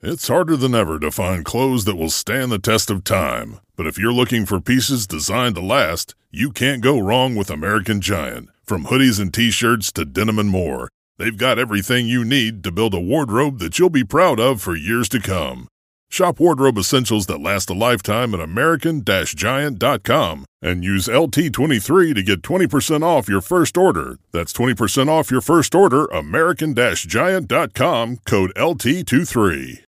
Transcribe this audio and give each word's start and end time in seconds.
It's 0.00 0.28
harder 0.28 0.56
than 0.56 0.76
ever 0.76 1.00
to 1.00 1.10
find 1.10 1.44
clothes 1.44 1.84
that 1.84 1.96
will 1.96 2.08
stand 2.08 2.52
the 2.52 2.60
test 2.60 2.88
of 2.88 3.02
time. 3.02 3.58
But 3.74 3.88
if 3.88 3.98
you're 3.98 4.12
looking 4.12 4.46
for 4.46 4.60
pieces 4.60 5.08
designed 5.08 5.56
to 5.56 5.60
last, 5.60 6.14
you 6.30 6.52
can't 6.52 6.80
go 6.80 7.00
wrong 7.00 7.34
with 7.34 7.50
American 7.50 8.00
Giant. 8.00 8.50
From 8.64 8.84
hoodies 8.84 9.18
and 9.18 9.34
t 9.34 9.50
shirts 9.50 9.90
to 9.94 10.04
denim 10.04 10.38
and 10.38 10.50
more, 10.50 10.88
they've 11.18 11.36
got 11.36 11.58
everything 11.58 12.06
you 12.06 12.24
need 12.24 12.62
to 12.62 12.70
build 12.70 12.94
a 12.94 13.00
wardrobe 13.00 13.58
that 13.58 13.80
you'll 13.80 13.90
be 13.90 14.04
proud 14.04 14.38
of 14.38 14.62
for 14.62 14.76
years 14.76 15.08
to 15.08 15.20
come. 15.20 15.66
Shop 16.08 16.38
wardrobe 16.38 16.78
essentials 16.78 17.26
that 17.26 17.40
last 17.40 17.68
a 17.68 17.74
lifetime 17.74 18.34
at 18.34 18.40
American 18.40 19.02
Giant.com 19.04 20.44
and 20.62 20.84
use 20.84 21.08
LT23 21.08 22.14
to 22.14 22.22
get 22.22 22.42
20% 22.42 23.02
off 23.02 23.28
your 23.28 23.40
first 23.40 23.76
order. 23.76 24.16
That's 24.30 24.52
20% 24.52 25.08
off 25.08 25.32
your 25.32 25.40
first 25.40 25.74
order, 25.74 26.04
American 26.06 26.72
Giant.com, 26.76 28.18
code 28.24 28.52
LT23. 28.54 29.87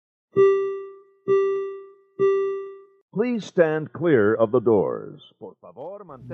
Please 3.15 3.45
stand 3.45 3.93
clear 3.93 4.35
of 4.35 4.53
the 4.53 4.61
doors. 4.61 5.21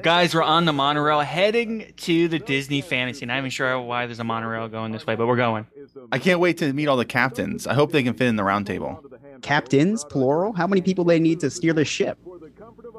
Guys, 0.01 0.33
we're 0.33 0.43
on 0.43 0.65
the 0.65 0.73
monorail 0.73 1.21
heading 1.21 1.93
to 1.97 2.29
the 2.29 2.39
Disney 2.39 2.83
Fantasy. 2.83 3.27
Not 3.27 3.39
even 3.39 3.51
sure 3.51 3.81
why 3.81 4.07
there's 4.07 4.21
a 4.21 4.25
monorail 4.25 4.69
going 4.69 4.93
this 4.93 5.05
way, 5.05 5.17
but 5.17 5.27
we're 5.27 5.35
going. 5.35 5.67
I 6.13 6.21
can't 6.21 6.39
wait 6.39 6.59
to 6.59 6.73
meet 6.73 6.87
all 6.87 6.97
the 6.97 7.05
captains. 7.05 7.67
I 7.67 7.75
hope 7.75 7.91
they 7.91 8.05
can 8.05 8.15
fit 8.15 8.29
in 8.29 8.37
the 8.37 8.45
round 8.45 8.69
table. 8.69 9.03
Captains, 9.43 10.05
plural? 10.05 10.53
How 10.53 10.69
many 10.69 10.81
people 10.81 11.05
they 11.05 11.19
need 11.19 11.41
to 11.41 11.51
steer 11.51 11.73
the 11.73 11.85
ship? 11.85 12.17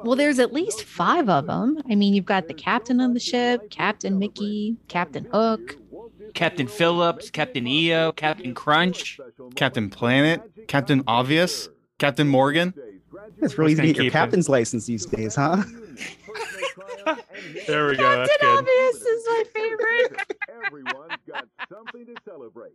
Well, 0.04 0.16
there's 0.16 0.38
at 0.38 0.52
least 0.52 0.84
five 0.84 1.30
of 1.30 1.46
them. 1.46 1.82
I 1.88 1.94
mean, 1.94 2.12
you've 2.12 2.26
got 2.26 2.48
the 2.48 2.54
captain 2.54 3.00
of 3.00 3.14
the 3.14 3.20
ship, 3.20 3.70
Captain 3.70 4.18
Mickey, 4.18 4.76
Captain 4.88 5.26
Hook, 5.32 5.76
Captain 6.34 6.66
Phillips, 6.66 7.30
Captain 7.30 7.66
EO, 7.66 8.12
Captain 8.12 8.54
Crunch. 8.54 9.18
Captain 9.54 9.88
Planet, 9.88 10.42
Captain 10.68 11.02
Obvious, 11.06 11.70
Captain 11.98 12.28
Morgan. 12.28 12.74
It's 13.38 13.58
really 13.58 13.72
easy 13.72 13.82
to 13.82 13.86
get 13.88 13.96
your 13.96 14.04
keep 14.04 14.12
captain's 14.12 14.48
license 14.48 14.86
these 14.86 15.06
days, 15.06 15.34
huh? 15.34 15.62
There 17.66 17.88
we 17.88 17.96
go. 17.96 18.02
That's 18.02 18.30
Captain 18.30 18.48
good. 18.48 18.58
Obvious 18.58 18.96
is 19.02 19.24
my 19.26 19.44
favorite. 19.52 20.36
Everyone's 20.66 21.20
got 21.26 21.48
something 21.68 22.06
to 22.06 22.14
celebrate. 22.24 22.74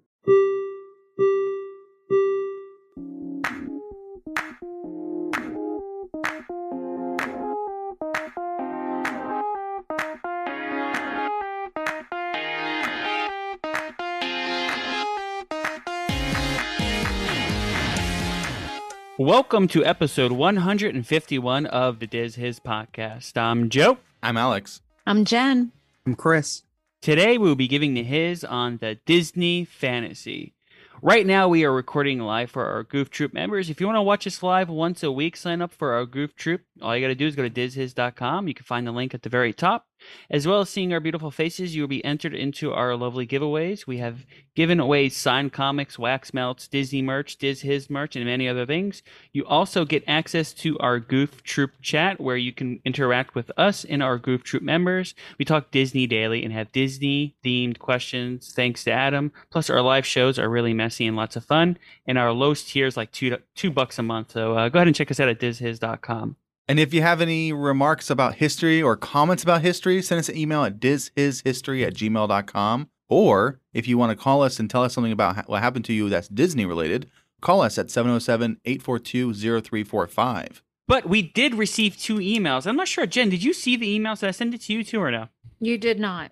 Welcome 19.17 19.69
to 19.69 19.85
episode 19.85 20.33
151 20.33 21.65
of 21.67 21.99
the 21.99 22.05
Diz 22.05 22.35
Hiz 22.35 22.59
podcast. 22.59 23.37
I'm 23.37 23.69
Joe. 23.69 23.97
I'm 24.21 24.35
Alex. 24.35 24.81
I'm 25.07 25.23
Jen. 25.23 25.71
I'm 26.05 26.15
Chris. 26.15 26.63
Today 27.01 27.37
we 27.37 27.47
will 27.47 27.55
be 27.55 27.69
giving 27.69 27.93
the 27.93 28.03
hiz 28.03 28.43
on 28.43 28.75
the 28.79 28.95
Disney 29.05 29.63
Fantasy. 29.63 30.53
Right 31.01 31.25
now 31.25 31.47
we 31.47 31.63
are 31.63 31.71
recording 31.71 32.19
live 32.19 32.51
for 32.51 32.65
our 32.65 32.83
Goof 32.83 33.09
Troop 33.09 33.33
members. 33.33 33.69
If 33.69 33.79
you 33.79 33.87
want 33.87 33.95
to 33.95 34.01
watch 34.01 34.27
us 34.27 34.43
live 34.43 34.67
once 34.67 35.01
a 35.01 35.09
week, 35.09 35.37
sign 35.37 35.61
up 35.61 35.71
for 35.71 35.93
our 35.93 36.05
Goof 36.05 36.35
Troop. 36.35 36.63
All 36.81 36.93
you 36.93 37.01
got 37.01 37.07
to 37.07 37.15
do 37.15 37.27
is 37.27 37.37
go 37.37 37.47
to 37.47 37.49
dizhiz.com. 37.49 38.49
You 38.49 38.53
can 38.53 38.65
find 38.65 38.85
the 38.85 38.91
link 38.91 39.13
at 39.13 39.21
the 39.21 39.29
very 39.29 39.53
top. 39.53 39.85
As 40.29 40.47
well 40.47 40.61
as 40.61 40.69
seeing 40.69 40.93
our 40.93 40.99
beautiful 40.99 41.31
faces, 41.31 41.75
you 41.75 41.81
will 41.81 41.87
be 41.87 42.03
entered 42.03 42.33
into 42.33 42.73
our 42.73 42.95
lovely 42.95 43.27
giveaways. 43.27 43.85
We 43.85 43.97
have 43.97 44.25
given 44.55 44.79
away 44.79 45.09
signed 45.09 45.53
comics, 45.53 45.99
wax 45.99 46.33
melts, 46.33 46.67
Disney 46.67 47.01
merch, 47.01 47.37
Diz 47.37 47.61
Hiz 47.61 47.89
merch, 47.89 48.15
and 48.15 48.25
many 48.25 48.47
other 48.47 48.65
things. 48.65 49.03
You 49.33 49.45
also 49.45 49.85
get 49.85 50.03
access 50.07 50.53
to 50.53 50.77
our 50.79 50.99
Goof 50.99 51.43
Troop 51.43 51.71
chat 51.81 52.19
where 52.19 52.37
you 52.37 52.53
can 52.53 52.79
interact 52.85 53.35
with 53.35 53.51
us 53.57 53.85
and 53.85 54.01
our 54.01 54.17
Goof 54.17 54.43
Troop 54.43 54.63
members. 54.63 55.13
We 55.37 55.45
talk 55.45 55.71
Disney 55.71 56.07
daily 56.07 56.43
and 56.43 56.53
have 56.53 56.71
Disney 56.71 57.35
themed 57.43 57.79
questions 57.79 58.53
thanks 58.53 58.83
to 58.85 58.91
Adam. 58.91 59.31
Plus, 59.51 59.69
our 59.69 59.81
live 59.81 60.05
shows 60.05 60.39
are 60.39 60.49
really 60.49 60.73
messy 60.73 61.05
and 61.05 61.15
lots 61.17 61.35
of 61.35 61.45
fun. 61.45 61.77
And 62.07 62.17
our 62.17 62.31
lowest 62.31 62.69
tier 62.69 62.87
is 62.87 62.97
like 62.97 63.11
two, 63.11 63.37
two 63.55 63.71
bucks 63.71 63.99
a 63.99 64.03
month. 64.03 64.31
So 64.31 64.57
uh, 64.57 64.69
go 64.69 64.79
ahead 64.79 64.87
and 64.87 64.95
check 64.95 65.11
us 65.11 65.19
out 65.19 65.29
at 65.29 65.39
dizhiz.com. 65.39 66.35
And 66.67 66.79
if 66.79 66.93
you 66.93 67.01
have 67.01 67.21
any 67.21 67.53
remarks 67.53 68.09
about 68.09 68.35
history 68.35 68.81
or 68.81 68.95
comments 68.97 69.43
about 69.43 69.61
history, 69.61 70.01
send 70.01 70.19
us 70.19 70.29
an 70.29 70.37
email 70.37 70.63
at 70.63 70.79
dizhishistory 70.79 71.85
at 71.85 71.93
gmail.com. 71.93 72.89
Or 73.07 73.59
if 73.73 73.87
you 73.87 73.97
want 73.99 74.17
to 74.17 74.21
call 74.23 74.41
us 74.41 74.59
and 74.59 74.67
tell 74.69 74.83
us 74.83 74.93
something 74.93 75.11
about 75.11 75.47
what 75.47 75.61
happened 75.61 75.85
to 75.85 75.93
you 75.93 76.09
that's 76.09 76.27
Disney 76.27 76.65
related, 76.65 77.09
call 77.39 77.61
us 77.61 77.77
at 77.77 77.91
707 77.91 78.59
842 78.65 79.33
0345. 79.61 80.63
But 80.87 81.07
we 81.07 81.21
did 81.21 81.53
receive 81.55 81.97
two 81.97 82.15
emails. 82.17 82.65
I'm 82.65 82.75
not 82.75 82.87
sure, 82.87 83.05
Jen, 83.05 83.29
did 83.29 83.43
you 83.43 83.53
see 83.53 83.75
the 83.75 83.97
emails? 83.99 84.19
Did 84.21 84.29
I 84.29 84.31
send 84.31 84.53
it 84.55 84.61
to 84.61 84.73
you 84.73 84.83
too 84.83 85.01
or 85.01 85.11
no? 85.11 85.29
You 85.59 85.77
did 85.77 85.99
not. 85.99 86.31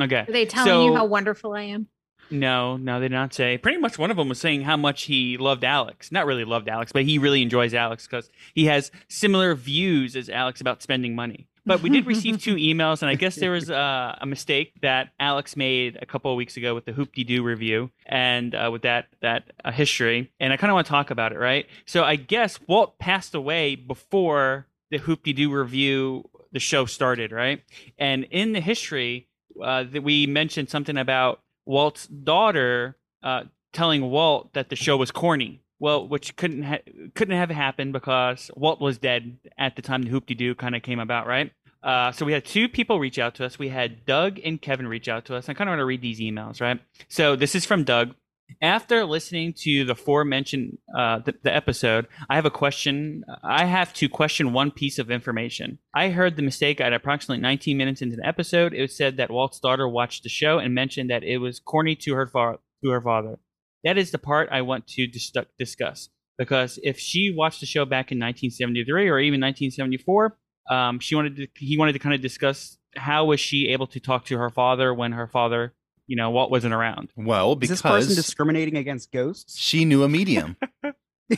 Okay. 0.00 0.24
Are 0.28 0.32
they 0.32 0.46
telling 0.46 0.66
So- 0.68 0.86
you 0.86 0.94
how 0.96 1.04
wonderful 1.04 1.52
I 1.52 1.62
am? 1.62 1.88
No, 2.30 2.76
no, 2.76 3.00
they 3.00 3.08
did 3.08 3.14
not 3.14 3.34
say. 3.34 3.58
Pretty 3.58 3.78
much 3.78 3.98
one 3.98 4.10
of 4.10 4.16
them 4.16 4.28
was 4.28 4.40
saying 4.40 4.62
how 4.62 4.76
much 4.76 5.02
he 5.04 5.36
loved 5.36 5.64
Alex. 5.64 6.10
Not 6.10 6.26
really 6.26 6.44
loved 6.44 6.68
Alex, 6.68 6.92
but 6.92 7.04
he 7.04 7.18
really 7.18 7.42
enjoys 7.42 7.74
Alex 7.74 8.06
because 8.06 8.30
he 8.54 8.66
has 8.66 8.90
similar 9.08 9.54
views 9.54 10.16
as 10.16 10.28
Alex 10.28 10.60
about 10.60 10.82
spending 10.82 11.14
money. 11.14 11.46
But 11.66 11.82
we 11.82 11.88
did 11.88 12.06
receive 12.06 12.42
two 12.42 12.54
emails, 12.56 13.00
and 13.00 13.10
I 13.10 13.14
guess 13.14 13.36
there 13.36 13.50
was 13.50 13.70
uh, 13.70 14.16
a 14.20 14.26
mistake 14.26 14.74
that 14.82 15.10
Alex 15.18 15.56
made 15.56 15.98
a 16.00 16.06
couple 16.06 16.30
of 16.30 16.36
weeks 16.36 16.56
ago 16.56 16.74
with 16.74 16.84
the 16.84 16.92
Hoop 16.92 17.14
Doo 17.14 17.42
Revue 17.42 17.88
and 18.04 18.54
uh, 18.54 18.68
with 18.70 18.82
that 18.82 19.06
that 19.22 19.52
uh, 19.64 19.72
history. 19.72 20.30
And 20.38 20.52
I 20.52 20.56
kind 20.56 20.70
of 20.70 20.74
want 20.74 20.86
to 20.86 20.90
talk 20.90 21.10
about 21.10 21.32
it, 21.32 21.38
right? 21.38 21.66
So 21.86 22.04
I 22.04 22.16
guess 22.16 22.58
Walt 22.66 22.98
passed 22.98 23.34
away 23.34 23.76
before 23.76 24.66
the 24.90 24.98
Hoop 24.98 25.22
Doo 25.24 25.50
Revue, 25.50 26.24
the 26.52 26.60
show 26.60 26.84
started, 26.84 27.32
right? 27.32 27.62
And 27.98 28.24
in 28.24 28.52
the 28.52 28.60
history, 28.60 29.28
uh, 29.62 29.84
that 29.84 30.02
we 30.02 30.26
mentioned 30.26 30.68
something 30.68 30.96
about 30.96 31.40
Walt's 31.66 32.06
daughter 32.06 32.96
uh, 33.22 33.44
telling 33.72 34.10
Walt 34.10 34.52
that 34.54 34.68
the 34.68 34.76
show 34.76 34.96
was 34.96 35.10
corny. 35.10 35.60
Well, 35.80 36.06
which 36.06 36.36
couldn't 36.36 36.62
ha- 36.62 36.82
couldn't 37.14 37.36
have 37.36 37.50
happened 37.50 37.92
because 37.92 38.50
Walt 38.54 38.80
was 38.80 38.96
dead 38.96 39.38
at 39.58 39.76
the 39.76 39.82
time 39.82 40.02
the 40.02 40.08
Hoop-Dee-Doo 40.10 40.54
kind 40.54 40.74
of 40.74 40.82
came 40.82 41.00
about, 41.00 41.26
right? 41.26 41.52
Uh, 41.82 42.12
so 42.12 42.24
we 42.24 42.32
had 42.32 42.44
two 42.44 42.68
people 42.68 42.98
reach 42.98 43.18
out 43.18 43.34
to 43.34 43.44
us. 43.44 43.58
We 43.58 43.68
had 43.68 44.06
Doug 44.06 44.40
and 44.42 44.62
Kevin 44.62 44.86
reach 44.86 45.08
out 45.08 45.26
to 45.26 45.36
us. 45.36 45.48
I 45.48 45.54
kind 45.54 45.68
of 45.68 45.72
want 45.72 45.80
to 45.80 45.84
read 45.84 46.00
these 46.00 46.20
emails, 46.20 46.60
right? 46.60 46.80
So 47.08 47.36
this 47.36 47.54
is 47.54 47.66
from 47.66 47.84
Doug. 47.84 48.14
After 48.62 49.04
listening 49.04 49.54
to 49.58 49.84
the 49.84 49.92
aforementioned 49.92 50.78
uh, 50.96 51.20
the, 51.20 51.34
the 51.42 51.54
episode, 51.54 52.06
I 52.28 52.36
have 52.36 52.46
a 52.46 52.50
question. 52.50 53.24
I 53.42 53.64
have 53.64 53.92
to 53.94 54.08
question 54.08 54.52
one 54.52 54.70
piece 54.70 54.98
of 54.98 55.10
information. 55.10 55.78
I 55.94 56.10
heard 56.10 56.36
the 56.36 56.42
mistake 56.42 56.80
at 56.80 56.92
approximately 56.92 57.42
19 57.42 57.76
minutes 57.76 58.02
into 58.02 58.16
the 58.16 58.26
episode. 58.26 58.74
It 58.74 58.82
was 58.82 58.96
said 58.96 59.16
that 59.16 59.30
Walt's 59.30 59.60
daughter 59.60 59.88
watched 59.88 60.22
the 60.22 60.28
show 60.28 60.58
and 60.58 60.74
mentioned 60.74 61.10
that 61.10 61.24
it 61.24 61.38
was 61.38 61.60
corny 61.60 61.94
to 61.96 62.14
her 62.14 62.26
fa- 62.26 62.58
to 62.82 62.90
her 62.90 63.00
father. 63.00 63.38
That 63.84 63.98
is 63.98 64.10
the 64.10 64.18
part 64.18 64.48
I 64.50 64.62
want 64.62 64.86
to 64.88 65.06
dis- 65.06 65.32
discuss 65.58 66.08
because 66.38 66.78
if 66.82 66.98
she 66.98 67.32
watched 67.34 67.60
the 67.60 67.66
show 67.66 67.84
back 67.84 68.10
in 68.10 68.18
1973 68.18 69.08
or 69.08 69.18
even 69.18 69.40
1974, 69.40 70.36
um, 70.70 70.98
she 70.98 71.14
wanted 71.14 71.36
to, 71.36 71.48
he 71.56 71.76
wanted 71.76 71.92
to 71.92 71.98
kind 71.98 72.14
of 72.14 72.20
discuss 72.20 72.78
how 72.96 73.26
was 73.26 73.40
she 73.40 73.68
able 73.68 73.86
to 73.88 74.00
talk 74.00 74.24
to 74.26 74.38
her 74.38 74.50
father 74.50 74.94
when 74.94 75.12
her 75.12 75.26
father, 75.26 75.74
you 76.06 76.16
know, 76.16 76.30
Walt 76.30 76.50
wasn't 76.50 76.74
around. 76.74 77.12
Well, 77.16 77.52
Is 77.52 77.56
because 77.58 77.68
this 77.70 77.82
person 77.82 78.14
discriminating 78.14 78.76
against 78.76 79.12
ghosts? 79.12 79.58
she 79.58 79.84
knew 79.84 80.02
a 80.02 80.08
medium. 80.08 80.56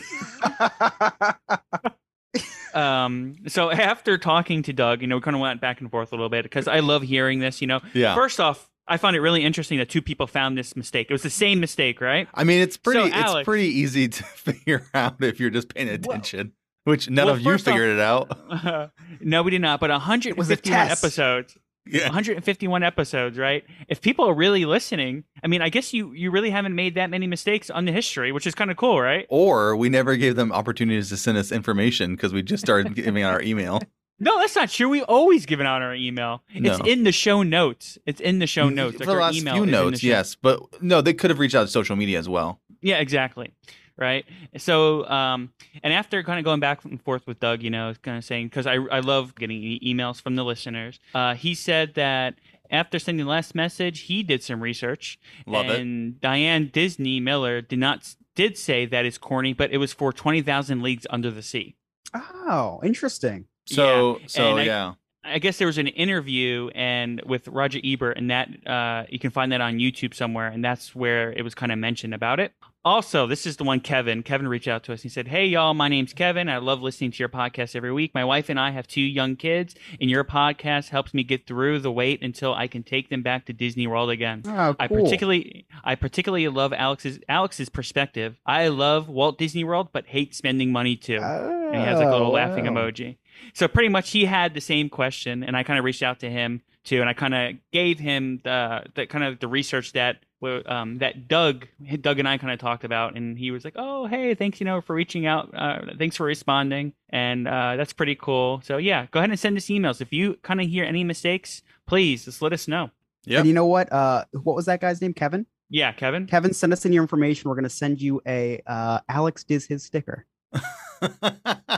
um 2.75 3.35
so 3.47 3.71
after 3.71 4.19
talking 4.19 4.63
to 4.63 4.73
doug 4.73 5.01
you 5.01 5.07
know 5.07 5.17
we 5.17 5.23
kind 5.23 5.35
of 5.35 5.41
went 5.41 5.61
back 5.61 5.81
and 5.81 5.91
forth 5.91 6.13
a 6.13 6.15
little 6.15 6.29
bit 6.29 6.43
because 6.43 6.69
i 6.69 6.81
love 6.81 7.03
hearing 7.03 7.39
this 7.39 7.61
you 7.63 7.67
know 7.67 7.81
Yeah. 7.95 8.15
first 8.15 8.39
off 8.41 8.69
i 8.89 8.97
found 8.99 9.17
it 9.17 9.21
really 9.21 9.43
interesting 9.45 9.79
that 9.79 9.89
two 9.89 10.03
people 10.03 10.27
found 10.27 10.59
this 10.59 10.77
mistake 10.77 11.07
it 11.09 11.15
was 11.15 11.23
the 11.23 11.31
same 11.31 11.61
mistake 11.61 12.01
right 12.01 12.29
I 12.35 12.45
mean, 12.45 12.61
it's 12.61 12.77
pretty. 12.77 13.11
Alex- 13.13 13.41
it's 13.41 13.45
pretty 13.45 13.69
easy 13.69 14.09
to 14.09 14.23
figure 14.25 14.87
out 14.93 15.23
if 15.23 15.41
you're 15.41 15.51
just 15.51 15.73
paying 15.75 15.89
attention. 15.89 16.53
which 16.85 17.09
none 17.09 17.27
well, 17.27 17.35
of 17.37 17.41
you 17.41 17.45
first 17.53 17.67
off- 17.69 17.75
figured 17.75 17.97
it 17.97 18.01
out. 18.01 18.91
no 19.21 19.43
we 19.43 19.53
did 19.53 19.63
not 19.63 19.81
but 19.81 19.89
was 19.91 19.97
a 19.97 20.01
151 20.01 20.59
test. 20.89 21.05
episodes 21.05 21.57
Yeah. 21.89 22.05
151 22.07 22.83
episodes 22.83 23.39
right 23.39 23.65
if 23.89 24.01
people 24.01 24.25
are 24.29 24.35
really 24.35 24.65
listening 24.65 25.25
i 25.45 25.47
mean 25.47 25.63
i 25.63 25.69
guess 25.69 25.93
you 25.95 26.13
you 26.13 26.31
really 26.31 26.51
haven't 26.51 26.75
made 26.75 26.95
that 26.97 27.11
many 27.11 27.27
mistakes 27.27 27.71
on 27.71 27.85
the 27.85 27.93
history 27.93 28.33
which 28.33 28.47
is 28.47 28.55
kind 28.55 28.71
of 28.71 28.77
cool 28.77 29.01
right 29.01 29.27
Or 29.29 29.77
we 29.77 29.89
never 29.89 30.17
gave 30.17 30.35
them 30.37 30.51
opportunities 30.53 31.09
to 31.11 31.17
send 31.17 31.39
us 31.39 31.53
information 31.53 32.17
because 32.17 32.33
we 32.33 32.43
just 32.43 32.63
started 32.65 32.95
giving 32.95 33.23
out 33.23 33.33
our 33.33 33.43
email. 33.43 33.81
no 34.19 34.39
that's 34.41 34.57
not 34.57 34.69
true 34.71 34.89
we 34.89 35.03
always 35.03 35.47
given 35.47 35.67
out 35.67 35.83
our 35.83 35.95
email 35.95 36.43
it's 36.49 36.79
No. 36.79 36.85
in 36.85 37.05
the 37.05 37.13
show 37.13 37.43
notes 37.43 37.99
it's 38.07 38.21
in 38.21 38.39
the 38.41 38.47
show 38.47 38.69
mm, 38.71 38.75
notes 38.75 38.97
For 38.97 39.05
the 39.07 39.13
our 39.13 39.21
last 39.21 39.37
email 39.37 39.55
few 39.55 39.63
is 39.65 39.69
in 39.69 39.73
the 39.73 39.83
notes, 39.83 40.03
yes, 40.03 40.35
but 40.35 40.61
no, 40.83 41.01
they 41.03 41.13
could 41.15 41.31
have 41.31 41.39
reached 41.39 41.55
out 41.55 41.63
to 41.67 41.69
social 41.71 41.97
media 41.97 42.19
as 42.19 42.29
well. 42.29 42.61
Yeah, 42.83 42.99
exactly. 42.99 43.53
Right. 43.99 44.27
So, 44.59 45.09
um, 45.09 45.53
and 45.83 45.93
after 45.93 46.23
kind 46.23 46.39
of 46.39 46.45
going 46.45 46.61
back 46.61 46.85
and 46.85 47.01
forth 47.03 47.27
with 47.27 47.41
Doug, 47.41 47.63
you 47.63 47.71
know, 47.71 47.95
kind 48.03 48.19
of 48.19 48.25
saying, 48.25 48.49
because 48.49 48.67
I, 48.67 48.75
I 48.75 49.01
love 49.01 49.35
getting 49.35 49.57
e- 49.63 49.81
emails 49.95 50.21
from 50.21 50.37
the 50.37 50.45
listeners, 50.45 51.01
uh, 51.15 51.35
he 51.35 51.55
said 51.55 51.95
that 51.95 52.35
after 52.71 52.99
sending 52.99 53.25
the 53.25 53.31
last 53.31 53.55
message, 53.55 54.01
he 54.01 54.23
did 54.23 54.43
some 54.43 54.63
research. 54.63 55.19
Love 55.47 55.67
it. 55.71 55.81
and 55.81 56.21
Diane 56.21 56.69
Disney 56.73 57.21
Miller 57.21 57.63
did 57.63 57.79
not 57.79 58.15
did 58.35 58.59
say 58.59 58.85
that 58.85 59.07
is 59.07 59.17
corny, 59.17 59.55
but 59.55 59.71
it 59.73 59.79
was 59.79 59.95
for 59.95 60.13
twenty 60.13 60.43
thousand 60.43 60.83
leagues 60.83 61.07
under 61.09 61.31
the 61.31 61.43
sea. 61.43 61.75
Oh, 62.13 62.81
interesting. 62.85 63.47
So 63.67 64.21
so 64.27 64.59
I- 64.59 64.63
yeah. 64.65 64.93
I 65.29 65.41
guess 65.41 65.59
there 65.59 65.67
was 65.67 65.77
an 65.79 65.89
interview 65.89 66.69
and 66.73 67.21
with 67.27 67.49
Roger 67.49 67.81
Ebert, 67.83 68.17
and 68.17 68.31
that 68.31 68.49
uh, 68.65 69.07
you 69.09 69.19
can 69.19 69.31
find 69.33 69.51
that 69.51 69.61
on 69.61 69.79
YouTube 69.79 70.15
somewhere, 70.15 70.47
and 70.47 70.65
that's 70.65 70.95
where 70.95 71.33
it 71.33 71.43
was 71.43 71.53
kind 71.53 71.73
of 71.73 71.79
mentioned 71.81 72.15
about 72.15 72.39
it. 72.39 72.53
Also, 72.87 73.27
this 73.27 73.47
is 73.47 73.57
the 73.57 73.65
one 73.65 73.81
Kevin. 73.81 74.23
Kevin 74.23 74.47
reached 74.47 74.69
out 74.69 74.85
to 74.85 74.93
us. 74.93 75.03
He 75.03 75.09
said, 75.09 75.27
"Hey 75.27 75.45
y'all, 75.47 75.75
my 75.75 75.89
name's 75.89 76.13
Kevin. 76.13 76.49
I 76.49 76.59
love 76.59 76.83
listening 76.83 77.11
to 77.11 77.19
your 77.19 77.29
podcast 77.29 77.75
every 77.75 77.93
week. 77.93 78.15
My 78.15 78.25
wife 78.25 78.49
and 78.49 78.61
I 78.61 78.71
have 78.71 78.87
two 78.87 79.01
young 79.01 79.35
kids, 79.35 79.75
and 80.01 80.09
your 80.09 80.23
podcast 80.23 80.91
helps 80.91 81.13
me 81.13 81.25
get 81.25 81.49
through 81.49 81.81
the 81.81 81.91
wait 81.91 82.23
until 82.23 82.55
I 82.55 82.69
can 82.69 82.85
take 82.85 83.09
them 83.09 83.23
back 83.23 83.47
to 83.47 83.53
Disney 83.53 83.89
World 83.89 84.11
again." 84.11 84.43
Oh, 84.47 84.49
cool. 84.49 84.77
I 84.79 84.87
particularly 84.87 85.67
I 85.83 85.97
particularly 85.97 86.47
love 86.47 86.73
Alex's 86.73 87.19
Alex's 87.29 87.69
perspective. 87.69 88.37
I 88.47 88.69
love 88.69 89.09
Walt 89.09 89.37
Disney 89.37 89.65
World, 89.65 89.89
but 89.93 90.07
hate 90.07 90.33
spending 90.37 90.71
money 90.71 90.95
too. 90.95 91.19
and 91.21 91.75
he 91.75 91.81
has 91.81 91.99
like 91.99 92.07
a 92.07 92.11
little 92.13 92.29
Oh, 92.29 92.31
laughing 92.35 92.67
emoji. 92.67 93.17
So 93.53 93.67
pretty 93.67 93.89
much 93.89 94.11
he 94.11 94.27
had 94.27 94.55
the 94.55 94.61
same 94.61 94.89
question, 94.91 95.43
and 95.43 95.57
I 95.57 95.65
kind 95.65 95.81
of 95.81 95.85
reached 95.85 96.05
out 96.05 96.21
to 96.21 96.31
him 96.31 96.63
too, 96.87 97.01
and 97.01 97.09
I 97.09 97.13
kind 97.13 97.35
of 97.35 97.55
gave 97.73 97.99
him 97.99 98.41
the 98.45 98.85
the 98.95 99.07
kind 99.07 99.25
of 99.25 99.41
the 99.41 99.49
research 99.49 99.93
that 99.93 100.19
um, 100.67 100.99
that 100.99 101.29
Doug 101.29 101.67
Doug 102.01 102.19
and 102.19 102.29
I 102.29 102.39
kind 102.39 102.53
of 102.53 102.59
talked 102.59 102.85
about, 102.85 103.17
and 103.17 103.39
he 103.39 103.51
was 103.51 103.65
like, 103.65 103.75
"Oh, 103.77 104.07
hey, 104.07 104.35
thanks, 104.35 104.61
you 104.61 104.65
know, 104.65 104.81
for 104.81 104.95
reaching 104.95 105.27
out. 105.27 105.51
Uh, 105.55 105.81
thanks 105.99 106.17
for 106.17 106.25
responding, 106.25 106.95
and 107.11 107.47
uh, 107.47 107.77
that's 107.77 107.93
pretty 107.93 108.15
cool." 108.15 108.63
So 108.65 108.79
yeah, 108.79 109.07
go 109.11 109.19
ahead 109.19 109.31
and 109.31 109.39
send 109.39 109.57
us 109.57 109.67
emails 109.67 110.01
if 110.01 110.13
you 110.13 110.39
kind 110.43 110.61
of 110.61 110.69
hear 110.69 110.85
any 110.85 111.05
mistakes. 111.05 111.63
Please 111.87 112.25
just 112.25 112.41
let 112.41 112.53
us 112.53 112.67
know. 112.69 112.91
Yep. 113.25 113.41
And 113.41 113.49
you 113.49 113.55
know 113.55 113.67
what? 113.67 113.93
Uh, 113.93 114.25
what 114.33 114.57
was 114.57 114.67
that 114.67 114.81
guy's 114.81 115.01
name? 115.01 115.13
Kevin. 115.13 115.47
Yeah, 115.69 115.93
Kevin. 115.93 116.27
Kevin, 116.27 116.55
send 116.55 116.73
us 116.73 116.85
in 116.85 116.93
your 116.93 117.03
information. 117.03 117.51
We're 117.51 117.57
gonna 117.57 117.69
send 117.69 118.01
you 118.01 118.23
a 118.27 118.63
uh, 118.67 119.01
Alex 119.09 119.45
Diz 119.45 119.67
Hiz 119.67 119.83
sticker. 119.85 120.27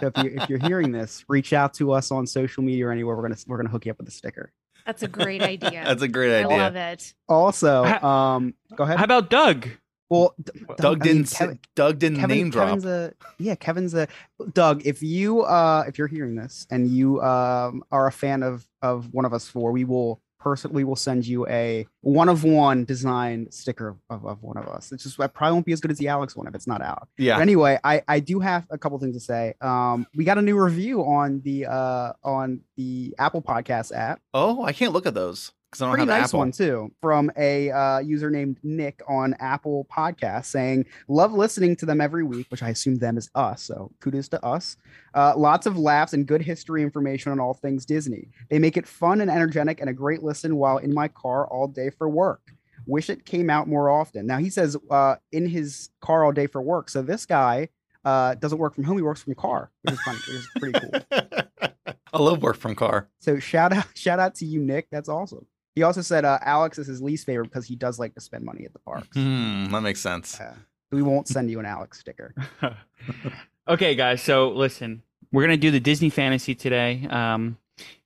So 0.00 0.12
if 0.14 0.24
you 0.24 0.40
if 0.40 0.48
you're 0.48 0.60
hearing 0.60 0.92
this, 0.92 1.24
reach 1.28 1.52
out 1.52 1.74
to 1.74 1.92
us 1.92 2.10
on 2.10 2.26
social 2.26 2.62
media 2.62 2.86
or 2.86 2.92
anywhere. 2.92 3.16
We're 3.16 3.22
gonna 3.22 3.36
we're 3.46 3.56
gonna 3.56 3.68
hook 3.68 3.86
you 3.86 3.90
up 3.90 3.98
with 3.98 4.08
a 4.08 4.12
sticker. 4.12 4.52
That's 4.88 5.02
a 5.02 5.08
great 5.08 5.42
idea. 5.42 5.82
That's 5.84 6.00
a 6.02 6.08
great 6.08 6.32
idea. 6.44 6.56
I 6.56 6.60
love 6.62 6.74
it. 6.76 7.12
Also, 7.28 7.84
um, 7.84 8.54
go 8.74 8.84
ahead. 8.84 8.96
How 8.96 9.04
about 9.04 9.28
Doug? 9.28 9.68
well, 10.08 10.34
D- 10.42 10.52
Doug 10.78 11.02
I 11.02 11.04
mean, 11.04 11.14
didn't. 11.16 11.26
s- 11.26 11.36
Kevin- 11.36 11.58
Doug 11.76 11.98
didn't 11.98 12.20
Kevin, 12.20 12.36
name 12.38 12.48
drop. 12.50 12.82
A 12.84 13.12
yeah. 13.38 13.54
Kevin's 13.54 13.92
a 13.92 14.08
Doug. 14.54 14.86
If 14.86 15.02
you 15.02 15.42
uh 15.42 15.84
if 15.86 15.98
you're 15.98 16.06
hearing 16.06 16.34
this 16.36 16.66
and 16.70 16.88
you 16.88 17.20
um 17.20 17.84
are 17.92 18.06
a 18.06 18.12
fan 18.12 18.42
of 18.42 18.66
of 18.80 19.12
one 19.12 19.26
of 19.26 19.34
us 19.34 19.46
four, 19.46 19.72
we 19.72 19.84
will 19.84 20.22
person 20.38 20.72
we 20.72 20.84
will 20.84 20.96
send 20.96 21.26
you 21.26 21.46
a 21.48 21.86
one 22.00 22.28
of 22.28 22.44
one 22.44 22.84
designed 22.84 23.52
sticker 23.52 23.96
of, 24.10 24.24
of 24.24 24.42
one 24.42 24.56
of 24.56 24.68
us. 24.68 24.92
It's 24.92 25.02
just 25.02 25.16
probably 25.16 25.52
won't 25.52 25.66
be 25.66 25.72
as 25.72 25.80
good 25.80 25.90
as 25.90 25.98
the 25.98 26.08
Alex 26.08 26.36
one 26.36 26.46
if 26.46 26.54
it's 26.54 26.66
not 26.66 26.80
out. 26.82 27.08
yeah. 27.16 27.36
But 27.36 27.42
anyway, 27.42 27.78
I 27.84 28.02
I 28.08 28.20
do 28.20 28.40
have 28.40 28.66
a 28.70 28.78
couple 28.78 28.98
things 28.98 29.16
to 29.16 29.20
say. 29.20 29.54
Um, 29.60 30.06
we 30.14 30.24
got 30.24 30.38
a 30.38 30.42
new 30.42 30.58
review 30.58 31.04
on 31.04 31.40
the 31.40 31.66
uh 31.66 32.12
on 32.22 32.60
the 32.76 33.14
Apple 33.18 33.42
Podcast 33.42 33.94
app. 33.94 34.20
Oh, 34.32 34.64
I 34.64 34.72
can't 34.72 34.92
look 34.92 35.06
at 35.06 35.14
those 35.14 35.52
because 35.70 35.82
I 35.82 35.86
don't 35.86 35.94
Pretty 35.96 36.10
have 36.10 36.20
nice 36.20 36.30
Apple. 36.30 36.38
one 36.40 36.52
too, 36.52 36.90
from 37.02 37.30
a 37.36 37.70
uh, 37.70 37.98
user 37.98 38.30
named 38.30 38.58
Nick 38.62 39.02
on 39.08 39.34
Apple 39.38 39.86
Podcast, 39.94 40.46
saying, 40.46 40.86
"Love 41.08 41.32
listening 41.32 41.76
to 41.76 41.86
them 41.86 42.00
every 42.00 42.24
week," 42.24 42.46
which 42.50 42.62
I 42.62 42.70
assume 42.70 42.96
them 42.96 43.18
is 43.18 43.30
us. 43.34 43.62
So 43.62 43.90
kudos 44.00 44.28
to 44.28 44.44
us. 44.44 44.76
Uh, 45.14 45.34
lots 45.36 45.66
of 45.66 45.76
laughs 45.76 46.12
and 46.12 46.26
good 46.26 46.42
history 46.42 46.82
information 46.82 47.32
on 47.32 47.40
all 47.40 47.54
things 47.54 47.84
Disney. 47.84 48.28
They 48.50 48.58
make 48.58 48.76
it 48.76 48.86
fun 48.86 49.20
and 49.20 49.30
energetic 49.30 49.80
and 49.80 49.90
a 49.90 49.92
great 49.92 50.22
listen 50.22 50.56
while 50.56 50.78
in 50.78 50.94
my 50.94 51.08
car 51.08 51.46
all 51.46 51.68
day 51.68 51.90
for 51.90 52.08
work. 52.08 52.40
Wish 52.86 53.10
it 53.10 53.26
came 53.26 53.50
out 53.50 53.68
more 53.68 53.90
often. 53.90 54.26
Now 54.26 54.38
he 54.38 54.48
says 54.48 54.76
uh, 54.90 55.16
in 55.32 55.46
his 55.46 55.90
car 56.00 56.24
all 56.24 56.32
day 56.32 56.46
for 56.46 56.62
work. 56.62 56.88
So 56.88 57.02
this 57.02 57.26
guy 57.26 57.68
uh, 58.04 58.36
doesn't 58.36 58.58
work 58.58 58.74
from 58.74 58.84
home; 58.84 58.96
he 58.96 59.02
works 59.02 59.22
from 59.22 59.34
car, 59.34 59.70
which 59.82 59.92
is 59.94 60.00
funny. 60.00 60.18
Which 60.18 60.36
is 60.36 60.48
pretty 60.58 60.80
cool. 60.80 61.00
I 62.12 62.18
love 62.22 62.42
work 62.42 62.56
from 62.56 62.74
car. 62.74 63.08
So 63.18 63.38
shout 63.38 63.72
out, 63.74 63.86
shout 63.94 64.18
out 64.18 64.34
to 64.36 64.46
you, 64.46 64.60
Nick. 64.62 64.88
That's 64.90 65.10
awesome. 65.10 65.46
He 65.78 65.84
also 65.84 66.00
said 66.00 66.24
uh, 66.24 66.40
Alex 66.42 66.76
is 66.76 66.88
his 66.88 67.00
least 67.00 67.24
favorite 67.24 67.44
because 67.44 67.64
he 67.64 67.76
does 67.76 68.00
like 68.00 68.12
to 68.16 68.20
spend 68.20 68.44
money 68.44 68.64
at 68.64 68.72
the 68.72 68.80
parks. 68.80 69.16
Hmm, 69.16 69.70
that 69.70 69.80
makes 69.80 70.00
sense. 70.00 70.40
Uh, 70.40 70.56
we 70.90 71.02
won't 71.02 71.28
send 71.28 71.52
you 71.52 71.60
an 71.60 71.66
Alex 71.66 72.00
sticker. 72.00 72.34
okay, 73.68 73.94
guys. 73.94 74.20
So 74.20 74.50
listen, 74.50 75.04
we're 75.30 75.44
gonna 75.44 75.56
do 75.56 75.70
the 75.70 75.78
Disney 75.78 76.10
fantasy 76.10 76.56
today, 76.56 77.06
um, 77.10 77.58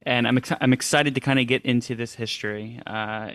and 0.02 0.28
I'm 0.28 0.36
exci- 0.36 0.58
I'm 0.60 0.74
excited 0.74 1.14
to 1.14 1.22
kind 1.22 1.38
of 1.38 1.46
get 1.46 1.62
into 1.62 1.94
this 1.94 2.14
history. 2.14 2.78
Uh, 2.86 3.30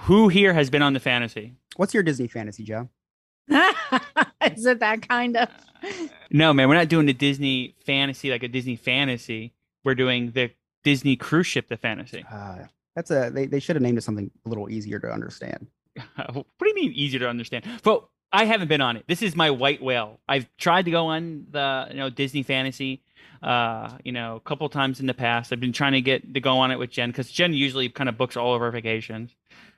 who 0.00 0.28
here 0.28 0.52
has 0.52 0.68
been 0.68 0.82
on 0.82 0.92
the 0.92 1.00
fantasy? 1.00 1.54
What's 1.76 1.94
your 1.94 2.02
Disney 2.02 2.28
fantasy, 2.28 2.64
Joe? 2.64 2.90
Is 3.48 4.66
it 4.66 4.80
that 4.80 5.08
kind 5.08 5.38
of? 5.38 5.48
No, 6.30 6.52
man, 6.52 6.68
we're 6.68 6.74
not 6.76 6.88
doing 6.88 7.06
the 7.06 7.14
Disney 7.14 7.74
fantasy 7.86 8.30
like 8.30 8.42
a 8.42 8.48
Disney 8.48 8.76
fantasy. 8.76 9.54
We're 9.82 9.94
doing 9.94 10.30
the 10.30 10.50
Disney 10.84 11.16
cruise 11.16 11.46
ship, 11.46 11.68
the 11.68 11.76
fantasy. 11.78 12.22
Uh, 12.30 12.66
that's 12.94 13.10
a 13.10 13.30
they, 13.30 13.46
they 13.46 13.60
should 13.60 13.76
have 13.76 13.82
named 13.82 13.98
it 13.98 14.02
something 14.02 14.30
a 14.44 14.48
little 14.48 14.70
easier 14.70 14.98
to 14.98 15.10
understand. 15.10 15.66
what 16.32 16.46
do 16.60 16.68
you 16.68 16.74
mean 16.74 16.92
easier 16.92 17.20
to 17.20 17.28
understand? 17.28 17.64
Well, 17.84 18.10
I 18.32 18.44
haven't 18.44 18.68
been 18.68 18.80
on 18.80 18.96
it. 18.96 19.04
This 19.06 19.22
is 19.22 19.36
my 19.36 19.50
white 19.50 19.82
whale. 19.82 20.18
I've 20.26 20.48
tried 20.56 20.86
to 20.86 20.90
go 20.90 21.06
on 21.06 21.46
the 21.50 21.88
you 21.90 21.96
know 21.96 22.08
Disney 22.10 22.42
Fantasy, 22.42 23.02
uh, 23.42 23.98
you 24.04 24.12
know, 24.12 24.36
a 24.36 24.40
couple 24.40 24.68
times 24.68 25.00
in 25.00 25.06
the 25.06 25.14
past. 25.14 25.52
I've 25.52 25.60
been 25.60 25.72
trying 25.72 25.92
to 25.92 26.00
get 26.00 26.32
to 26.34 26.40
go 26.40 26.58
on 26.58 26.70
it 26.70 26.78
with 26.78 26.90
Jen 26.90 27.10
because 27.10 27.30
Jen 27.30 27.52
usually 27.52 27.88
kind 27.88 28.08
of 28.08 28.16
books 28.16 28.36
all 28.36 28.54
of 28.54 28.62
our 28.62 28.70
vacations, 28.70 29.34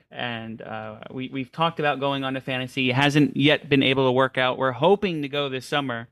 and 0.09 0.61
uh, 0.61 0.99
we 1.11 1.29
we've 1.29 1.51
talked 1.51 1.79
about 1.79 1.99
going 1.99 2.23
on 2.23 2.35
to 2.35 2.41
Fantasy. 2.41 2.89
It 2.89 2.95
hasn't 2.95 3.35
yet 3.35 3.67
been 3.67 3.83
able 3.83 4.07
to 4.07 4.11
work 4.11 4.37
out. 4.37 4.57
We're 4.57 4.71
hoping 4.71 5.21
to 5.23 5.27
go 5.27 5.49
this 5.49 5.65
summer, 5.65 6.07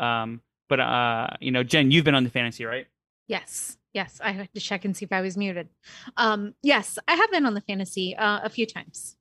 um, 0.00 0.40
but 0.68 0.80
uh, 0.80 1.28
you 1.40 1.50
know, 1.50 1.62
Jen, 1.62 1.90
you've 1.90 2.06
been 2.06 2.14
on 2.14 2.24
the 2.24 2.30
Fantasy, 2.30 2.64
right? 2.64 2.86
Yes. 3.28 3.76
Yes. 3.94 4.20
I 4.22 4.32
had 4.32 4.52
to 4.54 4.60
check 4.60 4.84
and 4.84 4.96
see 4.96 5.04
if 5.04 5.12
I 5.12 5.20
was 5.20 5.36
muted. 5.36 5.68
Um, 6.16 6.54
yes, 6.62 6.98
I 7.06 7.14
have 7.14 7.30
been 7.30 7.44
on 7.46 7.54
the 7.54 7.60
fantasy 7.60 8.16
uh, 8.16 8.40
a 8.42 8.48
few 8.48 8.66
times. 8.66 9.16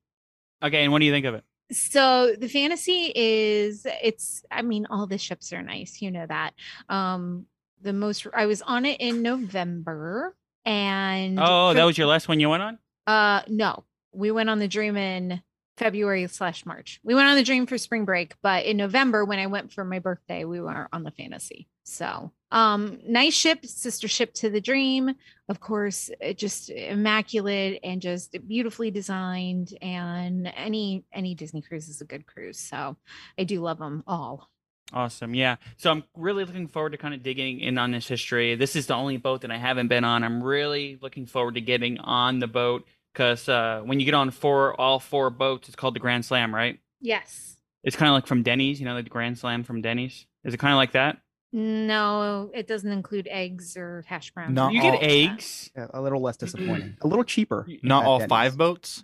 Okay, 0.64 0.84
and 0.84 0.92
what 0.92 1.00
do 1.00 1.06
you 1.06 1.12
think 1.12 1.26
of 1.26 1.34
it? 1.36 1.44
So 1.72 2.36
the 2.38 2.50
fantasy 2.50 3.12
is 3.16 3.86
it's 4.04 4.44
I 4.52 4.62
mean 4.62 4.88
all 4.90 5.08
the 5.08 5.18
ships 5.18 5.54
are 5.54 5.62
nice, 5.64 6.02
you 6.02 6.12
know 6.12 6.26
that. 6.28 6.54
Um 6.90 7.46
the 7.82 7.94
most 7.94 8.28
I 8.34 8.46
was 8.46 8.62
on 8.62 8.86
it 8.86 9.00
in 9.00 9.22
November 9.22 10.36
and 10.66 11.40
Oh, 11.40 11.70
for- 11.72 11.74
that 11.76 11.84
was 11.86 11.98
your 11.98 12.08
last 12.08 12.28
one 12.28 12.40
you 12.42 12.50
went 12.50 12.62
on. 12.64 12.78
uh 13.08 13.42
no. 13.48 13.86
We 14.14 14.32
went 14.32 14.50
on 14.50 14.60
the 14.60 14.68
dream 14.68 14.98
in 14.98 15.42
February 15.82 16.28
slash 16.28 16.64
March. 16.64 17.00
We 17.04 17.16
went 17.16 17.28
on 17.28 17.36
the 17.36 17.44
dream 17.44 17.66
for 17.66 17.80
spring 17.80 18.06
break, 18.06 18.36
but 18.44 18.66
in 18.66 18.78
November 18.78 19.26
when 19.26 19.40
I 19.40 19.48
went 19.48 19.74
for 19.74 19.84
my 19.84 19.98
birthday, 19.98 20.46
we 20.46 20.62
were 20.62 20.88
on 20.94 21.02
the 21.02 21.10
fantasy. 21.10 21.68
So 21.84 22.32
um 22.52 23.00
nice 23.08 23.34
ship, 23.34 23.66
sister 23.66 24.08
ship 24.08 24.32
to 24.36 24.52
the 24.52 24.62
dream. 24.62 25.16
Of 25.50 25.60
course, 25.60 26.12
it 26.20 26.38
just 26.38 26.70
immaculate 26.70 27.80
and 27.84 28.00
just 28.00 28.38
beautifully 28.48 28.92
designed. 28.92 29.76
And 29.82 30.52
any 30.56 31.04
any 31.12 31.34
Disney 31.34 31.62
cruise 31.62 31.90
is 31.90 32.00
a 32.00 32.06
good 32.06 32.28
cruise. 32.28 32.60
So 32.60 32.96
I 33.40 33.44
do 33.44 33.60
love 33.62 33.80
them 33.80 34.04
all. 34.06 34.52
Awesome. 34.94 35.34
Yeah. 35.34 35.56
So 35.78 35.90
I'm 35.90 36.04
really 36.16 36.46
looking 36.46 36.68
forward 36.68 36.92
to 36.92 36.98
kind 36.98 37.14
of 37.14 37.24
digging 37.24 37.60
in 37.60 37.78
on 37.78 37.92
this 37.92 38.08
history. 38.08 38.56
This 38.56 38.76
is 38.76 38.88
the 38.88 38.94
only 38.94 39.18
boat 39.18 39.42
that 39.42 39.52
I 39.52 39.58
haven't 39.58 39.88
been 39.88 40.04
on. 40.04 40.24
I'm 40.24 40.44
really 40.44 41.00
looking 41.02 41.26
forward 41.26 41.56
to 41.56 41.62
getting 41.62 41.98
on 42.00 42.40
the 42.40 42.48
boat 42.48 42.86
because 43.14 43.48
uh, 43.50 43.82
when 43.84 44.00
you 44.00 44.06
get 44.06 44.14
on 44.14 44.32
four, 44.32 44.80
all 44.80 45.00
four 45.00 45.30
boats, 45.30 45.68
it's 45.68 45.76
called 45.76 45.96
the 45.96 46.00
Grand 46.00 46.26
Slam, 46.26 46.54
right? 46.54 46.80
Yes. 47.00 47.58
It's 47.84 47.96
kind 47.96 48.10
of 48.10 48.14
like 48.14 48.28
from 48.28 48.44
Denny's, 48.44 48.80
you 48.80 48.86
know, 48.86 48.94
like 48.94 49.06
the 49.06 49.10
Grand 49.10 49.38
Slam 49.38 49.64
from 49.64 49.82
Denny's. 49.82 50.26
Is 50.44 50.54
it 50.54 50.58
kind 50.58 50.74
of 50.74 50.78
like 50.78 50.92
that? 50.94 51.18
No, 51.54 52.50
it 52.54 52.66
doesn't 52.68 52.92
include 52.92 53.28
eggs 53.30 53.76
or 53.76 54.04
hash 54.08 54.32
browns. 54.32 54.52
or 54.52 54.54
Not 54.54 54.74
you 54.74 54.82
anything 54.82 55.00
get 55.02 55.02
like 55.28 55.32
eggs. 55.34 55.72
Yeah, 55.76 55.88
a 55.94 56.02
little 56.02 56.22
less 56.22 56.38
disappointing, 56.38 56.96
a 57.02 57.08
little 57.08 57.26
cheaper. 57.26 57.68
Not 57.84 58.06
all 58.06 58.20
Denny's. 58.20 58.30
five 58.30 58.58
boats. 58.58 59.04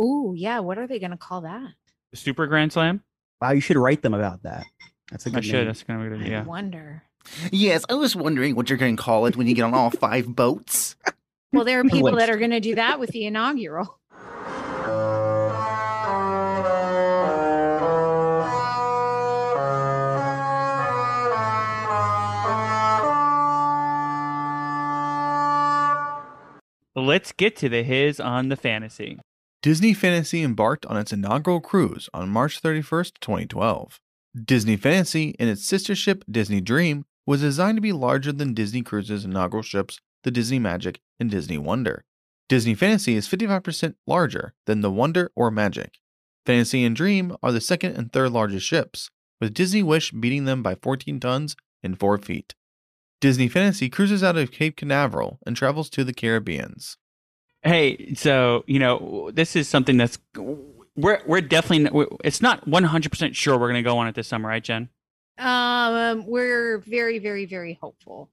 Ooh, 0.00 0.32
yeah. 0.36 0.60
What 0.60 0.78
are 0.78 0.86
they 0.86 0.98
going 0.98 1.10
to 1.10 1.16
call 1.16 1.42
that? 1.42 1.68
The 2.12 2.16
Super 2.16 2.46
Grand 2.46 2.72
Slam. 2.72 3.02
Wow, 3.42 3.50
you 3.50 3.60
should 3.60 3.76
write 3.76 4.02
them 4.02 4.14
about 4.14 4.42
that. 4.44 4.64
That's 5.10 5.26
a 5.26 5.30
good 5.30 5.38
I 5.38 5.42
should. 5.42 5.52
name. 5.54 5.66
That's 5.66 5.82
kind 5.82 6.00
of 6.00 6.06
a 6.06 6.10
good 6.10 6.22
I 6.22 6.24
idea. 6.24 6.44
wonder. 6.46 7.02
Yes, 7.50 7.84
I 7.90 7.94
was 7.94 8.16
wondering 8.16 8.54
what 8.56 8.70
you're 8.70 8.78
going 8.78 8.96
to 8.96 9.02
call 9.02 9.26
it 9.26 9.36
when 9.36 9.46
you 9.46 9.54
get 9.54 9.62
on 9.62 9.74
all 9.74 9.90
five 9.90 10.34
boats. 10.34 10.96
Well, 11.56 11.64
there 11.64 11.80
are 11.80 11.84
people 11.88 12.16
that 12.16 12.28
are 12.28 12.36
going 12.36 12.50
to 12.50 12.60
do 12.60 12.74
that 12.74 13.00
with 13.00 13.10
the 13.10 13.24
inaugural. 13.24 13.98
Let's 26.94 27.32
get 27.32 27.56
to 27.56 27.68
the 27.70 27.82
hiz 27.82 28.20
on 28.20 28.50
the 28.50 28.56
fantasy. 28.56 29.18
Disney 29.62 29.94
Fantasy 29.94 30.42
embarked 30.42 30.84
on 30.86 30.98
its 30.98 31.12
inaugural 31.12 31.60
cruise 31.60 32.10
on 32.12 32.28
March 32.28 32.60
31st, 32.60 33.12
2012. 33.20 33.98
Disney 34.44 34.76
Fantasy 34.76 35.34
and 35.38 35.48
its 35.48 35.66
sister 35.66 35.94
ship 35.94 36.22
Disney 36.30 36.60
Dream 36.60 37.06
was 37.24 37.40
designed 37.40 37.78
to 37.78 37.82
be 37.82 37.92
larger 37.92 38.32
than 38.32 38.52
Disney 38.52 38.82
Cruises' 38.82 39.24
inaugural 39.24 39.62
ships, 39.62 40.00
the 40.22 40.30
Disney 40.30 40.58
Magic 40.58 41.00
and 41.18 41.30
Disney 41.30 41.58
Wonder. 41.58 42.04
Disney 42.48 42.74
Fantasy 42.74 43.14
is 43.16 43.28
55% 43.28 43.94
larger 44.06 44.54
than 44.66 44.80
the 44.80 44.90
Wonder 44.90 45.30
or 45.34 45.50
Magic. 45.50 45.98
Fantasy 46.44 46.84
and 46.84 46.94
Dream 46.94 47.36
are 47.42 47.50
the 47.52 47.60
second 47.60 47.96
and 47.96 48.12
third 48.12 48.30
largest 48.32 48.66
ships. 48.66 49.10
with 49.40 49.52
Disney 49.52 49.82
Wish 49.82 50.12
beating 50.12 50.44
them 50.44 50.62
by 50.62 50.74
14 50.76 51.18
tons 51.20 51.56
and 51.82 51.98
4 51.98 52.18
feet. 52.18 52.54
Disney 53.20 53.48
Fantasy 53.48 53.88
cruises 53.90 54.22
out 54.22 54.36
of 54.36 54.50
Cape 54.52 54.76
Canaveral 54.76 55.38
and 55.46 55.56
travels 55.56 55.90
to 55.90 56.04
the 56.04 56.12
Caribbeans. 56.14 56.96
Hey, 57.62 58.14
so 58.14 58.62
you 58.66 58.78
know 58.78 59.30
this 59.34 59.56
is 59.56 59.68
something 59.68 59.96
that's 59.96 60.18
we're 60.96 61.20
we're 61.26 61.40
definitely 61.40 62.06
it's 62.22 62.40
not 62.40 62.66
one 62.68 62.84
hundred 62.84 63.10
percent 63.10 63.34
sure 63.34 63.58
we're 63.58 63.68
going 63.70 63.82
to 63.82 63.88
go 63.90 63.98
on 63.98 64.06
it 64.06 64.14
this 64.14 64.28
summer, 64.28 64.48
right, 64.48 64.62
Jen? 64.62 64.88
Um, 65.38 66.26
we're 66.26 66.78
very, 66.78 67.18
very, 67.18 67.44
very 67.44 67.78
hopeful. 67.80 68.30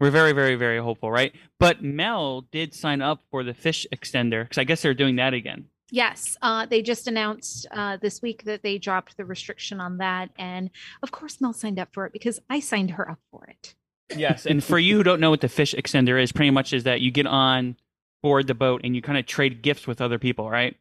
We're 0.00 0.10
very, 0.10 0.32
very, 0.32 0.56
very 0.56 0.78
hopeful, 0.78 1.10
right? 1.10 1.34
But 1.60 1.82
Mel 1.82 2.42
did 2.50 2.74
sign 2.74 3.00
up 3.00 3.22
for 3.30 3.44
the 3.44 3.54
fish 3.54 3.86
extender 3.94 4.44
because 4.44 4.58
I 4.58 4.64
guess 4.64 4.82
they're 4.82 4.94
doing 4.94 5.16
that 5.16 5.34
again. 5.34 5.66
Yes, 5.90 6.36
uh, 6.42 6.66
they 6.66 6.82
just 6.82 7.06
announced 7.06 7.66
uh, 7.70 7.98
this 7.98 8.20
week 8.20 8.44
that 8.44 8.62
they 8.62 8.78
dropped 8.78 9.16
the 9.16 9.24
restriction 9.24 9.80
on 9.80 9.98
that, 9.98 10.30
and 10.36 10.70
of 11.02 11.12
course 11.12 11.40
Mel 11.40 11.52
signed 11.52 11.78
up 11.78 11.90
for 11.92 12.06
it 12.06 12.12
because 12.12 12.40
I 12.50 12.58
signed 12.58 12.92
her 12.92 13.08
up 13.08 13.20
for 13.30 13.44
it. 13.44 13.74
Yes, 14.16 14.46
and 14.46 14.64
for 14.64 14.78
you 14.78 14.96
who 14.96 15.02
don't 15.02 15.20
know 15.20 15.30
what 15.30 15.40
the 15.40 15.48
fish 15.48 15.74
extender 15.74 16.20
is, 16.20 16.32
pretty 16.32 16.50
much 16.50 16.72
is 16.72 16.84
that 16.84 17.00
you 17.00 17.10
get 17.10 17.26
on 17.26 17.76
board 18.22 18.46
the 18.46 18.54
boat 18.54 18.80
and 18.82 18.96
you 18.96 19.02
kind 19.02 19.18
of 19.18 19.26
trade 19.26 19.62
gifts 19.62 19.86
with 19.86 20.00
other 20.00 20.18
people, 20.18 20.50
right? 20.50 20.76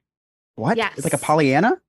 What? 0.56 0.78
Yes. 0.78 0.94
It's 0.96 1.04
like 1.04 1.14
a 1.14 1.18
Pollyanna? 1.18 1.80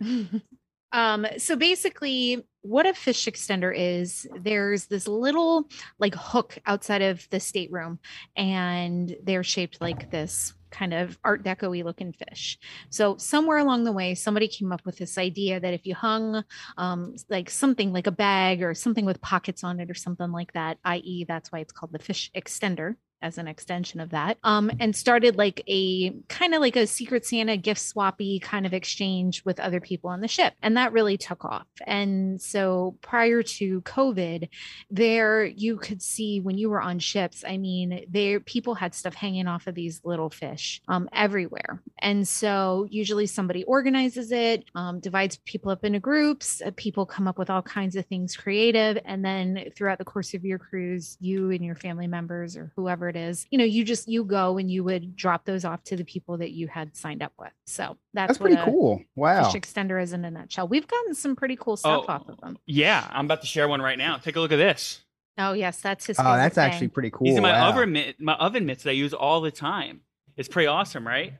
um, 0.92 1.26
so 1.36 1.56
basically, 1.56 2.46
what 2.62 2.86
a 2.86 2.94
fish 2.94 3.26
extender 3.26 3.72
is, 3.74 4.26
there's 4.38 4.86
this 4.86 5.08
little 5.08 5.68
like 5.98 6.14
hook 6.14 6.58
outside 6.66 7.02
of 7.02 7.26
the 7.30 7.40
stateroom, 7.40 7.98
and 8.36 9.16
they're 9.22 9.44
shaped 9.44 9.80
like 9.80 10.10
this 10.10 10.54
kind 10.70 10.94
of 10.94 11.18
art 11.24 11.42
deco-y 11.42 11.82
looking 11.82 12.12
fish. 12.12 12.58
So 12.90 13.16
somewhere 13.16 13.58
along 13.58 13.84
the 13.84 13.92
way, 13.92 14.14
somebody 14.14 14.46
came 14.46 14.72
up 14.72 14.84
with 14.84 14.98
this 14.98 15.18
idea 15.18 15.58
that 15.58 15.74
if 15.74 15.84
you 15.84 15.94
hung 15.94 16.44
um, 16.76 17.16
like 17.28 17.50
something 17.50 17.92
like 17.92 18.06
a 18.06 18.12
bag 18.12 18.62
or 18.62 18.74
something 18.74 19.04
with 19.04 19.20
pockets 19.20 19.64
on 19.64 19.80
it 19.80 19.90
or 19.90 19.94
something 19.94 20.30
like 20.30 20.52
that, 20.52 20.78
i.e., 20.84 21.24
that's 21.26 21.50
why 21.50 21.58
it's 21.58 21.72
called 21.72 21.92
the 21.92 21.98
fish 21.98 22.30
extender 22.36 22.94
as 23.22 23.38
an 23.38 23.48
extension 23.48 24.00
of 24.00 24.10
that 24.10 24.38
um, 24.44 24.70
and 24.80 24.94
started 24.94 25.36
like 25.36 25.62
a 25.66 26.10
kind 26.28 26.54
of 26.54 26.60
like 26.60 26.76
a 26.76 26.86
secret 26.86 27.24
santa 27.26 27.56
gift 27.56 27.80
swappy 27.80 28.40
kind 28.40 28.66
of 28.66 28.72
exchange 28.72 29.44
with 29.44 29.60
other 29.60 29.80
people 29.80 30.10
on 30.10 30.20
the 30.20 30.28
ship. 30.28 30.54
And 30.62 30.76
that 30.76 30.92
really 30.92 31.16
took 31.16 31.44
off. 31.44 31.66
And 31.86 32.40
so 32.40 32.96
prior 33.02 33.42
to 33.42 33.80
covid 33.82 34.48
there 34.90 35.44
you 35.44 35.76
could 35.76 36.02
see 36.02 36.40
when 36.40 36.58
you 36.58 36.70
were 36.70 36.80
on 36.80 36.98
ships 36.98 37.44
i 37.46 37.56
mean 37.56 38.06
there 38.08 38.40
people 38.40 38.74
had 38.74 38.94
stuff 38.94 39.14
hanging 39.14 39.46
off 39.46 39.66
of 39.66 39.74
these 39.74 40.00
little 40.04 40.30
fish 40.30 40.80
um, 40.88 41.08
everywhere. 41.12 41.82
And 42.00 42.26
so 42.26 42.86
usually 42.90 43.26
somebody 43.26 43.64
organizes 43.64 44.32
it 44.32 44.64
um, 44.74 45.00
divides 45.00 45.36
people 45.44 45.70
up 45.70 45.84
into 45.84 46.00
groups 46.00 46.62
uh, 46.64 46.70
people 46.76 47.06
come 47.06 47.28
up 47.28 47.38
with 47.38 47.50
all 47.50 47.62
kinds 47.62 47.96
of 47.96 48.06
things 48.06 48.36
creative. 48.36 48.98
And 49.04 49.24
then 49.24 49.70
throughout 49.76 49.98
the 49.98 50.04
course 50.04 50.34
of 50.34 50.44
your 50.44 50.58
cruise 50.58 51.16
you 51.20 51.50
and 51.50 51.64
your 51.64 51.74
family 51.74 52.06
members 52.06 52.56
or 52.56 52.72
whoever 52.76 53.09
it 53.10 53.16
is 53.16 53.46
you 53.50 53.58
know 53.58 53.64
you 53.64 53.84
just 53.84 54.08
you 54.08 54.24
go 54.24 54.56
and 54.56 54.70
you 54.70 54.82
would 54.82 55.14
drop 55.14 55.44
those 55.44 55.66
off 55.66 55.84
to 55.84 55.96
the 55.96 56.04
people 56.04 56.38
that 56.38 56.52
you 56.52 56.66
had 56.68 56.96
signed 56.96 57.22
up 57.22 57.32
with 57.38 57.52
so 57.66 57.98
that's, 58.14 58.28
That's 58.30 58.38
pretty 58.38 58.56
a 58.56 58.64
cool. 58.64 59.02
Wow. 59.14 59.50
fish 59.50 59.60
extender 59.60 60.02
is 60.02 60.14
in 60.14 60.24
a 60.24 60.30
nutshell 60.30 60.66
we've 60.68 60.86
gotten 60.88 61.14
some 61.14 61.36
pretty 61.36 61.56
cool 61.56 61.76
stuff 61.76 62.04
Oh. 62.08 62.12
off 62.12 62.28
of 62.28 62.38
oh, 62.42 62.46
them 62.46 62.58
Yeah, 62.66 63.06
I'm 63.10 63.26
about 63.26 63.42
to 63.42 63.46
share 63.46 63.68
one 63.68 63.82
right 63.82 63.98
now. 63.98 64.16
Take 64.16 64.36
a 64.36 64.40
look 64.40 64.52
at 64.52 64.56
this. 64.56 65.00
oh 65.38 65.52
yes 65.52 65.80
that's 65.80 66.06
his 66.06 66.18
Oh, 66.18 66.22
favorite 66.22 66.36
that's 66.38 66.58
actually 66.58 66.88
pretty 66.88 67.10
cool. 67.10 67.26
These 67.26 67.38
are 67.38 67.42
my 67.42 67.52
wow. 67.52 67.68
oven 67.70 67.92
mitt, 67.92 68.20
my 68.20 68.34
oven 68.34 68.64
mitts 68.66 68.84
that 68.84 68.90
I 68.90 68.94
use 68.94 69.12
all 69.14 69.40
the 69.40 69.50
time. 69.50 70.00
It's 70.36 70.48
pretty 70.48 70.66
awesome, 70.68 71.06
right? 71.06 71.34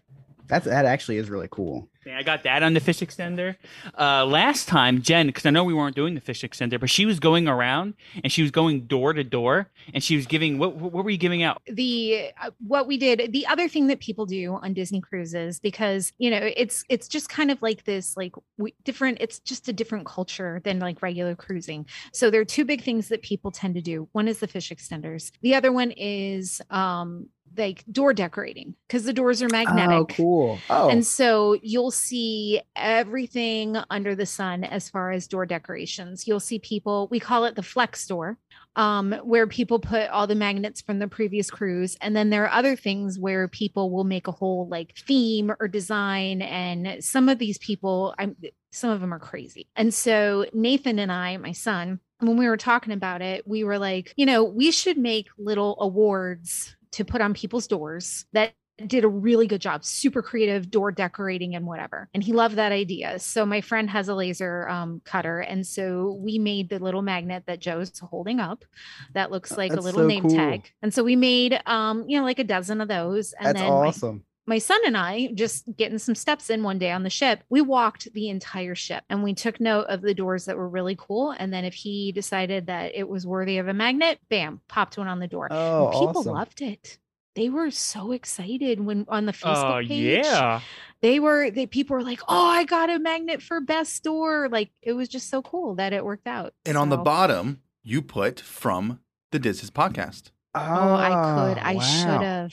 That's 0.47 0.65
that 0.67 0.85
actually 0.85 1.17
is 1.19 1.31
really 1.31 1.49
cool. 1.51 1.89
Yeah, 2.07 2.19
I 2.19 2.23
got 2.23 2.45
that 2.45 2.63
on 2.63 2.75
the 2.75 2.81
fish 2.81 3.01
extender. 3.01 3.57
Uh, 3.99 4.25
last 4.25 4.69
time, 4.69 5.03
Jen, 5.03 5.27
because 5.27 5.47
I 5.47 5.51
know 5.51 5.65
we 5.65 5.75
weren't 5.75 5.97
doing 5.97 6.15
the 6.15 6.21
fish 6.21 6.43
extender, 6.43 6.81
but 6.81 6.91
she 6.91 7.07
was 7.07 7.21
going 7.21 7.47
around 7.47 7.95
and 8.23 8.33
she 8.33 8.43
was 8.43 8.51
going 8.51 8.83
door 8.87 9.13
to 9.13 9.23
door 9.23 9.69
and 9.93 10.03
she 10.03 10.17
was 10.17 10.27
giving 10.27 10.59
what? 10.59 10.77
What 10.77 11.05
were 11.05 11.11
you 11.11 11.19
giving 11.19 11.43
out? 11.43 11.61
the 11.81 12.31
uh, 12.43 12.51
what 12.67 12.87
we 12.87 12.97
did 12.97 13.33
the 13.33 13.47
other 13.47 13.69
thing 13.69 13.87
that 13.87 14.01
people 14.01 14.27
do 14.27 14.55
on 14.55 14.73
disney 14.73 15.01
cruises 15.01 15.61
because 15.61 16.13
you 16.19 16.31
know 16.31 16.51
it's 16.57 16.85
it's 16.89 17.09
just 17.09 17.29
kind 17.29 17.51
of 17.51 17.61
like 17.63 17.85
this 17.85 18.17
like 18.17 18.35
we, 18.59 18.75
different 18.85 19.19
it's 19.21 19.39
just 19.41 19.69
a 19.69 19.73
different 19.73 20.07
culture 20.07 20.61
than 20.65 20.79
like 20.79 21.01
regular 21.03 21.35
cruising 21.35 21.87
so 22.13 22.31
there 22.31 22.41
are 22.41 22.45
two 22.45 22.65
big 22.65 22.83
things 22.83 23.09
that 23.09 23.23
people 23.23 23.51
tend 23.51 23.75
to 23.75 23.81
do 23.81 24.09
one 24.13 24.29
is 24.29 24.39
the 24.39 24.47
fish 24.47 24.71
extenders 24.71 25.31
the 25.43 25.55
other 25.55 25.73
one 25.73 25.91
is 25.93 26.61
um 26.71 27.29
like 27.57 27.85
door 27.91 28.13
decorating 28.13 28.75
because 28.87 29.05
the 29.05 29.13
doors 29.13 29.43
are 29.43 29.49
magnetic 29.49 29.91
Oh, 29.91 30.07
cool. 30.07 30.59
Oh, 30.69 30.89
and 30.89 31.07
so 31.07 31.59
you'll 31.63 31.91
see 31.91 32.61
everything 32.77 33.77
under 33.91 34.15
the 34.15 34.27
sun 34.27 34.65
as 34.65 34.89
far 34.89 35.11
as 35.11 35.27
door 35.27 35.47
decorations. 35.47 36.27
You'll 36.27 36.41
see 36.41 36.59
people, 36.59 37.09
we 37.11 37.21
call 37.21 37.45
it 37.45 37.57
the 37.57 37.63
flex 37.63 38.07
door, 38.07 38.39
um, 38.77 39.13
where 39.23 39.47
people 39.47 39.79
put 39.79 40.09
all 40.11 40.27
the 40.27 40.35
magnets 40.35 40.81
from 40.81 40.99
the 40.99 41.09
previous 41.09 41.51
cruise. 41.51 41.97
And 42.01 42.15
then 42.15 42.31
there 42.31 42.45
are 42.45 42.53
other 42.53 42.77
things 42.77 43.19
where 43.19 43.49
people 43.49 43.91
will 43.91 44.05
make 44.05 44.29
a 44.29 44.33
whole 44.33 44.69
like 44.69 44.97
theme 44.97 45.53
or 45.61 45.69
design. 45.69 46.43
And 46.43 47.03
some 47.03 47.29
of 47.29 47.39
these 47.39 47.59
people, 47.59 48.15
I'm 48.19 48.37
some 48.73 48.91
of 48.91 49.01
them 49.01 49.13
are 49.13 49.19
crazy. 49.19 49.67
And 49.75 49.93
so 49.93 50.47
Nathan 50.53 50.99
and 50.99 51.11
I, 51.11 51.37
my 51.39 51.53
son, 51.53 51.99
when 52.21 52.37
we 52.37 52.47
were 52.47 52.57
talking 52.57 52.93
about 52.93 53.23
it, 53.23 53.47
we 53.47 53.65
were 53.65 53.79
like, 53.79 54.13
you 54.17 54.27
know, 54.27 54.45
we 54.45 54.71
should 54.71 54.99
make 54.99 55.27
little 55.39 55.77
awards 55.81 56.77
to 56.93 57.05
put 57.05 57.21
on 57.21 57.35
people's 57.35 57.67
doors 57.67 58.25
that 58.33 58.53
did 58.87 59.05
a 59.05 59.09
really 59.09 59.47
good 59.47 59.61
job, 59.61 59.85
super 59.85 60.23
creative 60.23 60.71
door 60.71 60.91
decorating 60.91 61.55
and 61.55 61.67
whatever. 61.67 62.09
And 62.15 62.23
he 62.23 62.33
loved 62.33 62.57
that 62.57 62.73
idea. 62.73 63.19
So 63.19 63.45
my 63.45 63.61
friend 63.61 63.91
has 63.91 64.09
a 64.09 64.15
laser 64.15 64.69
um, 64.69 65.03
cutter. 65.05 65.41
And 65.41 65.67
so 65.67 66.19
we 66.19 66.39
made 66.39 66.69
the 66.69 66.79
little 66.79 67.03
magnet 67.03 67.45
that 67.47 67.61
Joe's 67.61 67.99
holding 67.99 68.41
up 68.41 68.65
that 69.13 69.31
looks 69.31 69.57
like 69.57 69.73
a 69.73 69.81
little 69.81 70.01
so 70.01 70.07
name 70.07 70.23
cool. 70.23 70.35
tag. 70.35 70.73
And 70.83 70.93
so 70.93 71.05
we 71.05 71.17
made, 71.17 71.61
um, 71.67 72.05
you 72.09 72.19
know, 72.19 72.25
like 72.25 72.39
a 72.39 72.45
dozen 72.45 72.81
of 72.81 72.89
those. 72.89 73.33
And 73.35 73.49
that's 73.49 73.61
then 73.61 73.71
awesome. 73.71 74.25
My 74.51 74.59
son 74.59 74.81
and 74.85 74.97
I, 74.97 75.29
just 75.33 75.65
getting 75.77 75.99
some 75.99 76.17
steps 76.17 76.51
in 76.51 76.65
one 76.65 76.79
day 76.81 76.91
on 76.91 77.05
the 77.05 77.09
ship, 77.09 77.45
we 77.49 77.61
walked 77.61 78.13
the 78.13 78.29
entire 78.29 78.75
ship 78.75 79.05
and 79.09 79.23
we 79.23 79.33
took 79.33 79.61
note 79.61 79.85
of 79.85 80.03
the 80.03 80.13
doors 80.13 80.47
that 80.47 80.57
were 80.57 80.69
really 80.69 80.97
cool. 80.99 81.31
And 81.39 81.53
then 81.53 81.65
if 81.65 81.73
he 81.73 82.11
decided 82.11 82.67
that 82.67 82.93
it 82.97 83.09
was 83.09 83.25
worthy 83.25 83.59
of 83.59 83.69
a 83.69 83.73
magnet, 83.73 84.19
bam, 84.29 84.61
popped 84.67 84.99
one 84.99 85.07
on 85.07 85.21
the 85.21 85.29
door. 85.29 85.47
Oh, 85.53 85.85
And 85.85 85.93
people 85.93 86.09
awesome. 86.23 86.33
loved 86.35 86.63
it. 86.63 86.99
They 87.37 87.49
were 87.49 87.71
so 87.71 88.11
excited 88.11 88.81
when 88.85 89.07
on 89.09 89.25
the 89.27 89.33
Facebook 89.33 89.85
Oh 89.85 89.89
page. 89.89 90.25
yeah. 90.27 90.61
They 91.01 91.21
were 91.21 91.53
they 91.53 91.67
people 91.67 91.95
were 91.95 92.03
like, 92.03 92.21
Oh, 92.27 92.47
I 92.47 92.65
got 92.65 92.91
a 92.91 92.99
magnet 92.99 93.41
for 93.43 93.61
best 93.61 93.95
store. 93.95 94.49
Like 94.51 94.73
it 94.83 94.95
was 94.95 95.09
just 95.09 95.31
so 95.31 95.43
cool 95.43 95.77
that 95.77 95.93
it 95.93 96.05
worked 96.05 96.27
out. 96.27 96.55
And 96.67 96.77
on 96.77 96.89
the 96.89 96.97
bottom, 96.99 97.61
you 97.85 98.03
put 98.03 98.41
from 98.41 98.99
the 99.31 99.39
Diz 99.39 99.61
Hiz 99.61 99.71
podcast. 99.71 100.33
Oh, 100.55 100.95
I 100.95 101.09
could. 101.55 101.63
I 101.63 101.75
wow. 101.75 101.81
should 101.81 102.23
have. 102.23 102.53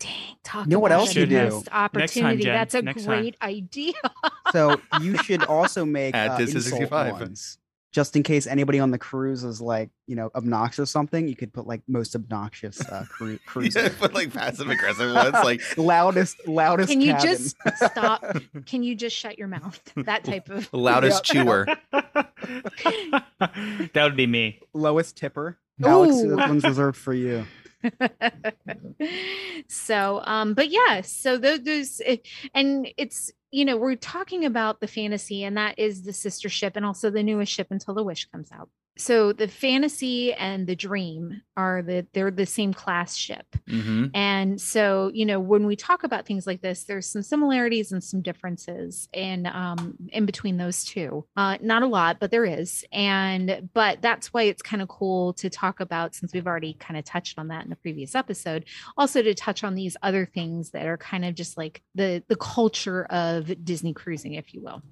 Dang, 0.00 0.10
talk 0.42 0.66
You 0.66 0.70
know 0.72 0.78
what 0.80 0.90
about 0.90 1.00
else 1.02 1.14
you 1.14 1.26
do? 1.26 1.44
missed 1.44 1.68
opportunity. 1.70 2.42
Jen. 2.42 2.54
That's 2.54 2.74
a 2.74 2.82
Next 2.82 3.04
time. 3.04 3.20
great 3.20 3.36
idea. 3.40 3.94
So 4.52 4.80
you 5.00 5.16
should 5.18 5.44
also 5.44 5.84
make 5.84 6.14
At 6.14 6.32
uh, 6.32 6.38
this 6.38 6.50
is 6.54 6.66
insult 6.66 6.80
65. 6.82 7.12
ones. 7.20 7.58
Just 7.92 8.14
in 8.14 8.22
case 8.22 8.46
anybody 8.46 8.78
on 8.78 8.90
the 8.90 8.98
cruise 8.98 9.42
is 9.42 9.60
like, 9.60 9.88
you 10.06 10.16
know, 10.16 10.30
obnoxious 10.34 10.80
or 10.80 10.86
something, 10.86 11.28
you 11.28 11.34
could 11.36 11.52
put 11.52 11.66
like 11.66 11.80
most 11.88 12.14
obnoxious 12.14 12.80
uh, 12.80 13.06
cru- 13.08 13.38
cruiser. 13.46 13.84
Yeah, 13.84 13.88
but 13.98 14.12
like 14.12 14.34
passive 14.34 14.68
aggressive 14.68 15.14
ones, 15.14 15.32
like 15.44 15.62
loudest, 15.78 16.46
loudest. 16.46 16.90
Can 16.90 17.00
you 17.00 17.12
cabin. 17.12 17.26
just 17.30 17.56
stop? 17.76 18.36
Can 18.66 18.82
you 18.82 18.94
just 18.94 19.16
shut 19.16 19.38
your 19.38 19.48
mouth? 19.48 19.80
That 19.96 20.24
type 20.24 20.50
of. 20.50 20.70
loudest 20.74 21.24
chewer. 21.24 21.66
that 21.92 23.90
would 23.94 24.16
be 24.16 24.26
me. 24.26 24.60
lowest 24.74 25.16
tipper? 25.16 25.58
Alex, 25.84 26.16
Ooh. 26.16 26.36
that 26.36 26.48
one's 26.48 26.64
reserved 26.64 26.96
for 26.96 27.14
you. 27.14 27.46
so 29.68 30.20
um 30.24 30.54
but 30.54 30.70
yeah 30.70 31.00
so 31.02 31.38
tho- 31.38 31.58
those 31.58 32.00
eh, 32.04 32.16
and 32.54 32.88
it's 32.96 33.30
you 33.50 33.64
know 33.64 33.76
we're 33.76 33.94
talking 33.94 34.44
about 34.44 34.80
the 34.80 34.88
fantasy 34.88 35.44
and 35.44 35.56
that 35.56 35.78
is 35.78 36.02
the 36.02 36.12
sister 36.12 36.48
ship 36.48 36.74
and 36.74 36.84
also 36.84 37.10
the 37.10 37.22
newest 37.22 37.52
ship 37.52 37.68
until 37.70 37.94
the 37.94 38.02
wish 38.02 38.24
comes 38.26 38.50
out 38.50 38.68
so 38.96 39.32
the 39.32 39.48
fantasy 39.48 40.32
and 40.32 40.66
the 40.66 40.76
dream 40.76 41.42
are 41.56 41.82
the 41.82 42.06
they're 42.12 42.30
the 42.30 42.46
same 42.46 42.72
class 42.72 43.16
ship 43.16 43.46
hmm 43.68 44.06
and 44.14 44.60
so, 44.60 45.10
you 45.12 45.26
know, 45.26 45.40
when 45.40 45.66
we 45.66 45.76
talk 45.76 46.02
about 46.02 46.26
things 46.26 46.46
like 46.46 46.62
this, 46.62 46.84
there's 46.84 47.06
some 47.06 47.22
similarities 47.22 47.92
and 47.92 48.02
some 48.02 48.22
differences 48.22 49.08
in 49.12 49.46
um, 49.46 49.94
in 50.08 50.26
between 50.26 50.56
those 50.56 50.84
two. 50.84 51.26
Uh, 51.36 51.58
not 51.60 51.82
a 51.82 51.86
lot, 51.86 52.18
but 52.18 52.30
there 52.30 52.44
is. 52.44 52.84
And 52.92 53.68
but 53.74 54.00
that's 54.00 54.32
why 54.32 54.44
it's 54.44 54.62
kind 54.62 54.82
of 54.82 54.88
cool 54.88 55.34
to 55.34 55.50
talk 55.50 55.80
about 55.80 56.14
since 56.14 56.32
we've 56.32 56.46
already 56.46 56.74
kind 56.74 56.98
of 56.98 57.04
touched 57.04 57.38
on 57.38 57.48
that 57.48 57.64
in 57.64 57.70
the 57.70 57.76
previous 57.76 58.14
episode. 58.14 58.64
Also 58.96 59.22
to 59.22 59.34
touch 59.34 59.64
on 59.64 59.74
these 59.74 59.96
other 60.02 60.26
things 60.26 60.70
that 60.70 60.86
are 60.86 60.98
kind 60.98 61.24
of 61.24 61.34
just 61.34 61.56
like 61.56 61.82
the 61.94 62.22
the 62.28 62.36
culture 62.36 63.04
of 63.04 63.64
Disney 63.64 63.92
cruising, 63.92 64.34
if 64.34 64.54
you 64.54 64.62
will. 64.62 64.82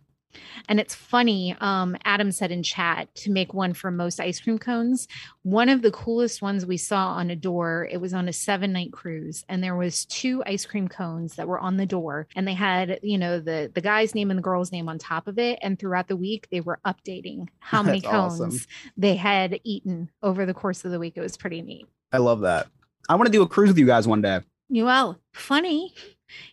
And 0.69 0.81
it's 0.81 0.95
funny. 0.95 1.57
Um, 1.61 1.97
Adam 2.05 2.33
said 2.33 2.51
in 2.51 2.63
chat 2.63 3.15
to 3.17 3.31
make 3.31 3.55
one 3.55 3.75
for 3.75 3.91
most 3.91 4.21
ice 4.21 4.41
cream 4.41 4.59
cones. 4.59 5.09
One 5.43 5.69
of 5.69 5.83
the 5.83 5.91
coolest 5.91 6.43
ones 6.43 6.65
we 6.65 6.77
saw 6.77 7.09
on 7.09 7.31
a 7.31 7.37
door. 7.37 7.89
It 7.91 8.01
was 8.01 8.15
on 8.15 8.29
a 8.29 8.33
seven 8.33 8.73
night 8.73 8.93
cruise, 8.93 9.45
and 9.49 9.63
there 9.63 9.77
was 9.77 10.05
two 10.07 10.43
ice 10.47 10.65
cream 10.67 10.89
cones 10.89 11.37
that 11.37 11.49
were 11.49 11.59
on 11.59 11.77
the 11.77 11.87
door, 11.87 12.27
and 12.35 12.47
they 12.47 12.55
had 12.55 13.01
you 13.03 13.19
know 13.19 13.41
the 13.41 13.71
the 13.75 13.81
guy's 13.81 14.15
name 14.15 14.31
and 14.31 14.39
the 14.39 14.43
girl's 14.43 14.73
name 14.73 14.89
on 14.89 14.99
top 14.99 15.29
of 15.29 15.39
it. 15.39 15.59
And 15.63 15.79
throughout 15.79 16.09
the 16.09 16.17
week, 16.17 16.49
they 16.51 16.61
were 16.61 16.81
updating 16.85 17.49
how 17.59 17.83
many 17.85 18.01
cones 18.01 18.41
awesome. 18.41 18.61
they 18.97 19.17
had 19.17 19.61
eaten 19.65 20.11
over 20.23 20.47
the 20.47 20.55
course 20.55 20.85
of 20.85 20.91
the 20.91 20.99
week. 20.99 21.15
It 21.17 21.21
was 21.21 21.37
pretty 21.37 21.63
neat. 21.63 21.87
I 22.13 22.19
love 22.19 22.41
that. 22.41 22.69
I 23.09 23.17
want 23.17 23.27
to 23.27 23.33
do 23.33 23.43
a 23.43 23.49
cruise 23.49 23.69
with 23.69 23.79
you 23.79 23.87
guys 23.87 24.07
one 24.09 24.23
day. 24.23 24.41
Well, 24.71 25.21
funny, 25.33 25.95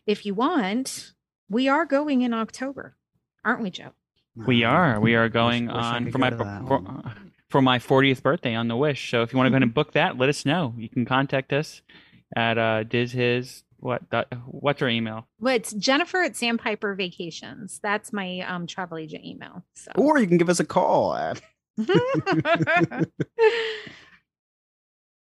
if 0.05 0.25
you 0.25 0.33
want, 0.33 1.13
we 1.49 1.67
are 1.67 1.85
going 1.85 2.21
in 2.21 2.33
October, 2.33 2.95
aren't 3.43 3.61
we, 3.61 3.69
Joe? 3.69 3.91
We 4.35 4.63
are. 4.63 4.99
We 4.99 5.15
are 5.15 5.29
going 5.41 5.67
wish 5.67 5.75
I 5.75 5.95
on 5.95 6.03
could 6.05 6.13
for 6.13 6.19
my 6.19 6.31
for, 6.31 7.03
for 7.49 7.61
my 7.61 7.79
40th 7.79 8.23
birthday 8.23 8.55
on 8.55 8.67
the 8.67 8.75
Wish. 8.75 9.11
So 9.11 9.21
if 9.21 9.33
you 9.33 9.37
want 9.37 9.47
to 9.47 9.49
go 9.51 9.55
ahead 9.55 9.63
and 9.63 9.73
book 9.73 9.93
that, 9.93 10.17
let 10.17 10.29
us 10.29 10.45
know. 10.45 10.73
You 10.77 10.89
can 10.89 11.05
contact 11.05 11.51
us 11.53 11.81
at 12.35 12.57
uh 12.57 12.83
diz 12.83 13.11
hiz 13.11 13.63
what 13.77 14.09
dot, 14.09 14.27
what's 14.45 14.81
our 14.81 14.87
email? 14.87 15.27
Well, 15.39 15.55
it's 15.55 15.73
Jennifer 15.73 16.21
at 16.21 16.37
Sandpiper 16.37 16.95
Vacations. 16.95 17.79
That's 17.81 18.13
my 18.13 18.39
um 18.41 18.67
travel 18.67 18.97
agent 18.97 19.25
email. 19.25 19.65
So 19.75 19.91
Or 19.95 20.19
you 20.19 20.27
can 20.27 20.37
give 20.37 20.49
us 20.49 20.59
a 20.59 20.65
call 20.65 21.15
at 21.15 21.41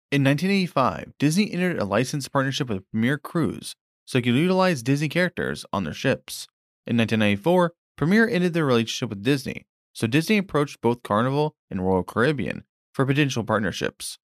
In 0.09 0.23
1985, 0.23 1.13
Disney 1.19 1.51
entered 1.51 1.77
a 1.79 1.85
licensed 1.85 2.31
partnership 2.31 2.69
with 2.69 2.89
Premier 2.91 3.17
Cruise 3.17 3.75
so 4.05 4.17
it 4.17 4.23
could 4.23 4.35
utilize 4.35 4.81
Disney 4.81 5.09
characters 5.09 5.65
on 5.73 5.83
their 5.83 5.93
ships. 5.93 6.47
In 6.87 6.95
1994, 6.97 7.73
Premier 7.97 8.29
ended 8.29 8.53
their 8.53 8.65
relationship 8.65 9.09
with 9.09 9.23
Disney, 9.23 9.65
so 9.91 10.05
Disney 10.05 10.37
approached 10.37 10.81
both 10.81 11.01
Carnival 11.01 11.55
and 11.71 11.83
Royal 11.83 12.03
Caribbean 12.03 12.63
for 12.93 13.05
potential 13.05 13.43
partnerships. 13.43 14.19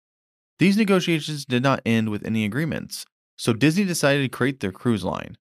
These 0.60 0.78
negotiations 0.78 1.46
did 1.46 1.63
not 1.63 1.82
end 1.86 2.10
with 2.10 2.25
any 2.25 2.44
agreements, 2.46 3.06
so 3.38 3.54
Disney 3.54 3.86
decided 3.86 4.24
to 4.24 4.38
create 4.38 4.60
their 4.60 4.74
cruise 4.74 5.06
line. 5.06 5.38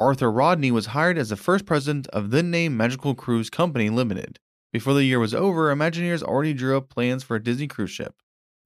Arthur 0.00 0.32
Rodney 0.32 0.70
was 0.72 0.86
hired 0.86 1.16
as 1.16 1.28
the 1.28 1.36
first 1.36 1.64
president 1.64 2.08
of 2.08 2.30
then 2.30 2.50
named 2.50 2.76
Magical 2.76 3.14
Cruise 3.14 3.50
Company 3.50 3.88
Limited. 3.88 4.38
Before 4.72 4.94
the 4.94 5.04
year 5.04 5.20
was 5.20 5.34
over, 5.34 5.74
Imagineers 5.74 6.22
already 6.22 6.54
drew 6.54 6.76
up 6.76 6.88
plans 6.88 7.22
for 7.22 7.36
a 7.36 7.42
Disney 7.42 7.68
cruise 7.68 7.90
ship. 7.90 8.14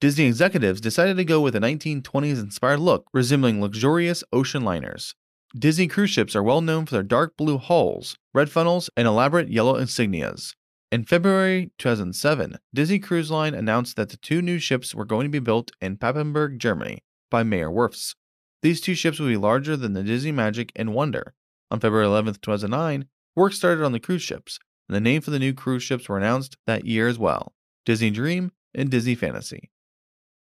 Disney 0.01 0.25
executives 0.27 0.81
decided 0.81 1.17
to 1.19 1.25
go 1.25 1.41
with 1.41 1.55
a 1.55 1.61
1920s 1.61 2.41
inspired 2.41 2.81
look, 2.81 3.09
resembling 3.13 3.61
luxurious 3.61 4.25
ocean 4.33 4.65
liners. 4.65 5.15
Disney 5.57 5.87
cruise 5.87 6.11
ships 6.11 6.35
are 6.35 6.43
well 6.43 6.61
known 6.61 6.85
for 6.85 6.97
their 6.97 7.05
dark 7.05 7.37
blue 7.37 7.59
hulls, 7.59 8.17
red 8.33 8.51
funnels, 8.51 8.91
and 8.97 9.07
elaborate 9.07 9.51
yellow 9.51 9.75
insignias. 9.75 10.53
In 10.91 11.05
February 11.05 11.71
2007, 11.79 12.59
Disney 12.75 12.99
Cruise 12.99 13.31
Line 13.31 13.55
announced 13.55 13.95
that 13.95 14.09
the 14.09 14.17
two 14.17 14.43
new 14.43 14.59
ships 14.59 14.97
were 14.97 15.05
going 15.05 15.27
to 15.27 15.31
be 15.31 15.39
built 15.39 15.71
in 15.81 15.97
Papenburg, 15.97 16.59
Germany, 16.59 17.05
by 17.31 17.45
Meyer 17.45 17.71
Werfts. 17.71 18.17
These 18.63 18.81
two 18.81 18.97
ships 18.97 19.21
would 19.21 19.29
be 19.29 19.37
larger 19.37 19.77
than 19.77 19.93
the 19.93 20.03
Disney 20.03 20.33
Magic 20.33 20.73
and 20.75 20.93
Wonder. 20.93 21.35
On 21.71 21.79
February 21.79 22.07
11, 22.07 22.35
2009, 22.43 23.07
work 23.37 23.53
started 23.53 23.85
on 23.85 23.93
the 23.93 24.01
cruise 24.01 24.23
ships, 24.23 24.59
and 24.89 24.97
the 24.97 25.01
name 25.01 25.21
for 25.21 25.31
the 25.31 25.39
new 25.39 25.55
cruise 25.55 25.85
ships 25.85 26.09
were 26.09 26.19
announced 26.19 26.57
that 26.67 26.85
year 26.85 27.07
as 27.07 27.19
well 27.19 27.55
Disney 27.85 28.11
Dream 28.11 28.51
and 28.75 28.91
Disney 28.91 29.15
Fantasy. 29.15 29.71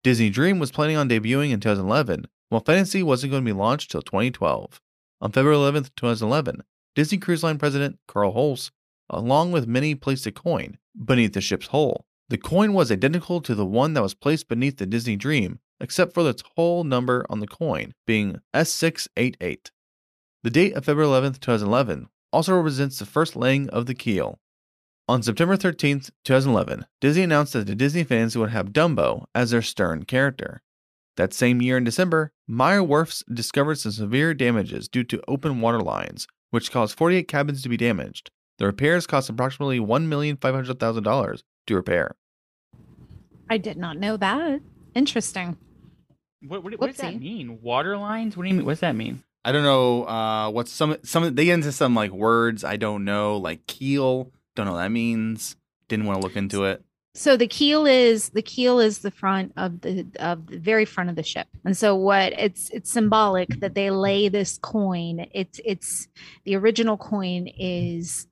Disney 0.05 0.31
Dream 0.31 0.61
was 0.61 0.71
planning 0.71 0.97
on 0.97 1.09
debuting 1.09 1.51
in 1.51 1.59
2011, 1.59 2.29
while 2.49 2.63
Fantasy 2.65 3.03
wasn't 3.03 3.33
going 3.33 3.45
to 3.45 3.53
be 3.53 3.59
launched 3.59 3.91
till 3.91 4.03
2012. 4.03 4.81
On 5.21 5.33
February 5.33 5.57
11, 5.57 5.85
2011, 5.97 6.63
Disney 6.95 7.19
Cruise 7.19 7.43
Line 7.43 7.59
president 7.59 7.99
Karl 8.09 8.33
Holz, 8.33 8.71
along 9.09 9.53
with 9.53 9.67
many, 9.67 9.95
placed 9.95 10.27
a 10.27 10.33
coin 10.33 10.79
beneath 11.05 11.35
the 11.35 11.41
ship's 11.41 11.69
hull. 11.69 12.07
The 12.31 12.39
coin 12.39 12.73
was 12.73 12.91
identical 12.91 13.41
to 13.43 13.55
the 13.55 13.67
one 13.67 13.95
that 13.95 14.03
was 14.03 14.15
placed 14.15 14.49
beneath 14.49 14.79
the 14.79 14.87
Disney 14.87 15.17
Dream, 15.17 15.59
except 15.81 16.15
for 16.15 16.29
its 16.29 16.43
hull 16.57 16.85
number 16.85 17.27
on 17.29 17.41
the 17.41 17.47
coin 17.47 17.93
being 18.07 18.41
S688. 18.55 19.71
The 20.43 20.51
date 20.51 20.75
of 20.75 20.85
February 20.85 21.09
11, 21.09 21.35
2011 21.35 22.09
also 22.33 22.55
represents 22.55 22.99
the 22.99 23.07
first 23.07 23.37
laying 23.37 23.69
of 23.71 23.87
the 23.87 23.95
keel. 23.95 24.39
On 25.09 25.23
September 25.23 25.57
13, 25.57 26.03
2011, 26.25 26.87
Disney 27.01 27.25
announced 27.25 27.53
that 27.53 27.67
the 27.67 27.75
Disney 27.75 28.05
fans 28.05 28.39
would 28.39 28.51
have 28.51 28.73
Dumbo 28.73 29.25
as 29.35 29.51
their 29.51 29.61
stern 29.61 30.05
character. 30.05 30.63
That 31.21 31.35
same 31.35 31.61
year 31.61 31.77
in 31.77 31.85
December, 31.85 32.33
Meyer 32.49 32.81
Werfts 32.81 33.23
discovered 33.31 33.75
some 33.75 33.93
severe 33.93 34.33
damages 34.33 34.89
due 34.89 35.05
to 35.05 35.23
open 35.29 35.61
water 35.61 35.83
lines, 35.83 36.27
which 36.49 36.73
caused 36.73 36.97
48 36.97 37.29
cabins 37.29 37.63
to 37.63 37.69
be 37.69 37.77
damaged. 37.77 38.31
The 38.57 38.65
repairs 38.65 39.07
cost 39.07 39.29
approximately 39.29 39.81
$1,500,000 39.81 41.43
to 41.67 41.75
repair. 41.75 42.17
I 43.51 43.59
did 43.59 43.77
not 43.77 43.99
know 43.99 44.17
that. 44.17 44.63
Interesting. 44.95 45.59
What, 46.41 46.65
what, 46.65 46.81
what 46.81 46.87
does 46.87 46.97
that 46.97 47.21
mean? 47.21 47.61
Water 47.61 47.99
lines? 47.99 48.35
What 48.35 48.45
do 48.45 48.49
you 48.49 48.55
mean? 48.55 48.65
What's 48.65 48.81
that 48.81 48.97
mean? 48.97 49.23
I 49.45 49.53
don't 49.53 49.65
know 49.65 50.05
uh, 50.05 50.51
what's 50.51 50.73
some 50.73 50.97
some 51.03 51.35
they 51.35 51.45
get 51.45 51.53
into 51.53 51.73
some 51.73 51.95
like 51.95 52.13
words 52.13 52.65
I 52.65 52.77
don't 52.77 53.05
know 53.05 53.37
like 53.37 53.67
keel 53.67 54.33
don't 54.57 54.65
know 54.65 54.73
what 54.73 54.79
that 54.79 54.91
means 54.91 55.57
didn't 55.89 56.07
want 56.07 56.21
to 56.21 56.27
look 56.27 56.37
into 56.37 56.65
it 56.65 56.83
So 57.15 57.37
the 57.37 57.49
keel 57.49 57.87
is 57.87 58.31
the 58.31 58.43
keel 58.43 58.79
is 58.79 59.01
the 59.01 59.11
front 59.11 59.53
of 59.57 59.81
the 59.81 60.07
of 60.21 60.47
the 60.47 60.59
very 60.59 60.85
front 60.85 61.11
of 61.11 61.17
the 61.17 61.23
ship. 61.25 61.49
And 61.65 61.77
so 61.77 61.95
what 61.97 62.33
it's 62.35 62.71
it's 62.71 62.93
symbolic 62.93 63.61
that 63.61 63.75
they 63.75 63.91
lay 63.91 64.29
this 64.29 64.59
coin. 64.59 65.27
It's 65.33 65.61
it's 65.65 66.09
the 66.45 66.55
original 66.57 66.97
coin 66.97 67.49
is 67.49 68.29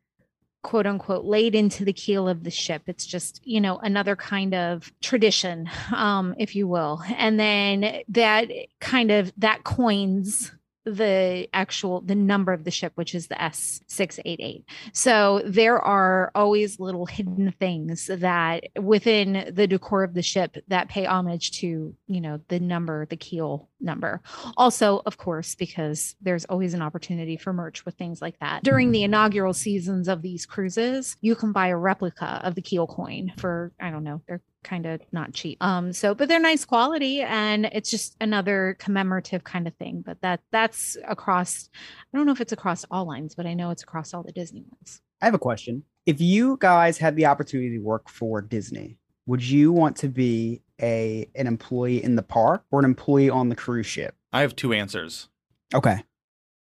quote 0.63 0.87
unquote 0.87 1.25
laid 1.25 1.55
into 1.55 1.85
the 1.85 1.93
keel 1.93 2.29
of 2.29 2.45
the 2.45 2.51
ship. 2.51 2.83
It's 2.87 3.07
just, 3.07 3.41
you 3.45 3.61
know, 3.61 3.79
another 3.79 4.15
kind 4.15 4.55
of 4.55 4.93
tradition, 5.01 5.69
um, 5.95 6.35
if 6.39 6.55
you 6.55 6.69
will. 6.69 7.03
And 7.17 7.39
then 7.39 8.03
that 8.09 8.49
kind 8.81 9.11
of 9.11 9.33
that 9.39 9.65
coins 9.65 10.53
the 10.97 11.49
actual 11.53 12.01
the 12.01 12.15
number 12.15 12.53
of 12.53 12.65
the 12.65 12.71
ship 12.71 12.93
which 12.97 13.15
is 13.15 13.29
the 13.29 13.35
S688 13.35 14.65
so 14.93 15.43
there 15.45 15.79
are 15.79 16.31
always 16.35 16.81
little 16.81 17.07
hidden 17.07 17.53
things 17.59 18.11
that 18.13 18.65
within 18.81 19.53
the 19.53 19.67
decor 19.67 20.05
of 20.05 20.15
the 20.15 20.23
ship 20.23 20.57
that 20.69 20.89
pay 20.89 21.07
homage 21.07 21.53
to, 21.61 21.95
you 22.07 22.21
know, 22.21 22.41
the 22.49 22.61
number, 22.61 23.07
the 23.07 23.17
keel 23.17 23.69
number. 23.81 24.21
Also, 24.57 25.03
of 25.07 25.19
course, 25.19 25.55
because 25.55 26.17
there's 26.21 26.45
always 26.47 26.75
an 26.75 26.83
opportunity 26.83 27.37
for 27.37 27.53
merch 27.53 27.85
with 27.85 27.95
things 27.95 28.21
like 28.21 28.39
that. 28.41 28.63
During 28.63 28.91
the 28.91 29.03
inaugural 29.03 29.55
seasons 29.55 30.09
of 30.09 30.23
these 30.23 30.47
cruises, 30.47 31.17
you 31.21 31.35
can 31.35 31.53
buy 31.53 31.69
a 31.69 31.77
replica 31.77 32.41
of 32.45 32.55
the 32.55 32.63
keel 32.63 32.87
coin 32.87 33.33
for, 33.37 33.73
I 33.81 33.91
don't 33.91 34.05
know, 34.05 34.23
they're 34.27 34.43
kind 34.65 34.87
of 34.87 35.01
not 35.13 35.33
cheap. 35.33 35.59
Um 35.61 35.93
so 35.93 36.15
but 36.15 36.29
they're 36.29 36.41
nice 36.41 36.65
quality 36.65 37.21
and 37.23 37.67
it's 37.67 37.91
just 37.91 38.17
another 38.21 38.77
commemorative 38.79 39.45
kind 39.45 39.67
of 39.67 39.75
thing, 39.77 40.03
but 40.05 40.21
that 40.23 40.41
that's 40.53 40.97
across 41.07 41.69
I 42.13 42.17
don't 42.17 42.27
know 42.27 42.33
if 42.33 42.41
it's 42.41 42.53
across 42.53 42.85
all 42.91 43.07
lines, 43.07 43.35
but 43.35 43.47
I 43.47 43.55
know 43.55 43.71
it's 43.71 43.83
across 43.83 44.13
all 44.15 44.23
the 44.23 44.33
Disney 44.33 44.65
ones. 44.71 45.01
I 45.21 45.25
have 45.27 45.35
a 45.35 45.39
question. 45.39 45.85
If 46.07 46.21
you 46.21 46.57
guys 46.61 46.99
had 46.99 47.17
the 47.17 47.27
opportunity 47.27 47.77
to 47.77 47.83
work 47.83 48.09
for 48.09 48.41
Disney, 48.41 48.99
would 49.27 49.43
you 49.43 49.73
want 49.73 49.97
to 49.99 50.09
be 50.09 50.63
a 50.81 51.29
an 51.35 51.47
employee 51.47 52.03
in 52.03 52.17
the 52.17 52.23
park 52.23 52.65
or 52.71 52.79
an 52.79 52.85
employee 52.85 53.29
on 53.31 53.49
the 53.49 53.57
cruise 53.57 53.87
ship? 53.87 54.15
I 54.33 54.41
have 54.43 54.55
two 54.57 54.73
answers 54.73 55.29
Okay. 55.75 56.03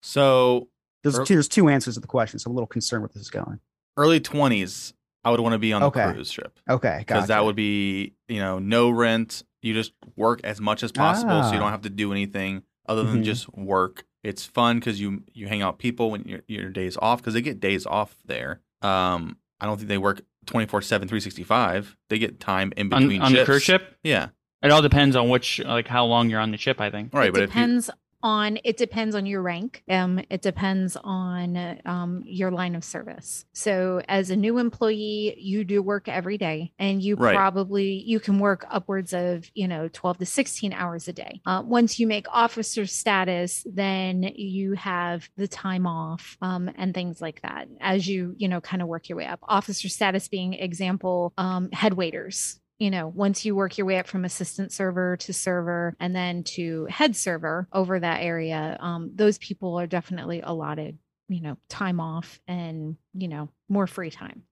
so 0.02 0.68
There's 1.02 1.18
Er- 1.18 1.24
two, 1.24 1.34
there's 1.34 1.48
two 1.48 1.68
answers 1.68 1.94
to 1.94 2.00
the 2.00 2.06
question, 2.06 2.38
so 2.38 2.48
I'm 2.50 2.52
a 2.52 2.56
little 2.56 2.66
concerned 2.66 3.02
where 3.02 3.10
this 3.12 3.22
is 3.22 3.30
going. 3.30 3.60
early 3.96 4.20
20s 4.20 4.92
I 5.24 5.30
would 5.30 5.40
want 5.40 5.52
to 5.54 5.58
be 5.58 5.72
on 5.72 5.80
the 5.82 5.88
Okay. 5.88 6.12
cruise 6.12 6.30
ship 6.30 6.58
Okay, 6.68 6.96
because 7.00 7.28
that 7.28 7.44
would 7.44 7.56
be 7.56 8.14
you 8.28 8.40
know 8.40 8.58
no 8.58 8.90
rent 8.90 9.42
you 9.62 9.74
just 9.74 9.92
work 10.16 10.40
as 10.44 10.60
much 10.60 10.82
as 10.82 10.92
possible 10.92 11.42
so 11.42 11.50
you 11.50 11.56
Ah. 11.56 11.60
don't 11.60 11.70
have 11.72 11.82
to 11.82 11.90
do 11.90 12.12
anything 12.12 12.62
other 12.86 13.02
than 13.02 13.22
Mhm. 13.22 13.24
just 13.24 13.52
work 13.54 14.04
it's 14.24 14.44
fun 14.44 14.78
because 14.78 15.00
you 15.00 15.22
you 15.34 15.46
hang 15.48 15.62
out 15.62 15.74
with 15.74 15.78
people 15.78 16.10
when 16.10 16.22
your 16.24 16.40
your 16.48 16.70
days 16.70 16.96
off 17.02 17.20
because 17.20 17.34
they 17.34 17.42
get 17.42 17.60
days 17.60 17.84
off 17.86 18.16
there 18.24 18.60
um 18.82 19.36
I 19.60 19.66
don't 19.66 19.76
think 19.76 19.88
they 19.88 19.98
work 19.98 20.22
24 20.46 20.82
7 20.82 21.08
365 21.08 21.96
they 22.08 22.18
get 22.18 22.38
time 22.40 22.72
in 22.76 22.92
On, 22.92 23.00
between 23.02 23.20
on 23.22 23.32
the 23.32 23.44
cruise 23.44 23.62
ship? 23.62 23.96
yeah 24.04 24.28
It 24.62 24.70
all 24.70 24.82
depends 24.82 25.14
on 25.14 25.28
which, 25.28 25.60
like, 25.60 25.86
how 25.86 26.04
long 26.04 26.30
you're 26.30 26.40
on 26.40 26.50
the 26.50 26.56
ship. 26.56 26.80
I 26.80 26.90
think. 26.90 27.12
right 27.14 27.28
it 27.28 27.32
but 27.32 27.42
if 27.42 27.50
you 27.50 27.54
depends 27.62 27.90
on 28.22 28.58
it 28.64 28.76
depends 28.76 29.14
on 29.14 29.26
your 29.26 29.42
rank. 29.42 29.82
Um 29.88 30.20
it 30.30 30.42
depends 30.42 30.96
on 31.02 31.78
um 31.84 32.22
your 32.26 32.50
line 32.50 32.74
of 32.74 32.84
service. 32.84 33.44
So 33.52 34.00
as 34.08 34.30
a 34.30 34.36
new 34.36 34.58
employee 34.58 35.36
you 35.38 35.64
do 35.64 35.82
work 35.82 36.08
every 36.08 36.38
day 36.38 36.72
and 36.78 37.02
you 37.02 37.16
Right. 37.16 37.34
probably 37.34 38.02
you 38.06 38.20
can 38.20 38.38
work 38.38 38.66
upwards 38.70 39.12
of 39.12 39.50
you 39.54 39.68
know 39.68 39.88
12 39.92 40.18
to 40.18 40.26
16 40.26 40.72
hours 40.72 41.08
a 41.08 41.12
day. 41.12 41.40
Uh, 41.46 41.62
once 41.64 41.98
you 41.98 42.06
make 42.06 42.26
officer 42.32 42.86
status 42.86 43.64
then 43.66 44.22
you 44.34 44.72
have 44.74 45.28
the 45.36 45.48
time 45.48 45.86
off 45.86 46.36
um, 46.42 46.70
and 46.76 46.94
things 46.94 47.20
like 47.20 47.42
that 47.42 47.68
as 47.80 48.08
you 48.08 48.34
you 48.38 48.48
know 48.48 48.60
kind 48.60 48.82
of 48.82 48.88
work 48.88 49.08
your 49.08 49.18
way 49.18 49.26
up. 49.26 49.40
Officer 49.42 49.88
status 49.88 50.28
being 50.28 50.54
example 50.54 51.32
um, 51.38 51.70
head 51.72 51.94
waiters 51.94 52.60
you 52.78 52.90
know, 52.90 53.08
once 53.08 53.44
you 53.44 53.54
work 53.54 53.76
your 53.76 53.86
way 53.86 53.98
up 53.98 54.06
from 54.06 54.24
assistant 54.24 54.72
server 54.72 55.16
to 55.18 55.32
server 55.32 55.94
and 55.98 56.14
then 56.14 56.44
to 56.44 56.86
head 56.86 57.16
server 57.16 57.68
over 57.72 57.98
that 57.98 58.22
area, 58.22 58.76
um, 58.80 59.10
those 59.14 59.38
people 59.38 59.78
are 59.78 59.86
definitely 59.86 60.40
allotted 60.42 60.98
you 61.28 61.42
know, 61.42 61.58
time 61.68 62.00
off 62.00 62.40
and, 62.48 62.96
you 63.14 63.28
know, 63.28 63.48
more 63.68 63.86
free 63.86 64.10
time. 64.10 64.42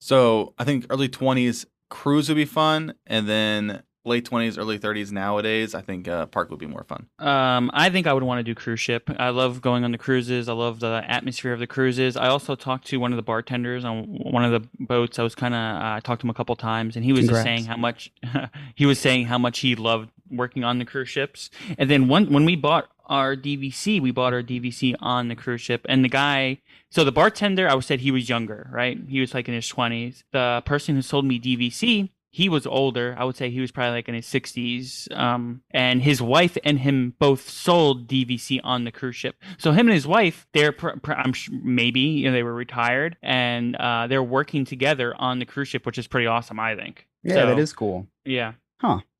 So 0.00 0.54
I 0.58 0.64
think 0.64 0.86
early 0.90 1.08
20s 1.08 1.66
cruise 1.90 2.28
would 2.28 2.36
be 2.36 2.44
fun, 2.44 2.94
and 3.06 3.28
then 3.28 3.82
late 4.04 4.28
20s, 4.28 4.58
early 4.58 4.78
30s 4.78 5.10
nowadays, 5.10 5.74
I 5.74 5.80
think 5.80 6.08
uh, 6.08 6.26
park 6.26 6.50
would 6.50 6.58
be 6.58 6.66
more 6.66 6.84
fun. 6.84 7.06
Um, 7.18 7.70
I 7.72 7.88
think 7.90 8.06
I 8.06 8.12
would 8.12 8.22
want 8.22 8.38
to 8.38 8.42
do 8.42 8.54
cruise 8.54 8.80
ship. 8.80 9.10
I 9.18 9.30
love 9.30 9.60
going 9.60 9.84
on 9.84 9.92
the 9.92 9.98
cruises. 9.98 10.48
I 10.48 10.52
love 10.52 10.80
the 10.80 11.02
atmosphere 11.06 11.52
of 11.52 11.60
the 11.60 11.66
cruises. 11.66 12.16
I 12.16 12.28
also 12.28 12.54
talked 12.54 12.86
to 12.88 12.98
one 12.98 13.12
of 13.12 13.16
the 13.16 13.22
bartenders 13.22 13.84
on 13.84 14.04
one 14.04 14.44
of 14.44 14.52
the 14.52 14.68
boats. 14.78 15.18
I 15.18 15.22
was 15.22 15.34
kind 15.34 15.54
of 15.54 15.58
uh, 15.58 15.94
I 15.96 16.00
talked 16.00 16.20
to 16.20 16.26
him 16.26 16.30
a 16.30 16.34
couple 16.34 16.54
times, 16.56 16.96
and 16.96 17.04
he 17.04 17.12
was 17.12 17.22
just 17.22 17.30
Congrats. 17.30 17.44
saying 17.44 17.64
how 17.64 17.76
much 17.76 18.12
he 18.74 18.86
was 18.86 18.98
saying 18.98 19.26
how 19.26 19.38
much 19.38 19.60
he 19.60 19.74
loved 19.74 20.10
working 20.30 20.64
on 20.64 20.78
the 20.78 20.84
cruise 20.84 21.08
ships. 21.08 21.50
And 21.78 21.90
then 21.90 22.08
one 22.08 22.32
when 22.32 22.44
we 22.44 22.56
bought 22.56 22.88
our 23.06 23.36
DVC, 23.36 24.00
we 24.00 24.10
bought 24.10 24.32
our 24.32 24.42
DVC 24.42 24.94
on 25.00 25.28
the 25.28 25.36
cruise 25.36 25.60
ship, 25.60 25.84
and 25.88 26.04
the 26.04 26.08
guy. 26.08 26.58
So 26.90 27.04
the 27.04 27.12
bartender, 27.12 27.68
I 27.68 27.74
would 27.74 27.84
said 27.84 28.00
he 28.00 28.10
was 28.10 28.28
younger, 28.28 28.68
right? 28.72 28.98
He 29.08 29.20
was 29.20 29.34
like 29.34 29.48
in 29.48 29.54
his 29.54 29.66
twenties. 29.66 30.24
The 30.32 30.62
person 30.64 30.94
who 30.94 31.02
sold 31.02 31.24
me 31.24 31.40
DVC, 31.40 32.10
he 32.34 32.48
was 32.48 32.66
older. 32.66 33.14
I 33.16 33.22
would 33.22 33.36
say 33.36 33.48
he 33.48 33.60
was 33.60 33.70
probably 33.70 33.92
like 33.92 34.08
in 34.08 34.14
his 34.16 34.26
60s. 34.26 35.08
Um, 35.16 35.62
and 35.70 36.02
his 36.02 36.20
wife 36.20 36.58
and 36.64 36.80
him 36.80 37.14
both 37.20 37.48
sold 37.48 38.08
DVC 38.08 38.58
on 38.64 38.82
the 38.82 38.90
cruise 38.90 39.14
ship. 39.14 39.36
So 39.56 39.70
him 39.70 39.86
and 39.86 39.94
his 39.94 40.04
wife, 40.04 40.44
they're 40.52 40.72
pr- 40.72 40.98
pr- 41.00 41.12
I'm 41.12 41.32
sh- 41.32 41.50
maybe 41.52 42.00
you 42.00 42.26
know, 42.26 42.32
they 42.32 42.42
were 42.42 42.52
retired 42.52 43.16
and 43.22 43.76
uh, 43.76 44.08
they're 44.08 44.20
working 44.20 44.64
together 44.64 45.14
on 45.16 45.38
the 45.38 45.46
cruise 45.46 45.68
ship, 45.68 45.86
which 45.86 45.96
is 45.96 46.08
pretty 46.08 46.26
awesome. 46.26 46.58
I 46.58 46.74
think. 46.74 47.06
Yeah, 47.22 47.34
So, 47.34 47.46
that 47.46 47.58
is 47.60 47.72
cool. 47.72 48.08
Yeah. 48.24 48.54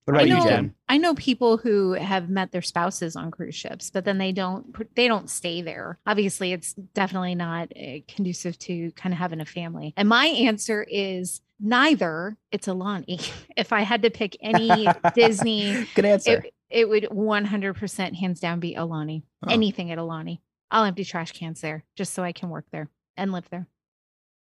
What 0.07 0.16
I 0.16 0.22
about 0.22 0.29
you, 0.29 0.35
know, 0.35 0.50
Jen? 0.50 0.74
I 0.88 0.98
know 0.98 1.14
people 1.14 1.57
who 1.57 1.92
have 1.92 2.29
met 2.29 2.53
their 2.53 2.62
spouses 2.62 3.16
on 3.16 3.31
cruise 3.31 3.55
ships, 3.55 3.90
but 3.90 4.05
then 4.05 4.18
they 4.18 4.33
don't 4.33 4.94
they 4.96 5.09
don't 5.09 5.31
stay 5.31 5.62
there. 5.62 5.98
Obviously, 6.07 6.53
it's 6.53 6.74
definitely 6.94 7.35
not 7.35 7.72
uh, 7.74 8.00
conducive 8.07 8.59
to 8.61 8.90
kind 8.92 9.14
of 9.14 9.18
having 9.18 9.40
a 9.40 9.46
family. 9.46 9.94
And 9.96 10.09
my 10.09 10.27
answer 10.27 10.83
is 10.83 11.40
neither. 11.61 12.37
It's 12.53 12.67
Aulani. 12.67 13.31
If 13.57 13.73
I 13.73 13.83
had 13.83 14.03
to 14.03 14.11
pick 14.11 14.37
any 14.43 14.87
Disney, 15.14 15.87
Good 15.95 16.05
answer. 16.05 16.43
it, 16.45 16.55
it 16.71 16.88
would 16.88 17.05
100% 17.05 18.14
hands 18.17 18.40
down 18.40 18.59
be 18.59 18.75
Aulani. 18.75 19.23
Huh. 19.45 19.53
Anything 19.53 19.93
at 19.93 19.99
Aulani. 19.99 20.40
I'll 20.71 20.85
empty 20.85 21.05
trash 21.05 21.31
cans 21.33 21.61
there 21.61 21.85
just 21.97 22.14
so 22.14 22.25
I 22.25 22.33
can 22.33 22.51
work 22.51 22.67
there 22.73 22.90
and 23.17 23.31
live 23.31 23.49
there. 23.51 23.69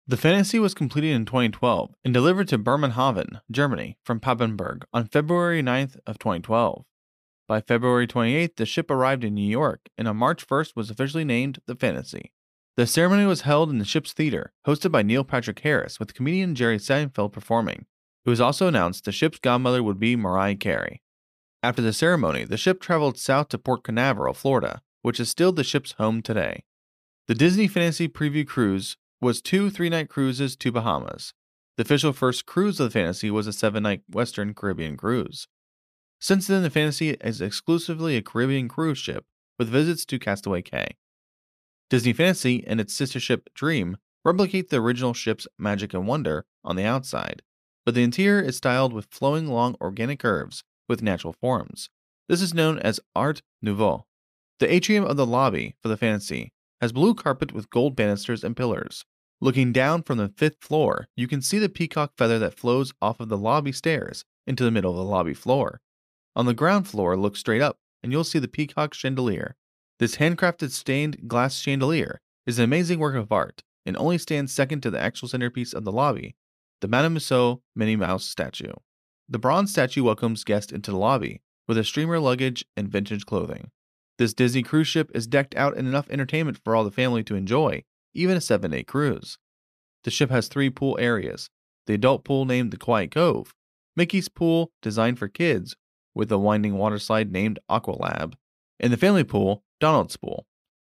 The 0.10 0.17
Fantasy 0.17 0.60
was 0.60 0.74
completed 0.74 1.13
in 1.13 1.26
2012 1.26 1.93
and 2.04 2.13
delivered 2.13 2.48
to 2.50 2.58
Bremerhaven, 2.58 3.39
Germany, 3.52 3.98
from 4.04 4.20
Papenburg 4.20 4.84
on 4.93 5.08
February 5.08 5.62
9th 5.62 5.98
of 6.06 6.17
2012. 6.20 6.86
By 7.48 7.62
February 7.62 8.08
28th, 8.08 8.56
the 8.58 8.65
ship 8.65 8.91
arrived 8.91 9.24
in 9.24 9.34
New 9.34 9.50
York, 9.50 9.88
and 9.98 10.08
on 10.08 10.17
March 10.17 10.46
1st 10.46 10.76
was 10.76 10.89
officially 10.89 11.24
named 11.24 11.60
the 11.65 11.76
Fantasy. 11.76 12.34
The 12.77 12.85
ceremony 12.85 13.25
was 13.25 13.41
held 13.41 13.71
in 13.71 13.79
the 13.79 13.85
ship's 13.85 14.13
theater, 14.13 14.53
hosted 14.67 14.91
by 14.91 15.01
Neil 15.01 15.23
Patrick 15.23 15.59
Harris, 15.61 15.99
with 15.99 16.13
comedian 16.13 16.53
Jerry 16.53 16.77
Seinfeld 16.77 17.31
performing. 17.31 17.87
It 18.23 18.29
was 18.29 18.39
also 18.39 18.67
announced 18.67 19.03
the 19.03 19.11
ship's 19.11 19.39
godmother 19.39 19.81
would 19.81 19.99
be 19.99 20.15
Mariah 20.15 20.55
Carey. 20.55 21.01
After 21.63 21.81
the 21.81 21.91
ceremony, 21.91 22.43
the 22.43 22.55
ship 22.55 22.79
traveled 22.79 23.17
south 23.17 23.49
to 23.49 23.57
Port 23.57 23.83
Canaveral, 23.83 24.35
Florida, 24.35 24.83
which 25.01 25.19
is 25.19 25.27
still 25.27 25.51
the 25.51 25.63
ship's 25.63 25.93
home 25.93 26.21
today. 26.21 26.65
The 27.27 27.33
Disney 27.33 27.67
Fantasy 27.67 28.07
Preview 28.07 28.45
Cruise 28.45 28.95
was 29.19 29.41
two 29.41 29.71
three 29.71 29.89
night 29.89 30.07
cruises 30.07 30.55
to 30.57 30.71
Bahamas. 30.71 31.33
The 31.77 31.81
official 31.81 32.13
first 32.13 32.45
cruise 32.45 32.79
of 32.79 32.85
the 32.85 32.99
Fantasy 32.99 33.31
was 33.31 33.47
a 33.47 33.53
seven 33.53 33.81
night 33.81 34.03
Western 34.07 34.53
Caribbean 34.53 34.97
cruise. 34.97 35.47
Since 36.19 36.45
then, 36.45 36.61
the 36.61 36.69
Fantasy 36.69 37.09
is 37.09 37.41
exclusively 37.41 38.17
a 38.17 38.21
Caribbean 38.21 38.67
cruise 38.67 38.99
ship 38.99 39.25
with 39.57 39.67
visits 39.67 40.05
to 40.05 40.19
Castaway 40.19 40.61
Cay. 40.61 40.95
Disney 41.89 42.13
Fantasy 42.13 42.65
and 42.67 42.82
its 42.82 42.93
sister 42.93 43.19
ship 43.19 43.50
Dream 43.54 43.97
replicate 44.26 44.69
the 44.69 44.82
original 44.82 45.13
ship's 45.13 45.47
magic 45.58 45.93
and 45.93 46.06
wonder 46.06 46.45
on 46.63 46.76
the 46.76 46.84
outside, 46.84 47.41
but 47.86 47.95
the 47.95 48.04
interior 48.04 48.41
is 48.41 48.58
styled 48.58 48.91
with 48.91 49.08
flowing 49.10 49.47
long 49.47 49.76
organic 49.80 50.19
curves 50.19 50.63
with 50.89 51.02
natural 51.02 51.34
forms. 51.34 51.89
This 52.28 52.41
is 52.41 52.54
known 52.54 52.78
as 52.80 53.00
Art 53.15 53.41
Nouveau. 53.62 54.06
The 54.60 54.73
atrium 54.73 55.06
of 55.06 55.15
the 55.15 55.26
lobby 55.26 55.76
for 55.82 55.88
the 55.88 55.95
Fantasy 55.95 56.52
has 56.82 56.91
blue 56.91 57.13
carpet 57.13 57.54
with 57.54 57.69
gold 57.69 57.95
banisters 57.95 58.43
and 58.43 58.56
pillars. 58.56 59.06
Looking 59.39 59.71
down 59.71 60.04
from 60.04 60.17
the 60.17 60.34
fifth 60.36 60.58
floor, 60.62 61.08
you 61.15 61.28
can 61.28 61.41
see 61.41 61.60
the 61.60 61.69
peacock 61.69 62.13
feather 62.17 62.39
that 62.39 62.58
flows 62.58 62.91
off 63.02 63.19
of 63.19 63.30
the 63.30 63.38
lobby 63.38 63.71
stairs 63.71 64.26
into 64.45 64.63
the 64.63 64.71
middle 64.71 64.91
of 64.91 64.97
the 64.97 65.04
lobby 65.04 65.34
floor. 65.34 65.80
On 66.36 66.45
the 66.45 66.54
ground 66.54 66.88
floor, 66.88 67.15
look 67.15 67.38
straight 67.38 67.62
up, 67.62 67.78
and 68.04 68.12
you'll 68.12 68.23
see 68.23 68.39
the 68.39 68.47
peacock 68.47 68.93
chandelier. 68.93 69.56
This 69.99 70.17
handcrafted 70.17 70.71
stained 70.71 71.27
glass 71.27 71.57
chandelier 71.57 72.21
is 72.45 72.60
an 72.60 72.65
amazing 72.65 72.99
work 72.99 73.15
of 73.15 73.31
art 73.31 73.63
and 73.86 73.97
only 73.97 74.17
stands 74.17 74.53
second 74.53 74.81
to 74.81 74.91
the 74.91 74.99
actual 74.99 75.27
centerpiece 75.27 75.73
of 75.73 75.86
the 75.86 75.91
lobby, 75.91 76.36
the 76.81 76.88
Madame 76.88 77.13
Musso 77.13 77.62
Minnie 77.75 77.95
Mouse 77.95 78.25
statue. 78.25 78.73
The 79.27 79.39
bronze 79.39 79.71
statue 79.71 80.03
welcomes 80.03 80.43
guests 80.43 80.71
into 80.71 80.91
the 80.91 80.97
lobby 80.97 81.41
with 81.67 81.77
a 81.77 81.83
streamer 81.83 82.19
luggage 82.19 82.63
and 82.75 82.89
vintage 82.89 83.25
clothing. 83.25 83.71
This 84.19 84.33
Disney 84.33 84.62
cruise 84.62 84.88
ship 84.88 85.10
is 85.15 85.25
decked 85.25 85.55
out 85.55 85.75
in 85.75 85.88
enough 85.88 86.10
entertainment 86.10 86.60
for 86.63 86.75
all 86.75 86.83
the 86.83 86.91
family 86.91 87.23
to 87.23 87.36
enjoy, 87.36 87.83
even 88.13 88.38
a 88.38 88.41
seven 88.41 88.71
day 88.71 88.83
cruise. 88.83 89.39
The 90.03 90.12
ship 90.12 90.29
has 90.29 90.47
three 90.47 90.69
pool 90.69 90.97
areas 90.99 91.49
the 91.88 91.93
adult 91.93 92.23
pool 92.23 92.45
named 92.45 92.71
the 92.71 92.77
Quiet 92.77 93.12
Cove, 93.12 93.55
Mickey's 93.95 94.29
pool 94.29 94.71
designed 94.81 95.17
for 95.17 95.27
kids 95.27 95.75
with 96.13 96.31
a 96.31 96.38
winding 96.38 96.77
water 96.77 96.99
slide 96.99 97.31
named 97.31 97.57
Aqua 97.67 97.93
Lab, 97.93 98.36
and 98.79 98.93
the 98.93 98.97
family 98.97 99.23
pool, 99.23 99.63
Donald's 99.79 100.17
Pool. 100.17 100.45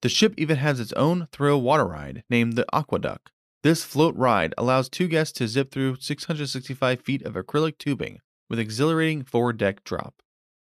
The 0.03 0.09
ship 0.09 0.35
even 0.37 0.57
has 0.57 0.81
its 0.81 0.93
own 0.93 1.29
thrill 1.33 1.63
water 1.63 1.87
ride 1.87 2.25
named 2.29 2.55
the 2.55 2.67
AquaDuck. 2.73 3.19
This 3.63 3.83
float 3.83 4.15
ride 4.17 4.53
allows 4.59 4.91
two 4.91 5.09
guests 5.09 5.33
to 5.39 5.49
zip 5.49 5.71
through 5.71 5.97
665 6.01 7.01
feet 7.01 7.23
of 7.23 7.35
acrylic 7.35 7.79
tubing 7.79 8.21
with 8.51 8.59
exhilarating 8.59 9.25
forward 9.25 9.57
deck 9.57 9.83
drop. 9.85 10.17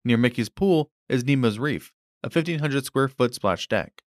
Near 0.03 0.17
Mickey's 0.17 0.49
pool 0.49 0.89
is 1.07 1.23
Nemo's 1.23 1.59
Reef, 1.59 1.93
a 2.23 2.29
1,500 2.29 2.85
square 2.85 3.07
foot 3.07 3.35
splash 3.35 3.67
deck. 3.67 4.01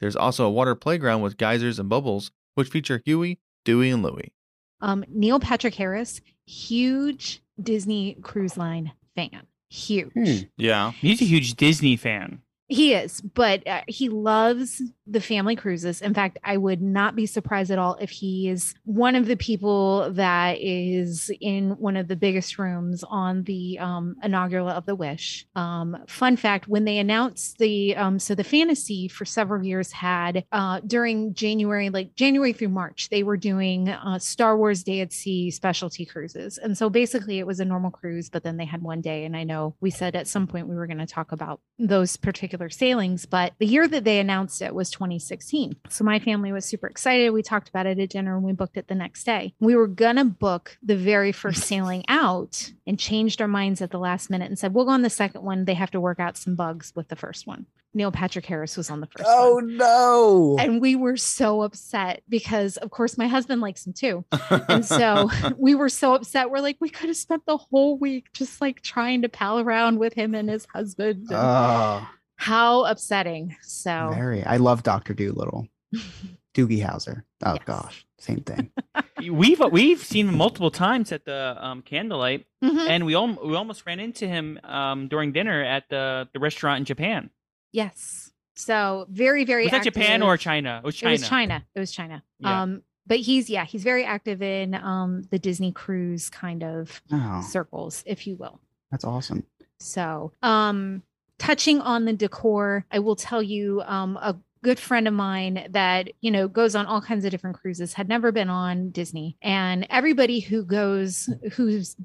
There's 0.00 0.16
also 0.16 0.46
a 0.46 0.50
water 0.50 0.74
playground 0.74 1.20
with 1.20 1.36
geysers 1.36 1.78
and 1.78 1.88
bubbles, 1.88 2.30
which 2.54 2.68
feature 2.68 3.02
Huey, 3.04 3.38
Dewey, 3.64 3.90
and 3.90 4.02
Louie. 4.02 4.32
Um, 4.80 5.04
Neil 5.08 5.38
Patrick 5.38 5.74
Harris, 5.74 6.20
huge 6.46 7.42
Disney 7.62 8.16
Cruise 8.22 8.56
Line 8.56 8.92
fan. 9.14 9.46
Huge. 9.68 10.10
Hmm. 10.14 10.46
Yeah. 10.56 10.90
He's 10.92 11.22
a 11.22 11.26
huge 11.26 11.54
Disney 11.54 11.96
fan. 11.96 12.40
He 12.72 12.94
is, 12.94 13.20
but 13.20 13.66
uh, 13.68 13.82
he 13.86 14.08
loves 14.08 14.80
the 15.06 15.20
family 15.20 15.56
cruises. 15.56 16.00
In 16.00 16.14
fact, 16.14 16.38
I 16.42 16.56
would 16.56 16.80
not 16.80 17.14
be 17.14 17.26
surprised 17.26 17.70
at 17.70 17.78
all 17.78 17.98
if 18.00 18.08
he 18.08 18.48
is 18.48 18.74
one 18.84 19.14
of 19.14 19.26
the 19.26 19.36
people 19.36 20.10
that 20.12 20.58
is 20.58 21.30
in 21.40 21.72
one 21.72 21.98
of 21.98 22.08
the 22.08 22.16
biggest 22.16 22.58
rooms 22.58 23.04
on 23.06 23.42
the 23.42 23.78
um, 23.78 24.16
inaugural 24.22 24.68
of 24.68 24.86
the 24.86 24.94
Wish. 24.94 25.46
Um, 25.54 25.98
fun 26.08 26.38
fact: 26.38 26.66
when 26.66 26.86
they 26.86 26.96
announced 26.96 27.58
the 27.58 27.94
um, 27.94 28.18
so 28.18 28.34
the 28.34 28.42
fantasy 28.42 29.06
for 29.06 29.26
several 29.26 29.62
years 29.62 29.92
had 29.92 30.44
uh, 30.50 30.80
during 30.86 31.34
January, 31.34 31.90
like 31.90 32.14
January 32.14 32.54
through 32.54 32.70
March, 32.70 33.10
they 33.10 33.22
were 33.22 33.36
doing 33.36 33.90
uh, 33.90 34.18
Star 34.18 34.56
Wars 34.56 34.82
Day 34.82 35.00
at 35.00 35.12
Sea 35.12 35.50
specialty 35.50 36.06
cruises, 36.06 36.56
and 36.56 36.78
so 36.78 36.88
basically 36.88 37.38
it 37.38 37.46
was 37.46 37.60
a 37.60 37.66
normal 37.66 37.90
cruise, 37.90 38.30
but 38.30 38.42
then 38.44 38.56
they 38.56 38.64
had 38.64 38.80
one 38.80 39.02
day. 39.02 39.26
And 39.26 39.36
I 39.36 39.44
know 39.44 39.74
we 39.82 39.90
said 39.90 40.16
at 40.16 40.26
some 40.26 40.46
point 40.46 40.68
we 40.68 40.74
were 40.74 40.86
going 40.86 40.96
to 40.96 41.06
talk 41.06 41.32
about 41.32 41.60
those 41.78 42.16
particular 42.16 42.61
sailings, 42.70 43.26
but 43.26 43.52
the 43.58 43.66
year 43.66 43.86
that 43.88 44.04
they 44.04 44.18
announced 44.18 44.62
it 44.62 44.74
was 44.74 44.90
2016. 44.90 45.76
So 45.88 46.04
my 46.04 46.18
family 46.18 46.52
was 46.52 46.64
super 46.64 46.86
excited. 46.86 47.30
We 47.30 47.42
talked 47.42 47.68
about 47.68 47.86
it 47.86 47.98
at 47.98 48.10
dinner 48.10 48.36
and 48.36 48.44
we 48.44 48.52
booked 48.52 48.76
it 48.76 48.88
the 48.88 48.94
next 48.94 49.24
day. 49.24 49.54
We 49.60 49.76
were 49.76 49.86
going 49.86 50.16
to 50.16 50.24
book 50.24 50.76
the 50.82 50.96
very 50.96 51.32
first 51.32 51.62
sailing 51.66 52.04
out 52.08 52.72
and 52.86 52.98
changed 52.98 53.40
our 53.40 53.48
minds 53.48 53.80
at 53.82 53.90
the 53.90 53.98
last 53.98 54.30
minute 54.30 54.48
and 54.48 54.58
said, 54.58 54.74
we'll 54.74 54.84
go 54.84 54.90
on 54.90 55.02
the 55.02 55.10
second 55.10 55.42
one. 55.42 55.64
They 55.64 55.74
have 55.74 55.90
to 55.92 56.00
work 56.00 56.20
out 56.20 56.36
some 56.36 56.54
bugs 56.54 56.92
with 56.96 57.08
the 57.08 57.16
first 57.16 57.46
one. 57.46 57.66
Neil 57.94 58.10
Patrick 58.10 58.46
Harris 58.46 58.78
was 58.78 58.88
on 58.88 59.00
the 59.00 59.06
first 59.06 59.28
Oh 59.28 59.56
one. 59.56 59.76
no. 59.76 60.56
And 60.58 60.80
we 60.80 60.96
were 60.96 61.18
so 61.18 61.60
upset 61.60 62.22
because, 62.26 62.78
of 62.78 62.90
course, 62.90 63.18
my 63.18 63.26
husband 63.28 63.60
likes 63.60 63.86
him 63.86 63.92
too. 63.92 64.24
And 64.68 64.82
so 64.84 65.28
we 65.58 65.74
were 65.74 65.90
so 65.90 66.14
upset. 66.14 66.50
We're 66.50 66.60
like, 66.60 66.78
we 66.80 66.88
could 66.88 67.08
have 67.10 67.16
spent 67.18 67.44
the 67.44 67.58
whole 67.58 67.98
week 67.98 68.32
just 68.32 68.62
like 68.62 68.80
trying 68.80 69.20
to 69.22 69.28
pal 69.28 69.60
around 69.60 69.98
with 69.98 70.14
him 70.14 70.34
and 70.34 70.48
his 70.48 70.66
husband. 70.72 71.26
and 71.28 71.36
Oh, 71.38 72.08
How 72.42 72.84
upsetting. 72.84 73.56
So 73.62 74.10
very. 74.14 74.44
I 74.44 74.56
love 74.56 74.82
Doctor 74.82 75.14
Doolittle. 75.14 75.68
Doogie 76.54 76.84
Howser. 76.84 77.22
Oh 77.44 77.54
Yes. 77.54 77.62
gosh, 77.64 78.06
same 78.18 78.40
thing. 78.42 78.70
We've 79.30 79.60
we've 79.70 80.02
seen 80.02 80.28
him 80.28 80.36
multiple 80.36 80.70
times 80.72 81.12
at 81.12 81.24
the 81.24 81.56
um, 81.58 81.82
candlelight, 81.82 82.44
Mhm. 82.62 82.88
and 82.88 83.06
we 83.06 83.14
al- 83.14 83.38
we 83.46 83.54
almost 83.54 83.86
ran 83.86 84.00
into 84.00 84.26
him 84.26 84.58
um, 84.64 85.06
during 85.08 85.30
dinner 85.32 85.62
at 85.62 85.84
the 85.88 86.28
the 86.34 86.40
restaurant 86.40 86.80
in 86.80 86.84
Japan. 86.84 87.30
yes. 87.72 88.28
So 88.54 89.06
very, 89.08 89.44
very 89.46 89.62
Was 89.64 89.70
that 89.70 89.82
Japan 89.84 90.22
or 90.22 90.36
China? 90.36 90.80
It 90.82 90.86
was 90.86 90.94
China. 90.96 91.10
It 91.14 91.20
was 91.20 91.28
China. 91.28 91.64
It 91.74 91.80
was 91.80 91.90
China. 91.92 92.22
Yeah. 92.40 92.62
Um, 92.62 92.82
but 93.06 93.18
he's 93.20 93.48
yeah, 93.48 93.64
he's 93.64 93.82
very 93.82 94.04
active 94.04 94.42
in 94.42 94.74
um 94.74 95.22
the 95.30 95.38
Disney 95.38 95.72
cruise 95.72 96.28
kind 96.28 96.62
of 96.64 97.00
Oh, 97.12 97.42
circles, 97.48 98.02
if 98.06 98.26
you 98.26 98.36
will. 98.36 98.60
that's 98.90 99.04
awesome. 99.04 99.44
So, 99.78 100.32
um, 100.42 101.02
touching 101.42 101.80
on 101.80 102.04
the 102.04 102.12
decor, 102.12 102.86
I 102.92 103.00
will 103.00 103.16
tell 103.16 103.42
you 103.42 103.82
um, 103.84 104.16
a 104.18 104.38
good 104.62 104.78
friend 104.78 105.08
of 105.08 105.14
mine 105.14 105.66
that, 105.70 106.08
you 106.20 106.30
know, 106.30 106.46
goes 106.46 106.76
on 106.76 106.86
all 106.86 107.00
kinds 107.00 107.24
of 107.24 107.32
different 107.32 107.58
cruises, 107.58 107.94
had 107.94 108.08
never 108.08 108.30
been 108.30 108.48
on 108.48 108.90
Disney. 108.90 109.36
And 109.42 109.84
everybody 109.90 110.38
who 110.38 110.64
goes, 110.64 111.28
who's 111.54 111.96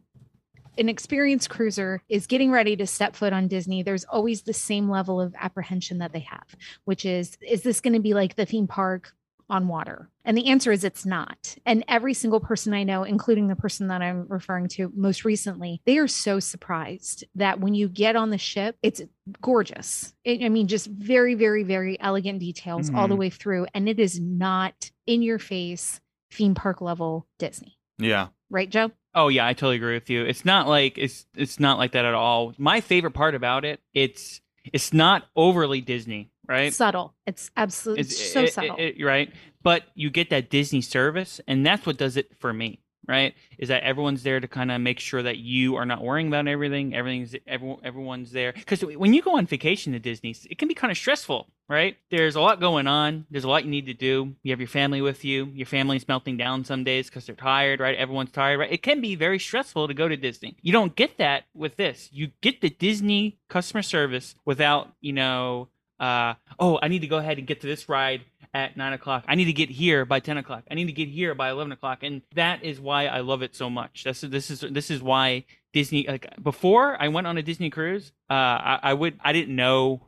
an 0.80 0.90
experienced 0.90 1.52
cruiser 1.52 2.02
is 2.10 2.26
getting 2.26 2.50
ready 2.50 2.76
to 2.78 2.88
step 2.88 3.16
foot 3.16 3.32
on 3.32 3.48
Disney, 3.48 3.84
there's 3.84 4.06
always 4.06 4.42
the 4.42 4.54
same 4.54 4.90
level 4.90 5.22
of 5.22 5.36
apprehension 5.40 6.00
that 6.00 6.14
they 6.14 6.22
have, 6.22 6.56
which 6.86 7.06
is, 7.06 7.38
is 7.48 7.62
this 7.62 7.80
going 7.80 7.94
to 7.94 8.00
be 8.00 8.16
like 8.16 8.36
the 8.36 8.46
theme 8.46 8.66
park 8.66 9.14
on 9.50 9.68
water? 9.68 10.10
And 10.26 10.38
the 10.38 10.48
answer 10.48 10.72
is 10.72 10.84
it's 10.84 11.06
not. 11.06 11.56
And 11.66 11.84
every 11.88 12.14
single 12.14 12.40
person 12.40 12.74
I 12.74 12.84
know, 12.84 13.04
including 13.04 13.48
the 13.48 13.56
person 13.56 13.88
that 13.88 14.02
I'm 14.02 14.26
referring 14.28 14.68
to 14.70 14.92
most 14.96 15.24
recently, 15.26 15.82
they 15.86 15.98
are 15.98 16.08
so 16.08 16.40
surprised 16.40 17.24
that 17.36 17.60
when 17.60 17.74
you 17.74 17.88
get 17.88 18.16
on 18.16 18.30
the 18.30 18.38
ship, 18.38 18.78
it's 18.84 19.02
gorgeous. 19.42 20.14
It, 20.24 20.44
I 20.44 20.50
mean, 20.50 20.68
just 20.68 20.88
very, 20.88 21.36
very, 21.36 21.64
very 21.64 22.00
elegant 22.00 22.40
details 22.40 22.92
all 22.94 23.08
the 23.08 23.16
Mhm. 23.16 23.20
way 23.20 23.30
through. 23.30 23.68
And 23.74 23.88
it 23.88 24.00
is 24.00 24.20
not 24.20 24.92
in 25.06 25.22
your 25.22 25.40
face 25.40 26.02
theme 26.32 26.56
park 26.56 26.82
level 26.82 27.26
Disney. 27.40 27.78
Yeah. 27.98 28.28
Right, 28.50 28.70
Joe? 28.70 28.92
Oh 29.16 29.30
yeah, 29.30 29.48
I 29.48 29.54
totally 29.54 29.78
agree 29.78 29.94
with 29.96 30.10
you. 30.10 30.24
It's 30.26 30.46
not 30.46 30.68
like 30.68 30.98
it's 30.98 31.26
it's 31.36 31.60
not 31.60 31.78
like 31.80 31.94
that 31.94 32.06
at 32.06 32.14
all. 32.14 32.54
My 32.58 32.82
favorite 32.82 33.12
part 33.12 33.34
about 33.34 33.66
it, 33.66 33.80
it's 33.94 34.42
it's 34.72 34.94
not 34.94 35.26
overly 35.36 35.82
Disney, 35.82 36.30
right? 36.48 36.74
Subtle. 36.74 37.14
It's 37.26 37.52
absolutely 37.58 38.02
It's 38.02 38.32
so 38.34 38.44
it- 38.44 38.54
subtle. 38.54 38.76
it- 38.78 38.96
it- 39.00 39.04
right? 39.06 39.32
But 39.64 39.84
you 39.96 40.10
get 40.10 40.30
that 40.30 40.50
Disney 40.50 40.82
service, 40.82 41.42
and 41.48 41.66
that's 41.66 41.86
what 41.86 41.98
does 41.98 42.16
it 42.16 42.32
for 42.40 42.54
me, 42.54 42.80
right? 43.08 43.36
Is 43.58 43.68
that 43.70 43.84
everyone's 43.84 44.24
there 44.24 44.40
to 44.40 44.48
kind 44.48 44.72
of 44.72 44.80
make 44.80 45.00
sure 45.00 45.22
that 45.24 45.38
you 45.38 45.76
are 45.76 45.86
not 45.86 46.02
worrying 46.02 46.28
about 46.28 46.48
everything. 46.48 46.96
Everything's 46.96 47.36
everyone, 47.46 47.80
everyone's 47.84 48.32
there 48.32 48.54
because 48.54 48.82
when 48.82 49.14
you 49.14 49.22
go 49.22 49.36
on 49.38 49.46
vacation 49.46 49.92
to 49.94 50.00
Disney, 50.00 50.36
it 50.50 50.58
can 50.58 50.68
be 50.70 50.74
kind 50.74 50.92
of 50.92 50.98
stressful, 50.98 51.48
right? 51.68 51.98
There's 52.12 52.36
a 52.36 52.42
lot 52.42 52.62
going 52.62 52.88
on. 52.88 53.26
There's 53.30 53.44
a 53.44 53.50
lot 53.50 53.66
you 53.66 53.72
need 53.72 53.88
to 53.88 53.94
do. 53.94 54.36
You 54.44 54.52
have 54.54 54.60
your 54.62 54.70
family 54.70 55.02
with 55.02 55.26
you. 55.26 55.52
Your 55.54 55.66
family's 55.66 56.08
melting 56.08 56.38
down 56.38 56.64
some 56.64 56.86
days 56.86 57.08
because 57.10 57.26
they're 57.26 57.36
tired, 57.36 57.82
right? 57.82 57.98
Everyone's 57.98 58.32
tired, 58.32 58.60
right? 58.60 58.72
It 58.72 58.84
can 58.84 59.02
be 59.02 59.16
very 59.16 59.40
stressful 59.40 59.90
to 59.90 59.94
go 59.94 60.08
to 60.08 60.16
Disney. 60.16 60.56
You 60.62 60.72
don't 60.72 60.96
get 60.96 61.18
that 61.18 61.44
with 61.54 61.76
this. 61.76 62.10
You 62.14 62.30
get 62.40 62.62
the 62.62 62.70
Disney 62.70 63.38
customer 63.50 63.82
service 63.82 64.36
without, 64.46 64.94
you 65.02 65.12
know, 65.12 65.68
uh, 66.00 66.36
oh, 66.60 66.80
I 66.82 66.88
need 66.88 67.00
to 67.00 67.08
go 67.08 67.18
ahead 67.18 67.38
and 67.38 67.48
get 67.48 67.62
to 67.62 67.68
this 67.68 67.88
ride 67.90 68.22
at 68.54 68.78
nine 68.78 68.94
o'clock. 68.94 69.26
I 69.28 69.36
need 69.36 69.46
to 69.46 69.54
get 69.54 69.70
here 69.70 70.06
by 70.06 70.20
ten 70.20 70.38
o'clock. 70.38 70.64
I 70.70 70.76
need 70.76 70.86
to 70.86 70.92
get 70.92 71.10
here 71.10 71.34
by 71.36 71.50
eleven 71.50 71.72
o'clock, 71.72 72.04
and 72.04 72.22
that 72.36 72.64
is 72.64 72.80
why 72.80 73.08
I 73.08 73.20
love 73.22 73.42
it 73.42 73.56
so 73.56 73.70
much. 73.70 74.04
This 74.04 74.24
is 74.24 74.30
this 74.30 74.50
is 74.52 74.62
this 74.72 74.92
is 74.92 75.02
why 75.02 75.46
Disney. 75.74 76.08
Like 76.08 76.28
before 76.42 77.02
I 77.02 77.08
went 77.10 77.28
on 77.28 77.38
a 77.38 77.42
Disney 77.44 77.70
cruise, 77.70 78.12
uh, 78.30 78.34
I, 78.34 78.80
I 78.84 78.94
would 78.94 79.20
I 79.24 79.34
didn't 79.34 79.56
know, 79.56 80.02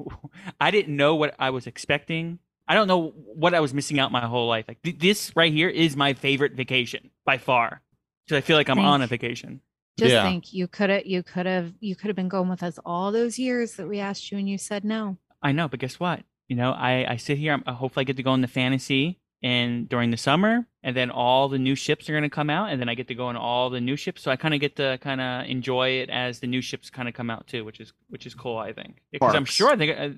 I 0.62 0.72
didn't 0.72 0.96
know 0.96 1.16
what 1.16 1.36
I 1.40 1.50
was 1.50 1.68
expecting. 1.68 2.40
I 2.68 2.76
don't 2.76 2.88
know 2.88 3.14
what 3.16 3.56
I 3.56 3.60
was 3.62 3.74
missing 3.74 4.00
out 4.00 4.12
my 4.12 4.26
whole 4.28 4.48
life. 4.48 4.66
Like 4.68 4.82
th- 4.84 5.00
this 5.00 5.32
right 5.36 5.52
here 5.52 5.70
is 5.70 5.96
my 5.96 6.14
favorite 6.14 6.54
vacation 6.54 7.10
by 7.26 7.40
far, 7.40 7.82
because 8.26 8.38
I 8.38 8.42
feel 8.42 8.58
like 8.58 8.70
I'm 8.70 8.76
Thank- 8.78 8.88
on 8.88 9.02
a 9.02 9.08
vacation. 9.08 9.62
Just 9.98 10.12
Yeah. 10.14 10.24
think 10.24 10.54
you 10.54 10.68
could 10.68 10.90
have 10.92 11.06
you 11.06 11.24
could 11.24 11.46
have 11.46 11.74
you 11.82 11.96
could 11.96 12.08
have 12.08 12.16
been 12.16 12.30
going 12.30 12.48
with 12.48 12.64
us 12.64 12.80
all 12.86 13.12
those 13.12 13.38
years 13.38 13.74
that 13.74 13.88
we 13.88 14.00
asked 14.00 14.32
you 14.32 14.38
and 14.38 14.48
you 14.48 14.58
said 14.58 14.86
no. 14.86 15.18
I 15.42 15.52
know, 15.52 15.68
but 15.68 15.80
guess 15.80 16.00
what? 16.00 16.24
You 16.48 16.56
know, 16.56 16.72
I, 16.72 17.06
I 17.14 17.16
sit 17.18 17.38
here. 17.38 17.54
I'm, 17.54 17.64
I 17.66 17.74
hopefully 17.74 18.02
I 18.02 18.06
get 18.06 18.18
to 18.18 18.24
go 18.24 18.34
in 18.34 18.42
the 18.42 18.48
fantasy 18.48 19.20
and 19.42 19.88
during 19.88 20.12
the 20.12 20.18
summer, 20.18 20.66
and 20.84 20.96
then 20.98 21.10
all 21.10 21.48
the 21.48 21.58
new 21.58 21.76
ships 21.76 22.10
are 22.10 22.14
going 22.14 22.24
to 22.24 22.30
come 22.30 22.50
out, 22.50 22.72
and 22.72 22.82
then 22.82 22.90
I 22.90 22.96
get 22.96 23.08
to 23.08 23.16
go 23.16 23.28
on 23.28 23.38
all 23.38 23.70
the 23.70 23.80
new 23.80 23.96
ships. 23.96 24.22
So 24.22 24.32
I 24.32 24.36
kind 24.36 24.54
of 24.54 24.60
get 24.60 24.76
to 24.78 24.98
kind 25.02 25.22
of 25.22 25.46
enjoy 25.46 25.90
it 26.02 26.10
as 26.10 26.40
the 26.40 26.48
new 26.48 26.62
ships 26.62 26.90
kind 26.90 27.08
of 27.08 27.14
come 27.14 27.30
out 27.30 27.48
too, 27.48 27.64
which 27.64 27.80
is 27.80 27.94
which 28.10 28.26
is 28.26 28.36
cool. 28.36 28.58
I 28.58 28.74
think 28.74 28.98
because 29.12 29.36
I'm 29.36 29.46
sure 29.46 29.76
they, 29.78 29.96
uh, 29.96 30.10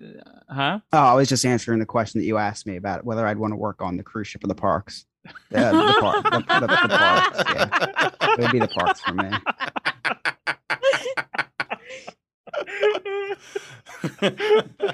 huh? 0.50 0.80
Oh, 0.92 0.98
I 0.98 1.14
was 1.14 1.30
just 1.30 1.46
answering 1.46 1.80
the 1.80 1.86
question 1.86 2.20
that 2.20 2.26
you 2.26 2.38
asked 2.38 2.66
me 2.66 2.78
about 2.78 3.06
whether 3.06 3.28
I'd 3.28 3.38
want 3.38 3.52
to 3.52 3.58
work 3.58 3.82
on 3.82 3.98
the 3.98 4.04
cruise 4.04 4.28
ship 4.28 4.44
or 4.44 4.48
the 4.48 4.56
parks. 4.56 5.06
Yeah, 5.52 5.72
the, 5.72 5.98
park, 6.00 6.24
the, 6.24 6.40
the, 6.40 6.68
the 6.68 6.98
parks. 6.98 7.44
Yeah. 7.46 8.10
It 8.34 8.40
would 8.40 8.52
be 8.52 8.60
the 8.60 8.68
parks 8.70 9.02
for 9.02 9.14
me. 9.14 9.30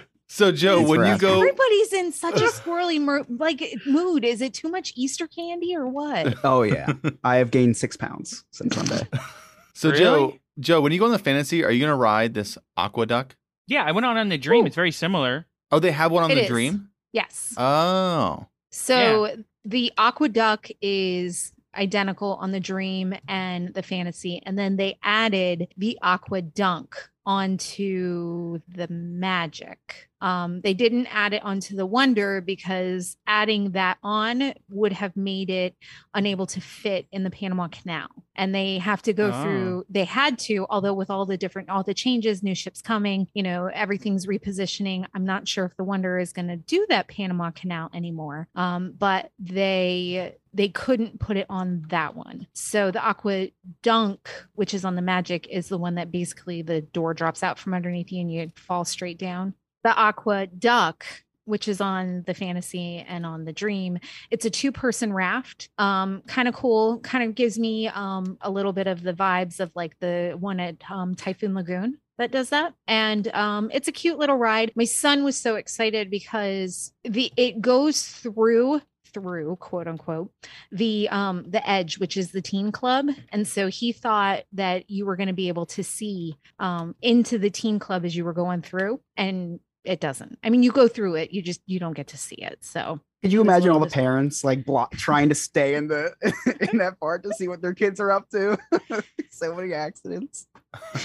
so 0.38 0.52
Joe, 0.52 0.78
Thanks 0.78 0.90
when 0.92 1.00
for 1.00 1.06
you 1.08 1.18
go, 1.18 1.36
Everybody's 1.40 1.94
in 1.94 2.12
such 2.12 2.40
a 2.42 2.46
squirrely 2.60 3.02
mer- 3.02 3.26
like 3.28 3.64
mood. 3.88 4.24
Is 4.24 4.42
it 4.42 4.54
too 4.54 4.70
much 4.70 4.94
Easter 4.96 5.26
candy 5.28 5.76
or 5.76 5.88
what? 5.88 6.36
Oh 6.44 6.62
yeah, 6.62 6.94
I 7.24 7.38
have 7.38 7.50
gained 7.52 7.76
six 7.78 7.98
pounds 7.98 8.46
since 8.52 8.76
Sunday. 8.76 9.08
so 9.74 9.92
Joe, 9.92 10.14
Really? 10.28 10.42
Joe, 10.60 10.82
when 10.82 10.92
you 10.92 11.00
go 11.00 11.06
on 11.06 11.12
the 11.12 11.20
fantasy, 11.20 11.64
are 11.64 11.72
you 11.72 11.82
gonna 11.82 11.96
ride 11.96 12.34
this 12.36 12.58
AquaDuck? 12.78 13.32
Yeah, 13.68 13.84
I 13.84 13.92
went 13.92 14.06
on 14.06 14.16
on 14.18 14.30
the 14.30 14.38
Dream. 14.38 14.64
Ooh. 14.64 14.68
It's 14.68 14.76
very 14.76 14.92
similar. 14.92 15.46
Oh, 15.72 15.80
they 15.80 15.92
have 15.92 16.12
one 16.12 16.24
on 16.24 16.32
It 16.32 16.36
the 16.36 16.42
is. 16.44 16.48
Dream. 16.48 16.90
Yes. 17.14 17.54
Oh, 17.58 18.46
So 18.72 19.36
the 19.66 19.92
AquaDuck 19.98 20.72
is 20.82 21.52
identical 21.76 22.36
on 22.36 22.52
the 22.52 22.60
dream 22.60 23.14
and 23.28 23.74
the 23.74 23.84
fantasy 23.84 24.42
and 24.46 24.58
then 24.58 24.78
they 24.78 24.98
added 25.04 25.68
the 25.78 25.98
AquaDunk 26.04 26.94
onto 27.26 28.60
the 28.68 28.88
magic 28.90 30.10
um 30.22 30.62
they 30.62 30.74
didn't 30.74 31.08
add 31.08 31.34
it 31.34 31.44
onto 31.44 31.76
the 31.76 31.86
wonder 31.86 32.42
because 32.42 33.18
adding 33.28 33.72
that 33.72 33.98
on 34.04 34.54
would 34.70 34.92
have 34.94 35.16
made 35.16 35.50
it 35.50 35.76
unable 36.14 36.48
to 36.48 36.60
fit 36.62 37.06
in 37.12 37.24
the 37.24 37.30
panama 37.30 37.68
canal. 37.68 38.08
And 38.36 38.54
they 38.54 38.78
have 38.80 39.02
to 39.04 39.14
go 39.14 39.32
Oh. 39.34 39.44
through 39.44 39.86
they 39.90 40.06
had 40.06 40.40
to 40.40 40.66
although 40.70 40.94
with 40.94 41.10
all 41.10 41.26
the 41.26 41.38
different 41.38 41.70
all 41.70 41.84
the 41.84 41.94
changes 41.94 42.42
new 42.44 42.56
ships 42.56 42.82
coming 42.82 43.28
you 43.34 43.44
know 43.44 43.68
everything's 43.74 44.26
repositioning. 44.26 45.06
I'm 45.14 45.26
not 45.26 45.48
sure 45.48 45.66
if 45.66 45.76
the 45.78 45.84
wonder 45.84 46.18
is 46.20 46.34
going 46.34 46.48
to 46.48 46.56
do 46.58 46.86
that 46.90 47.08
panama 47.08 47.52
canal 47.52 47.90
anymore. 47.94 48.48
Um, 48.56 48.94
but 48.98 49.32
they 49.40 50.36
they 50.54 50.70
couldn't 50.70 51.20
put 51.20 51.38
it 51.38 51.46
on 51.50 51.86
that 51.90 52.16
one. 52.16 52.48
So 52.54 52.90
the 52.90 53.04
aqua 53.04 53.50
dunk 53.84 54.30
which 54.56 54.74
is 54.74 54.84
on 54.86 54.96
the 54.96 55.02
magic 55.02 55.48
is 55.50 55.68
the 55.70 55.78
one 55.78 55.96
that 55.96 56.12
basically 56.12 56.62
the 56.64 56.82
door 56.82 57.14
drops 57.14 57.44
out 57.44 57.60
from 57.60 57.74
underneath 57.76 58.12
you 58.12 58.22
and 58.22 58.32
you 58.32 58.52
fall 58.56 58.84
straight 58.86 59.20
down 59.20 59.54
the 59.88 59.94
AquaDuck 59.94 61.04
which 61.46 61.70
is 61.70 61.80
on 61.80 62.26
the 62.28 62.34
fantasy 62.34 63.06
and 63.08 63.26
on 63.26 63.46
the 63.46 63.54
dream 63.54 63.98
it's 64.30 64.44
a 64.44 64.50
two 64.50 64.70
person 64.70 65.14
raft. 65.14 65.70
Um 65.78 66.22
kind 66.28 66.50
of 66.50 66.54
cool 66.54 67.00
kind 67.00 67.24
of 67.24 67.36
gives 67.36 67.58
me 67.58 67.88
um 67.88 68.38
a 68.42 68.52
little 68.52 68.74
bit 68.74 68.88
of 68.88 69.02
the 69.02 69.14
vibes 69.14 69.62
of 69.62 69.72
like 69.76 69.98
the 70.00 70.36
one 70.38 70.60
at 70.60 70.76
um 70.92 71.16
typhoon 71.16 71.56
lagoon 71.56 72.00
that 72.18 72.32
does 72.32 72.50
that. 72.50 72.74
And 72.86 73.30
um 73.30 73.72
it's 73.74 73.88
a 73.88 73.94
cute 73.94 74.20
little 74.20 74.36
ride. 74.36 74.74
My 74.76 74.84
son 74.84 75.24
was 75.24 75.38
so 75.38 75.56
excited 75.56 76.12
because 76.12 76.92
the 77.06 77.32
it 77.38 77.62
goes 77.62 78.02
through 78.04 78.82
through 79.14 79.56
quote 79.62 79.88
unquote 79.88 80.30
the 80.72 81.08
um 81.10 81.50
the 81.50 81.68
edge 81.68 81.98
which 81.98 82.18
is 82.18 82.32
the 82.32 82.42
teen 82.42 82.74
club. 82.74 83.08
And 83.30 83.48
so 83.48 83.68
he 83.68 83.94
thought 83.94 84.44
that 84.52 84.90
you 84.90 85.06
were 85.06 85.16
going 85.16 85.28
to 85.28 85.34
be 85.34 85.48
able 85.48 85.68
to 85.68 85.84
see 85.84 86.38
um 86.60 86.94
into 87.02 87.38
the 87.38 87.50
teen 87.50 87.80
club 87.80 88.04
as 88.04 88.18
you 88.18 88.26
were 88.26 88.34
going 88.34 88.62
through. 88.62 89.00
And 89.16 89.62
it 89.88 90.00
doesn't 90.00 90.38
i 90.44 90.50
mean 90.50 90.62
you 90.64 90.72
go 90.72 90.88
through 90.88 91.16
it 91.16 91.32
you 91.32 91.42
just 91.42 91.62
you 91.66 91.80
don't 91.80 91.94
get 91.94 92.08
to 92.08 92.18
see 92.18 92.36
it 92.36 92.58
so 92.62 93.00
Could 93.22 93.32
you 93.32 93.40
It 93.40 93.44
was 93.44 93.48
a 93.48 93.52
imagine 93.52 93.72
all 93.72 93.80
the 93.80 93.88
parents 93.88 94.44
like 94.44 94.66
block 94.66 94.92
trying 94.92 95.30
to 95.30 95.36
stay 95.36 95.76
in 95.76 95.88
the 95.88 96.14
in 96.72 96.78
that 96.80 97.00
part 97.00 97.24
to 97.24 97.34
see 97.34 97.48
what 97.48 97.62
their 97.62 97.74
kids 97.74 98.00
are 98.00 98.12
up 98.12 98.30
to? 98.30 98.58
so 99.32 99.56
many 99.56 99.74
accidents. 99.74 100.48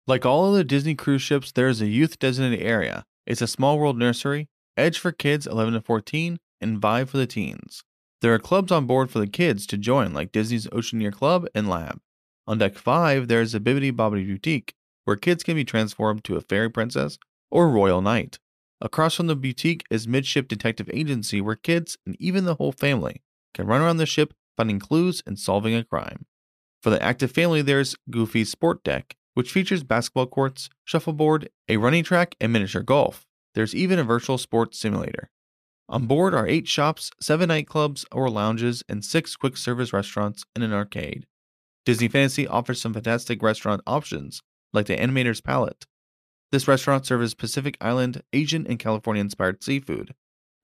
like 0.07 0.25
all 0.25 0.51
other 0.51 0.65
Disney 0.65 0.95
cruise 0.95 1.23
ships, 1.23 1.53
there 1.53 1.69
is 1.69 1.81
a 1.81 1.87
youth 1.87 2.19
designated 2.19 2.65
area. 2.65 3.05
It's 3.27 3.43
a 3.43 3.47
small 3.47 3.79
world 3.79 3.99
nursery, 3.99 4.49
Edge 4.77 4.99
for 4.99 5.13
kids 5.13 5.47
11 5.47 5.75
to 5.75 5.81
14, 5.81 6.39
and 6.61 6.81
Vibe 6.81 7.09
for 7.09 7.19
the 7.19 7.27
teens. 7.27 7.83
There 8.21 8.35
are 8.35 8.39
clubs 8.39 8.73
on 8.73 8.87
board 8.87 9.11
for 9.11 9.19
the 9.19 9.27
kids 9.27 9.67
to 9.69 9.77
join, 9.77 10.13
like 10.13 10.33
Disney's 10.33 10.67
Oceaneer 10.69 11.13
Club 11.13 11.47
and 11.55 11.69
Lab. 11.69 12.01
On 12.47 12.59
deck 12.59 12.77
5, 12.77 13.29
there 13.29 13.43
is 13.43 13.55
a 13.55 13.61
Bibbidi 13.61 13.93
Bobbidi 13.93 14.27
Boutique, 14.27 14.75
where 15.09 15.17
kids 15.17 15.43
can 15.43 15.55
be 15.55 15.65
transformed 15.65 16.23
to 16.23 16.37
a 16.37 16.41
fairy 16.43 16.69
princess 16.69 17.19
or 17.51 17.71
royal 17.71 18.03
knight. 18.03 18.39
Across 18.83 19.15
from 19.15 19.27
the 19.27 19.35
boutique 19.35 19.85
is 19.91 20.07
Midship 20.07 20.49
Detective 20.49 20.91
Agency, 20.93 21.41
where 21.41 21.57
kids 21.57 21.97
and 22.05 22.15
even 22.21 22.45
the 22.45 22.57
whole 22.57 22.73
family 22.73 23.23
can 23.55 23.67
run 23.67 23.81
around 23.81 23.97
the 23.97 24.05
ship 24.05 24.35
finding 24.55 24.79
clues 24.79 25.23
and 25.27 25.39
solving 25.39 25.75
a 25.75 25.83
crime. 25.83 26.27
For 26.83 26.91
the 26.91 27.03
active 27.03 27.33
family, 27.33 27.63
there's 27.63 27.97
Goofy's 28.11 28.51
Sport 28.51 28.85
Deck, 28.85 29.17
which 29.33 29.51
features 29.51 29.83
basketball 29.83 30.27
courts, 30.27 30.69
shuffleboard, 30.85 31.49
a 31.71 31.79
running 31.79 32.05
track, 32.05 32.35
and 32.39 32.53
miniature 32.53 32.83
golf. 32.83 33.25
There's 33.55 33.75
even 33.75 33.99
a 33.99 34.05
virtual 34.05 34.37
sports 34.37 34.79
simulator. 34.79 35.31
On 35.89 36.05
board 36.05 36.35
are 36.35 36.47
eight 36.47 36.69
shops, 36.69 37.13
seven 37.19 37.49
nightclubs 37.49 38.05
or 38.13 38.29
lounges, 38.29 38.85
and 38.91 39.03
six 39.03 39.37
quick 39.37 39.57
service 39.57 39.95
restaurants 39.95 40.45
and 40.55 40.63
an 40.63 40.75
arcade. 40.75 41.27
Disney 41.87 42.09
Fantasy 42.09 42.47
offers 42.47 42.79
some 42.79 42.93
fantastic 42.93 43.43
restaurant 43.43 43.81
options, 43.87 44.43
like 44.73 44.87
the 44.87 44.97
Animator's 44.97 45.41
Palette. 45.41 45.87
This 46.51 46.69
restaurant 46.69 47.07
serves 47.07 47.35
Pacific 47.35 47.77
Island, 47.81 48.23
Asian, 48.33 48.67
and 48.67 48.79
California 48.79 49.21
inspired 49.21 49.63
seafood. 49.63 50.15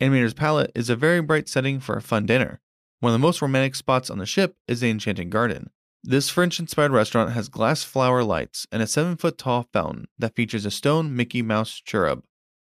Animator's 0.01 0.35
Palette 0.35 0.73
is 0.75 0.91
a 0.91 0.97
very 0.97 1.21
bright 1.21 1.49
setting 1.49 1.81
for 1.81 1.97
a 1.97 2.03
fun 2.03 2.27
dinner. 2.27 2.61
One 3.01 3.11
of 3.11 3.21
the 3.21 3.27
most 3.27 3.43
romantic 3.43 3.75
spots 3.75 4.09
on 4.11 4.19
the 4.19 4.27
ship 4.27 4.57
is 4.67 4.81
the 4.81 4.91
Enchanted 4.91 5.31
Garden. 5.31 5.71
This 6.03 6.29
French 6.29 6.61
inspired 6.61 6.91
restaurant 6.91 7.33
has 7.33 7.49
glass 7.49 7.83
flower 7.83 8.23
lights 8.25 8.67
and 8.71 8.83
a 8.83 8.87
7 8.87 9.17
foot 9.17 9.39
tall 9.39 9.69
fountain 9.73 10.07
that 10.19 10.35
features 10.35 10.67
a 10.67 10.71
stone 10.71 11.15
Mickey 11.15 11.43
Mouse 11.43 11.81
cherub. 11.85 12.25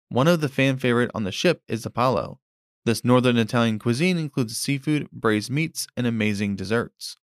One 0.09 0.29
of 0.29 0.43
the 0.43 0.49
fan 0.51 0.77
favorite 0.77 1.11
on 1.15 1.25
the 1.25 1.33
ship 1.33 1.63
is 1.69 1.87
Palo. 1.95 2.41
This 2.85 3.05
northern 3.05 3.39
Italian 3.39 3.79
cuisine 3.79 4.19
includes 4.19 4.59
seafood, 4.59 5.09
braised 5.11 5.51
meats, 5.51 5.87
and 5.97 6.07
amazing 6.07 6.57
desserts. 6.57 7.17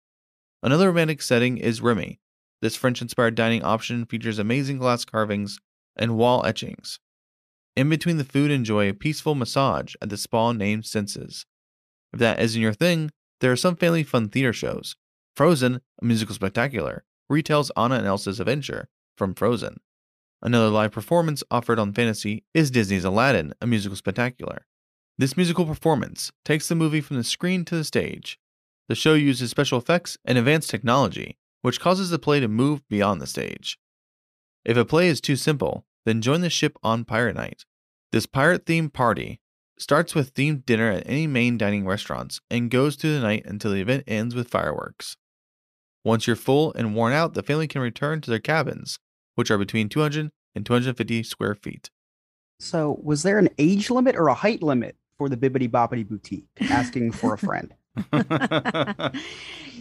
Another 0.63 0.88
romantic 0.88 1.22
setting 1.22 1.58
is 1.58 1.82
Remy. 1.82 2.19
This 2.62 2.76
French 2.76 3.02
inspired 3.02 3.36
dining 3.36 3.63
option 3.63 4.06
features 4.06 4.39
amazing 4.39 4.78
glass 4.78 5.06
carvings 5.06 5.60
and 5.95 6.17
wall 6.17 6.45
etchings. 6.45 7.00
In 7.76 7.89
between 7.89 8.17
the 8.17 8.26
food, 8.26 8.52
enjoy 8.52 8.89
a 8.89 8.93
peaceful 8.93 9.36
massage 9.36 9.95
at 10.02 10.10
the 10.10 10.17
spa 10.17 10.52
named 10.52 10.86
Senses. 10.86 11.45
If 12.12 12.19
that 12.19 12.39
isn't 12.39 12.62
your 12.62 12.74
thing, 12.74 13.12
there 13.39 13.52
are 13.52 13.58
some 13.58 13.76
family 13.76 14.04
fun 14.04 14.30
theater 14.30 14.52
shows. 14.52 14.95
Frozen, 15.36 15.80
a 16.02 16.06
musical 16.06 16.36
spectacular, 16.36 17.06
retells 17.32 17.72
Anna 17.78 17.95
and 17.95 18.08
Elsa's 18.08 18.39
adventure 18.39 18.89
from 19.15 19.34
Frozen. 19.34 19.78
Another 20.41 20.69
live 20.69 20.91
performance 20.91 21.43
offered 21.52 21.80
on 21.80 21.93
Fantasy 21.93 22.43
is 22.54 22.72
Disney's 22.72 23.06
Aladdin, 23.06 23.54
a 23.62 23.67
musical 23.67 23.95
spectacular. 23.95 24.65
This 25.17 25.38
musical 25.38 25.65
performance 25.65 26.32
takes 26.43 26.67
the 26.67 26.76
movie 26.76 27.02
from 27.02 27.17
the 27.17 27.24
screen 27.24 27.65
to 27.65 27.76
the 27.76 27.84
stage. 27.84 28.39
The 28.88 28.95
show 28.95 29.13
uses 29.13 29.50
special 29.50 29.78
effects 29.78 30.17
and 30.26 30.38
advanced 30.38 30.69
technology, 30.69 31.38
which 31.62 31.80
causes 31.80 32.10
the 32.10 32.19
play 32.19 32.39
to 32.39 32.48
move 32.48 32.88
beyond 32.89 33.22
the 33.22 33.28
stage. 33.28 33.78
If 34.65 34.78
a 34.78 34.86
play 34.86 35.08
is 35.08 35.22
too 35.22 35.36
simple, 35.36 35.86
then 36.06 36.22
join 36.22 36.41
the 36.41 36.50
ship 36.50 36.78
on 36.84 37.06
Pirate 37.06 37.36
Night. 37.36 37.65
This 38.12 38.26
pirate 38.26 38.65
themed 38.65 38.93
party 38.93 39.39
starts 39.78 40.13
with 40.13 40.34
themed 40.34 40.65
dinner 40.65 40.91
at 40.91 41.04
any 41.06 41.28
main 41.28 41.58
dining 41.58 41.86
restaurants 41.86 42.39
and 42.50 42.72
goes 42.72 42.95
through 42.95 43.13
the 43.13 43.22
night 43.22 43.43
until 43.45 43.72
the 43.72 43.82
event 43.82 44.04
ends 44.08 44.36
with 44.36 44.50
fireworks. 44.50 45.15
Once 46.04 46.28
you're 46.28 46.36
full 46.36 46.74
and 46.74 46.95
worn 46.95 47.13
out, 47.13 47.34
the 47.34 47.43
family 47.43 47.67
can 47.67 47.82
return 47.82 48.22
to 48.22 48.30
their 48.30 48.39
cabins, 48.39 49.00
which 49.36 49.52
are 49.52 49.58
between 49.58 49.89
200 49.89 50.32
and 50.56 50.65
250 50.65 51.24
square 51.24 51.56
feet. 51.56 51.89
So, 52.60 53.00
was 53.02 53.24
there 53.24 53.39
an 53.39 53.50
age 53.58 53.89
limit 53.89 54.15
or 54.15 54.28
a 54.28 54.34
height 54.34 54.62
limit 54.62 54.98
for 55.17 55.30
the 55.30 55.38
Bibbidi 55.38 55.69
Bobbidi 55.69 56.08
Boutique? 56.08 56.48
Asking 56.69 57.12
for 57.12 57.34
a 57.34 57.38
friend. 57.38 57.74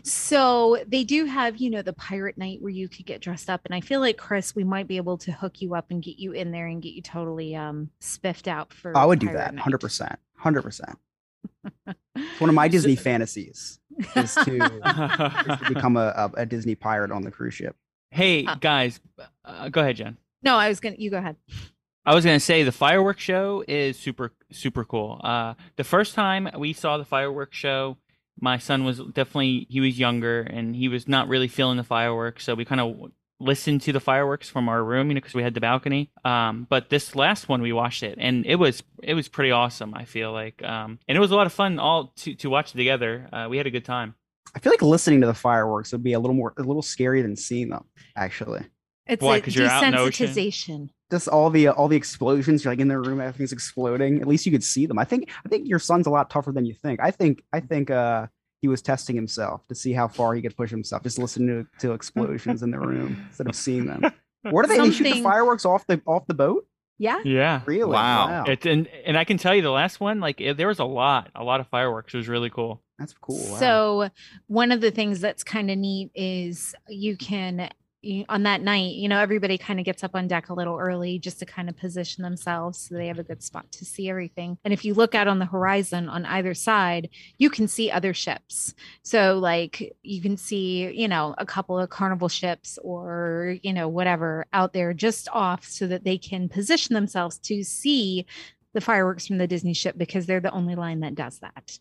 so 0.02 0.78
they 0.86 1.04
do 1.04 1.24
have, 1.24 1.56
you 1.56 1.70
know, 1.70 1.82
the 1.82 1.92
pirate 1.92 2.38
night 2.38 2.58
where 2.60 2.70
you 2.70 2.88
could 2.88 3.06
get 3.06 3.20
dressed 3.20 3.50
up. 3.50 3.62
And 3.64 3.74
I 3.74 3.80
feel 3.80 4.00
like 4.00 4.16
Chris, 4.16 4.54
we 4.54 4.64
might 4.64 4.86
be 4.88 4.96
able 4.96 5.18
to 5.18 5.32
hook 5.32 5.60
you 5.60 5.74
up 5.74 5.90
and 5.90 6.02
get 6.02 6.18
you 6.18 6.32
in 6.32 6.50
there 6.50 6.66
and 6.66 6.82
get 6.82 6.92
you 6.94 7.02
totally 7.02 7.54
um 7.54 7.90
spiffed 8.00 8.48
out 8.48 8.72
for 8.72 8.96
I 8.96 9.04
would 9.04 9.18
do 9.18 9.32
that 9.32 9.54
100%. 9.54 10.16
100%. 10.42 10.94
It's 12.16 12.40
one 12.40 12.50
of 12.50 12.54
my 12.54 12.68
Disney 12.68 12.96
fantasies 12.96 13.78
is 14.16 14.34
to, 14.34 14.56
is 14.56 15.58
to 15.58 15.64
become 15.68 15.96
a, 15.96 16.12
a, 16.36 16.42
a 16.42 16.46
Disney 16.46 16.74
pirate 16.74 17.10
on 17.10 17.22
the 17.22 17.30
cruise 17.30 17.54
ship. 17.54 17.76
hey 18.10 18.44
Uh, 18.46 18.54
guys, 18.56 19.00
uh, 19.44 19.68
go 19.68 19.80
ahead, 19.80 19.96
Jen. 19.96 20.16
No, 20.42 20.56
I 20.56 20.68
was 20.68 20.80
gonna 20.80 20.96
you 20.98 21.10
go 21.10 21.18
ahead. 21.18 21.36
I 22.06 22.14
was 22.14 22.24
gonna 22.24 22.40
say 22.40 22.62
the 22.62 22.72
fireworks 22.72 23.22
show 23.22 23.64
is 23.66 23.98
super 23.98 24.32
super 24.52 24.84
cool. 24.84 25.20
Uh, 25.22 25.54
the 25.76 25.84
first 25.84 26.14
time 26.14 26.48
we 26.56 26.72
saw 26.72 26.96
the 26.96 27.04
fireworks 27.04 27.56
show, 27.56 27.96
my 28.40 28.58
son 28.58 28.84
was 28.84 28.98
definitely 28.98 29.66
he 29.68 29.80
was 29.80 29.98
younger 29.98 30.40
and 30.40 30.74
he 30.74 30.88
was 30.88 31.08
not 31.08 31.28
really 31.28 31.48
feeling 31.48 31.76
the 31.76 31.84
fireworks, 31.84 32.44
so 32.44 32.54
we 32.54 32.64
kind 32.64 32.80
of 32.80 33.10
listened 33.40 33.82
to 33.82 33.92
the 33.92 34.00
fireworks 34.00 34.48
from 34.48 34.68
our 34.68 34.82
room, 34.82 35.08
you 35.08 35.14
know, 35.14 35.20
because 35.20 35.34
we 35.34 35.42
had 35.42 35.54
the 35.54 35.60
balcony. 35.60 36.10
Um, 36.24 36.66
but 36.68 36.90
this 36.90 37.14
last 37.14 37.48
one 37.48 37.62
we 37.62 37.72
watched 37.72 38.02
it, 38.02 38.18
and 38.20 38.44
it 38.46 38.56
was 38.56 38.82
it 39.02 39.14
was 39.14 39.28
pretty 39.28 39.50
awesome. 39.50 39.94
I 39.94 40.04
feel 40.04 40.32
like, 40.32 40.62
um, 40.62 40.98
and 41.08 41.16
it 41.16 41.20
was 41.20 41.30
a 41.30 41.36
lot 41.36 41.46
of 41.46 41.52
fun 41.52 41.78
all 41.78 42.12
to 42.16 42.34
to 42.36 42.50
watch 42.50 42.74
it 42.74 42.78
together. 42.78 43.28
Uh, 43.32 43.46
we 43.48 43.56
had 43.56 43.66
a 43.66 43.70
good 43.70 43.84
time. 43.84 44.14
I 44.54 44.60
feel 44.60 44.72
like 44.72 44.82
listening 44.82 45.20
to 45.20 45.26
the 45.26 45.34
fireworks 45.34 45.92
would 45.92 46.02
be 46.02 46.14
a 46.14 46.18
little 46.18 46.34
more, 46.34 46.54
a 46.56 46.62
little 46.62 46.82
scary 46.82 47.20
than 47.22 47.36
seeing 47.36 47.68
them, 47.68 47.84
actually. 48.16 48.64
It's 49.08 49.22
Why, 49.22 49.36
a 49.36 49.40
'cause 49.40 49.54
you're 49.54 49.66
out 49.68 49.84
in 49.84 49.92
the 49.92 49.98
ocean? 50.00 50.26
desensitization. 50.28 50.88
just 51.10 51.28
all 51.28 51.48
the 51.50 51.68
all 51.68 51.88
the 51.88 51.96
explosions 51.96 52.64
you're 52.64 52.72
like 52.72 52.80
in 52.80 52.88
the 52.88 52.98
room 52.98 53.20
everything's 53.20 53.52
exploding 53.52 54.20
at 54.20 54.28
least 54.28 54.44
you 54.44 54.52
could 54.52 54.62
see 54.64 54.84
them 54.86 54.98
i 54.98 55.04
think 55.04 55.30
i 55.44 55.48
think 55.48 55.66
your 55.66 55.78
son's 55.78 56.06
a 56.06 56.10
lot 56.10 56.28
tougher 56.28 56.52
than 56.52 56.66
you 56.66 56.74
think 56.74 57.00
i 57.02 57.10
think 57.10 57.42
i 57.52 57.60
think 57.60 57.90
uh 57.90 58.26
he 58.60 58.68
was 58.68 58.82
testing 58.82 59.16
himself 59.16 59.66
to 59.68 59.74
see 59.74 59.92
how 59.92 60.06
far 60.08 60.34
he 60.34 60.42
could 60.42 60.54
push 60.56 60.68
himself 60.70 61.02
just 61.02 61.18
listening 61.18 61.64
to, 61.80 61.86
to 61.88 61.94
explosions 61.94 62.62
in 62.62 62.70
the 62.70 62.78
room 62.78 63.16
instead 63.28 63.46
of 63.46 63.54
seeing 63.56 63.86
them 63.86 64.02
where 64.50 64.62
do 64.64 64.68
they, 64.68 64.78
they 64.78 64.90
shoot 64.90 65.04
the 65.04 65.22
fireworks 65.22 65.64
off 65.64 65.86
the 65.86 66.00
off 66.06 66.26
the 66.26 66.34
boat 66.34 66.66
Yeah. 66.98 67.20
Yeah. 67.24 67.62
really 67.66 67.92
Wow. 67.92 68.44
It, 68.44 68.66
and 68.66 68.86
and 69.06 69.16
I 69.16 69.24
can 69.24 69.38
tell 69.38 69.54
you 69.54 69.62
the 69.62 69.70
last 69.70 70.00
one, 70.00 70.18
like 70.20 70.40
it, 70.40 70.56
there 70.56 70.66
was 70.68 70.80
a 70.80 70.84
lot, 70.84 71.30
a 71.36 71.44
lot 71.44 71.60
of 71.60 71.68
fireworks. 71.68 72.12
It 72.12 72.16
was 72.18 72.28
really 72.28 72.50
cool. 72.50 72.82
that's 72.98 73.14
cool 73.20 73.38
wow. 73.52 73.58
So 73.60 74.08
one 74.48 74.72
of 74.72 74.80
the 74.80 74.90
things 74.90 75.20
that's 75.20 75.44
kind 75.44 75.70
of 75.70 75.78
neat 75.78 76.10
is 76.16 76.74
you 76.88 77.16
can 77.16 77.60
you, 77.60 77.68
on 78.28 78.44
that 78.44 78.62
night, 78.62 78.94
you 78.94 79.08
know, 79.08 79.18
everybody 79.18 79.58
kind 79.58 79.80
of 79.80 79.84
gets 79.84 80.04
up 80.04 80.14
on 80.14 80.28
deck 80.28 80.48
a 80.48 80.54
little 80.54 80.78
early 80.78 81.18
just 81.18 81.40
to 81.40 81.46
kind 81.46 81.68
of 81.68 81.76
position 81.76 82.22
themselves 82.22 82.78
so 82.78 82.94
they 82.94 83.08
have 83.08 83.18
a 83.18 83.24
good 83.24 83.42
spot 83.42 83.70
to 83.72 83.84
see 83.84 84.08
everything. 84.08 84.56
And 84.64 84.72
if 84.72 84.84
you 84.84 84.94
look 84.94 85.16
out 85.16 85.26
on 85.26 85.40
the 85.40 85.46
horizon 85.46 86.08
on 86.08 86.24
either 86.24 86.54
side, 86.54 87.08
you 87.38 87.50
can 87.50 87.66
see 87.66 87.90
other 87.90 88.14
ships. 88.14 88.74
So 89.02 89.38
like 89.38 89.96
you 90.02 90.22
can 90.22 90.36
see, 90.36 90.92
you 90.92 91.08
know, 91.08 91.34
a 91.38 91.46
couple 91.46 91.78
of 91.78 91.90
carnival 91.90 92.28
ships 92.28 92.78
or, 92.82 93.56
you 93.62 93.72
know, 93.72 93.88
whatever 93.88 94.46
out 94.52 94.72
there 94.72 94.94
just 94.94 95.28
off 95.32 95.64
so 95.64 95.88
that 95.88 96.04
they 96.04 96.18
can 96.18 96.48
position 96.48 96.94
themselves 96.94 97.38
to 97.38 97.64
see 97.64 98.26
the 98.74 98.80
fireworks 98.80 99.26
from 99.26 99.38
the 99.38 99.48
Disney 99.48 99.74
ship 99.74 99.98
because 99.98 100.26
they're 100.26 100.40
the 100.40 100.52
only 100.52 100.76
line 100.76 101.00
that 101.00 101.16
does 101.16 101.40
that. 101.40 101.78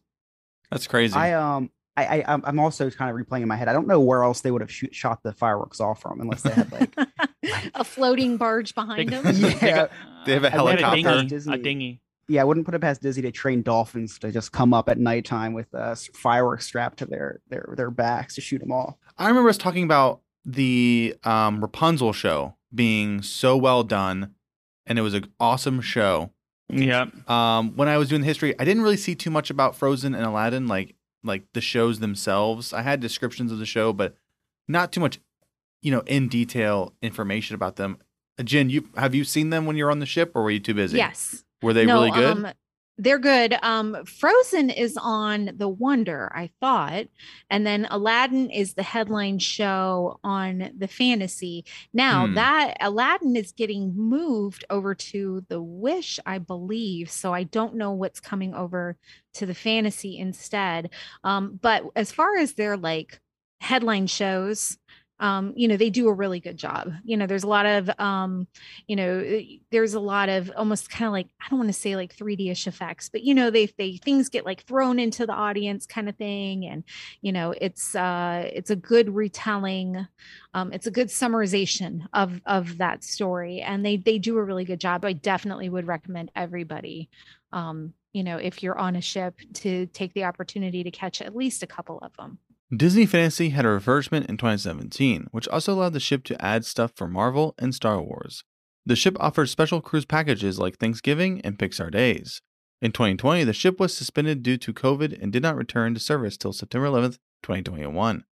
That's 0.71 0.87
crazy. 0.87 1.15
i 1.15 1.33
um 1.33 1.69
I, 1.97 2.05
I 2.05 2.21
I'm- 2.27 2.43
I'm 2.45 2.59
also 2.59 2.89
kind 2.91 3.09
of 3.11 3.17
replaying 3.17 3.41
in 3.41 3.47
my 3.49 3.55
head. 3.57 3.67
I 3.67 3.73
don't 3.73 3.87
know 3.87 3.99
where 3.99 4.23
else 4.23 4.41
they 4.41 4.51
would 4.51 4.61
have 4.61 4.71
shoot, 4.71 4.93
shot 4.95 5.23
the 5.23 5.33
fireworks 5.33 5.79
off 5.81 6.01
from 6.01 6.21
unless 6.21 6.43
they 6.43 6.51
had 6.51 6.71
like 6.71 6.95
a 7.75 7.83
floating 7.83 8.37
barge 8.37 8.73
behind 8.75 9.09
them. 9.09 9.25
Yeah. 9.61 9.87
They 10.25 10.33
have 10.33 10.43
a 10.43 10.49
had 10.49 10.57
helicopter. 10.57 10.95
dinghy, 11.01 11.27
Disney. 11.27 11.55
a 11.55 11.57
dinghy. 11.57 12.01
yeah, 12.27 12.41
I 12.41 12.43
wouldn't 12.43 12.65
put 12.65 12.75
it 12.75 12.81
past 12.81 13.01
Disney 13.01 13.23
to 13.23 13.31
train 13.31 13.61
dolphins 13.63 14.19
to 14.19 14.31
just 14.31 14.51
come 14.51 14.73
up 14.73 14.89
at 14.89 14.97
nighttime 14.97 15.53
with 15.53 15.73
uh, 15.73 15.95
fireworks 16.13 16.65
strapped 16.65 16.99
to 16.99 17.05
their 17.05 17.39
their 17.49 17.73
their 17.77 17.89
backs 17.91 18.35
to 18.35 18.41
shoot 18.41 18.59
them 18.59 18.71
off. 18.71 18.95
I 19.17 19.27
remember 19.29 19.49
us 19.49 19.57
talking 19.57 19.83
about 19.83 20.21
the 20.45 21.15
um, 21.23 21.61
Rapunzel 21.61 22.11
show 22.13 22.55
being 22.75 23.21
so 23.21 23.55
well 23.55 23.83
done, 23.83 24.35
and 24.85 24.99
it 24.99 25.01
was 25.01 25.13
an 25.13 25.31
awesome 25.39 25.79
show. 25.79 26.31
Yeah. 26.69 27.05
Um, 27.29 27.77
when 27.77 27.87
I 27.87 27.97
was 27.97 28.09
doing 28.09 28.19
the 28.21 28.27
history, 28.27 28.53
I 28.59 28.65
didn't 28.65 28.83
really 28.83 28.97
see 28.97 29.15
too 29.15 29.29
much 29.29 29.49
about 29.49 29.77
Frozen 29.77 30.13
and 30.13 30.25
Aladdin, 30.25 30.67
like 30.67 30.95
like 31.23 31.43
the 31.53 31.61
shows 31.61 31.99
themselves. 31.99 32.73
I 32.73 32.81
had 32.81 32.99
descriptions 32.99 33.51
of 33.51 33.59
the 33.59 33.65
show, 33.65 33.93
but 33.93 34.15
not 34.67 34.91
too 34.91 34.99
much, 34.99 35.19
you 35.81 35.91
know, 35.91 36.01
in 36.01 36.27
detail 36.27 36.93
information 37.01 37.55
about 37.55 37.75
them. 37.75 37.97
Jen, 38.43 38.69
you 38.69 38.89
have 38.95 39.15
you 39.15 39.23
seen 39.23 39.49
them 39.49 39.65
when 39.65 39.75
you're 39.75 39.91
on 39.91 39.99
the 39.99 40.05
ship, 40.05 40.31
or 40.35 40.43
were 40.43 40.51
you 40.51 40.59
too 40.59 40.73
busy? 40.73 40.97
Yes. 40.97 41.43
Were 41.61 41.73
they 41.73 41.85
really 41.85 42.11
good? 42.11 42.37
Um, 42.37 42.47
they're 42.97 43.19
good. 43.19 43.55
Um, 43.61 44.03
Frozen 44.05 44.69
is 44.71 44.97
on 44.99 45.51
The 45.55 45.69
Wonder, 45.69 46.31
I 46.33 46.49
thought, 46.59 47.05
and 47.49 47.65
then 47.65 47.87
Aladdin 47.91 48.49
is 48.49 48.73
the 48.73 48.83
headline 48.83 49.39
show 49.39 50.19
on 50.23 50.71
the 50.77 50.87
Fantasy. 50.87 51.65
Now 51.93 52.27
Hmm. 52.27 52.33
that 52.33 52.77
Aladdin 52.81 53.35
is 53.35 53.51
getting 53.51 53.95
moved 53.95 54.65
over 54.69 54.95
to 54.95 55.45
the 55.47 55.61
Wish, 55.61 56.19
I 56.25 56.39
believe. 56.39 57.11
So 57.11 57.33
I 57.33 57.43
don't 57.43 57.75
know 57.75 57.91
what's 57.91 58.19
coming 58.19 58.53
over 58.53 58.97
to 59.35 59.45
the 59.45 59.53
Fantasy 59.55 60.17
instead. 60.17 60.89
Um, 61.23 61.59
but 61.61 61.83
as 61.95 62.11
far 62.11 62.37
as 62.37 62.53
their 62.53 62.77
like 62.77 63.19
headline 63.61 64.07
shows. 64.07 64.77
Um, 65.19 65.53
you 65.55 65.67
know, 65.67 65.77
they 65.77 65.89
do 65.89 66.07
a 66.07 66.13
really 66.13 66.39
good 66.39 66.57
job. 66.57 66.91
You 67.03 67.17
know, 67.17 67.27
there's 67.27 67.43
a 67.43 67.47
lot 67.47 67.65
of 67.65 67.89
um, 67.99 68.47
you 68.87 68.95
know 68.95 69.19
uh, 69.19 69.41
there's 69.71 69.93
a 69.93 69.99
lot 69.99 70.29
of 70.29 70.51
almost 70.55 70.89
kind 70.89 71.07
of 71.07 71.11
like 71.11 71.27
i 71.41 71.49
don't 71.49 71.59
want 71.59 71.69
to 71.69 71.73
say 71.73 71.95
like 71.95 72.15
3d-ish 72.15 72.67
effects 72.67 73.09
but 73.09 73.23
you 73.23 73.33
know 73.33 73.49
they 73.49 73.67
they 73.77 73.97
things 73.97 74.29
get 74.29 74.45
like 74.45 74.63
thrown 74.63 74.99
into 74.99 75.25
the 75.25 75.33
audience 75.33 75.85
kind 75.85 76.09
of 76.09 76.15
thing 76.15 76.65
and 76.65 76.83
you 77.21 77.31
know 77.31 77.53
it's 77.59 77.95
uh 77.95 78.49
it's 78.53 78.69
a 78.69 78.75
good 78.75 79.13
retelling 79.13 80.07
um 80.53 80.71
it's 80.73 80.87
a 80.87 80.91
good 80.91 81.07
summarization 81.07 82.01
of 82.13 82.41
of 82.45 82.77
that 82.77 83.03
story 83.03 83.61
and 83.61 83.85
they 83.85 83.97
they 83.97 84.17
do 84.17 84.37
a 84.37 84.43
really 84.43 84.65
good 84.65 84.79
job 84.79 85.03
i 85.05 85.13
definitely 85.13 85.69
would 85.69 85.87
recommend 85.87 86.31
everybody 86.35 87.09
um 87.51 87.93
you 88.13 88.23
know 88.23 88.37
if 88.37 88.63
you're 88.63 88.77
on 88.77 88.95
a 88.95 89.01
ship 89.01 89.35
to 89.53 89.85
take 89.87 90.13
the 90.13 90.23
opportunity 90.23 90.83
to 90.83 90.91
catch 90.91 91.21
at 91.21 91.35
least 91.35 91.63
a 91.63 91.67
couple 91.67 91.99
of 91.99 92.15
them 92.17 92.37
Disney 92.75 93.05
Fantasy 93.05 93.51
had 93.51 93.63
a 93.63 93.69
refurbishment 93.69 94.25
in 94.25 94.35
2017, 94.35 95.27
which 95.31 95.47
also 95.47 95.73
allowed 95.73 95.93
the 95.93 96.01
ship 96.01 96.25
to 96.25 96.41
add 96.43 96.65
stuff 96.65 96.91
for 96.93 97.07
Marvel 97.07 97.55
and 97.57 97.73
Star 97.73 98.01
Wars. 98.01 98.43
The 98.85 98.97
ship 98.97 99.15
offered 99.21 99.47
special 99.47 99.79
cruise 99.79 100.03
packages 100.03 100.59
like 100.59 100.77
Thanksgiving 100.77 101.39
and 101.45 101.57
Pixar 101.57 101.89
Days. 101.89 102.41
In 102.81 102.91
2020, 102.91 103.45
the 103.45 103.53
ship 103.53 103.79
was 103.79 103.95
suspended 103.95 104.43
due 104.43 104.57
to 104.57 104.73
COVID 104.73 105.17
and 105.21 105.31
did 105.31 105.43
not 105.43 105.55
return 105.55 105.93
to 105.93 105.99
service 106.01 106.35
till 106.35 106.51
September 106.51 106.87
11th, 106.87 107.19
2021. 107.41 108.25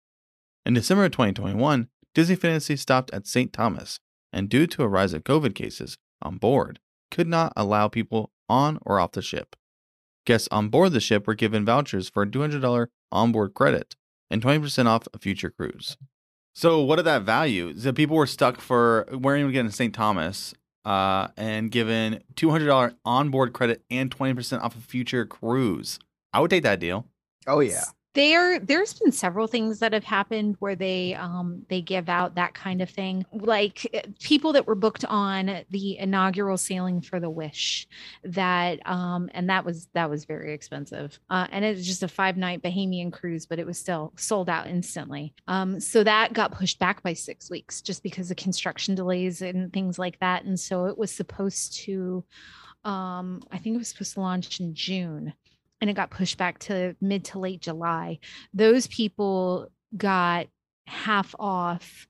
In 0.66 0.74
December 0.74 1.06
of 1.06 1.12
2021, 1.12 1.90
Disney 2.16 2.36
Fantasy 2.36 2.76
stopped 2.76 3.14
at 3.14 3.28
St. 3.28 3.54
Thomas, 3.54 4.00
and 4.32 4.50
due 4.50 4.66
to 4.66 4.82
a 4.82 4.88
rise 4.88 5.14
of 5.14 5.24
COVID 5.24 5.54
cases 5.54 5.96
on 6.24 6.38
board, 6.38 6.80
could 7.12 7.28
not 7.28 7.54
allow 7.56 7.88
people 7.88 8.32
on 8.50 8.80
or 8.82 9.00
off 9.00 9.12
the 9.12 9.22
ship. 9.22 9.56
Guests 10.26 10.48
on 10.52 10.70
board 10.70 10.92
the 10.92 11.00
ship 11.00 11.28
were 11.28 11.36
given 11.36 11.64
vouchers 11.64 12.10
for 12.10 12.24
a 12.24 12.28
$200 12.28 12.88
onboard 13.12 13.54
credit 13.54 13.96
and 14.34 14.42
20% 14.42 14.86
off 14.88 15.08
a 15.14 15.20
future 15.20 15.50
cruise. 15.52 15.96
So, 16.56 16.82
what 16.82 16.98
did 16.98 17.06
that 17.06 17.22
value? 17.24 17.72
The 17.74 17.94
people 17.94 18.16
were 18.18 18.28
stuck 18.28 18.60
for 18.60 19.08
wearing 19.12 19.46
again 19.48 19.66
in 19.68 19.72
St. 19.72 19.94
Thomas. 19.94 20.54
uh, 20.86 21.30
and 21.38 21.72
given 21.72 22.22
$200 22.36 22.96
onboard 23.06 23.54
credit 23.54 23.82
and 23.90 24.12
20% 24.14 24.62
off 24.62 24.76
a 24.76 24.82
future 24.82 25.26
cruise. 25.26 25.98
I 26.34 26.42
would 26.42 26.50
take 26.50 26.64
that 26.64 26.80
deal. 26.82 27.06
Oh 27.48 27.62
yeah. 27.62 27.84
There 28.14 28.60
there's 28.60 28.94
been 28.94 29.12
several 29.12 29.48
things 29.48 29.80
that 29.80 29.94
have 29.94 30.04
happened 30.04 30.56
where 30.60 30.76
they 30.76 31.16
um 31.16 31.66
they 31.70 31.82
give 31.82 32.10
out 32.10 32.36
that 32.36 32.54
kind 32.54 32.82
of 32.82 32.90
thing. 32.90 33.26
Like 33.32 33.88
uh, 33.94 34.02
people 34.22 34.54
that 34.54 34.68
were 34.68 34.76
booked 34.76 35.04
on 35.06 35.64
the 35.72 35.98
inaugural 35.98 36.58
sailing 36.58 37.02
for 37.02 37.20
the 37.20 37.30
wish 37.30 37.88
that 38.24 38.80
um 38.88 39.30
and 39.34 39.50
that 39.50 39.66
was 39.66 39.88
that 39.94 40.10
was 40.10 40.26
very 40.26 40.54
expensive. 40.54 41.20
Uh 41.30 41.48
and 41.52 41.66
it 41.66 41.76
was 41.76 41.88
just 41.88 42.04
a 42.04 42.08
five 42.08 42.38
night 42.38 42.62
bahamian 42.62 43.12
cruise 43.12 43.46
but 43.46 43.60
it 43.60 43.66
was 43.66 43.80
still 43.80 44.14
sold 44.16 44.50
out 44.50 44.68
instantly. 44.68 45.34
Um 45.48 45.80
so 45.80 46.04
that 46.04 46.34
got 46.34 46.52
pushed 46.52 46.80
back 46.80 47.02
by 47.02 47.14
six 47.14 47.50
weeks 47.50 47.82
just 47.82 48.04
because 48.04 48.30
of 48.30 48.38
construction 48.38 48.94
delays 48.96 49.42
and 49.42 49.74
things 49.74 49.98
like 49.98 50.20
that. 50.20 50.44
And 50.44 50.60
so 50.60 50.86
it 50.86 50.98
was 50.98 51.12
supposed 51.12 51.74
to 51.86 52.24
um 52.86 53.42
i 53.52 53.58
think 53.58 53.76
it 53.76 53.78
was 53.78 53.88
supposed 53.88 54.14
to 54.14 54.20
launch 54.20 54.60
in 54.60 54.74
june 54.74 55.34
and 55.84 55.90
it 55.90 55.96
got 55.96 56.12
pushed 56.12 56.38
back 56.38 56.60
to 56.60 56.96
mid 57.02 57.26
to 57.26 57.40
late 57.40 57.60
July. 57.60 58.18
Those 58.54 58.88
people 58.88 59.68
got 59.98 60.48
half 60.88 61.36
off. 61.38 62.08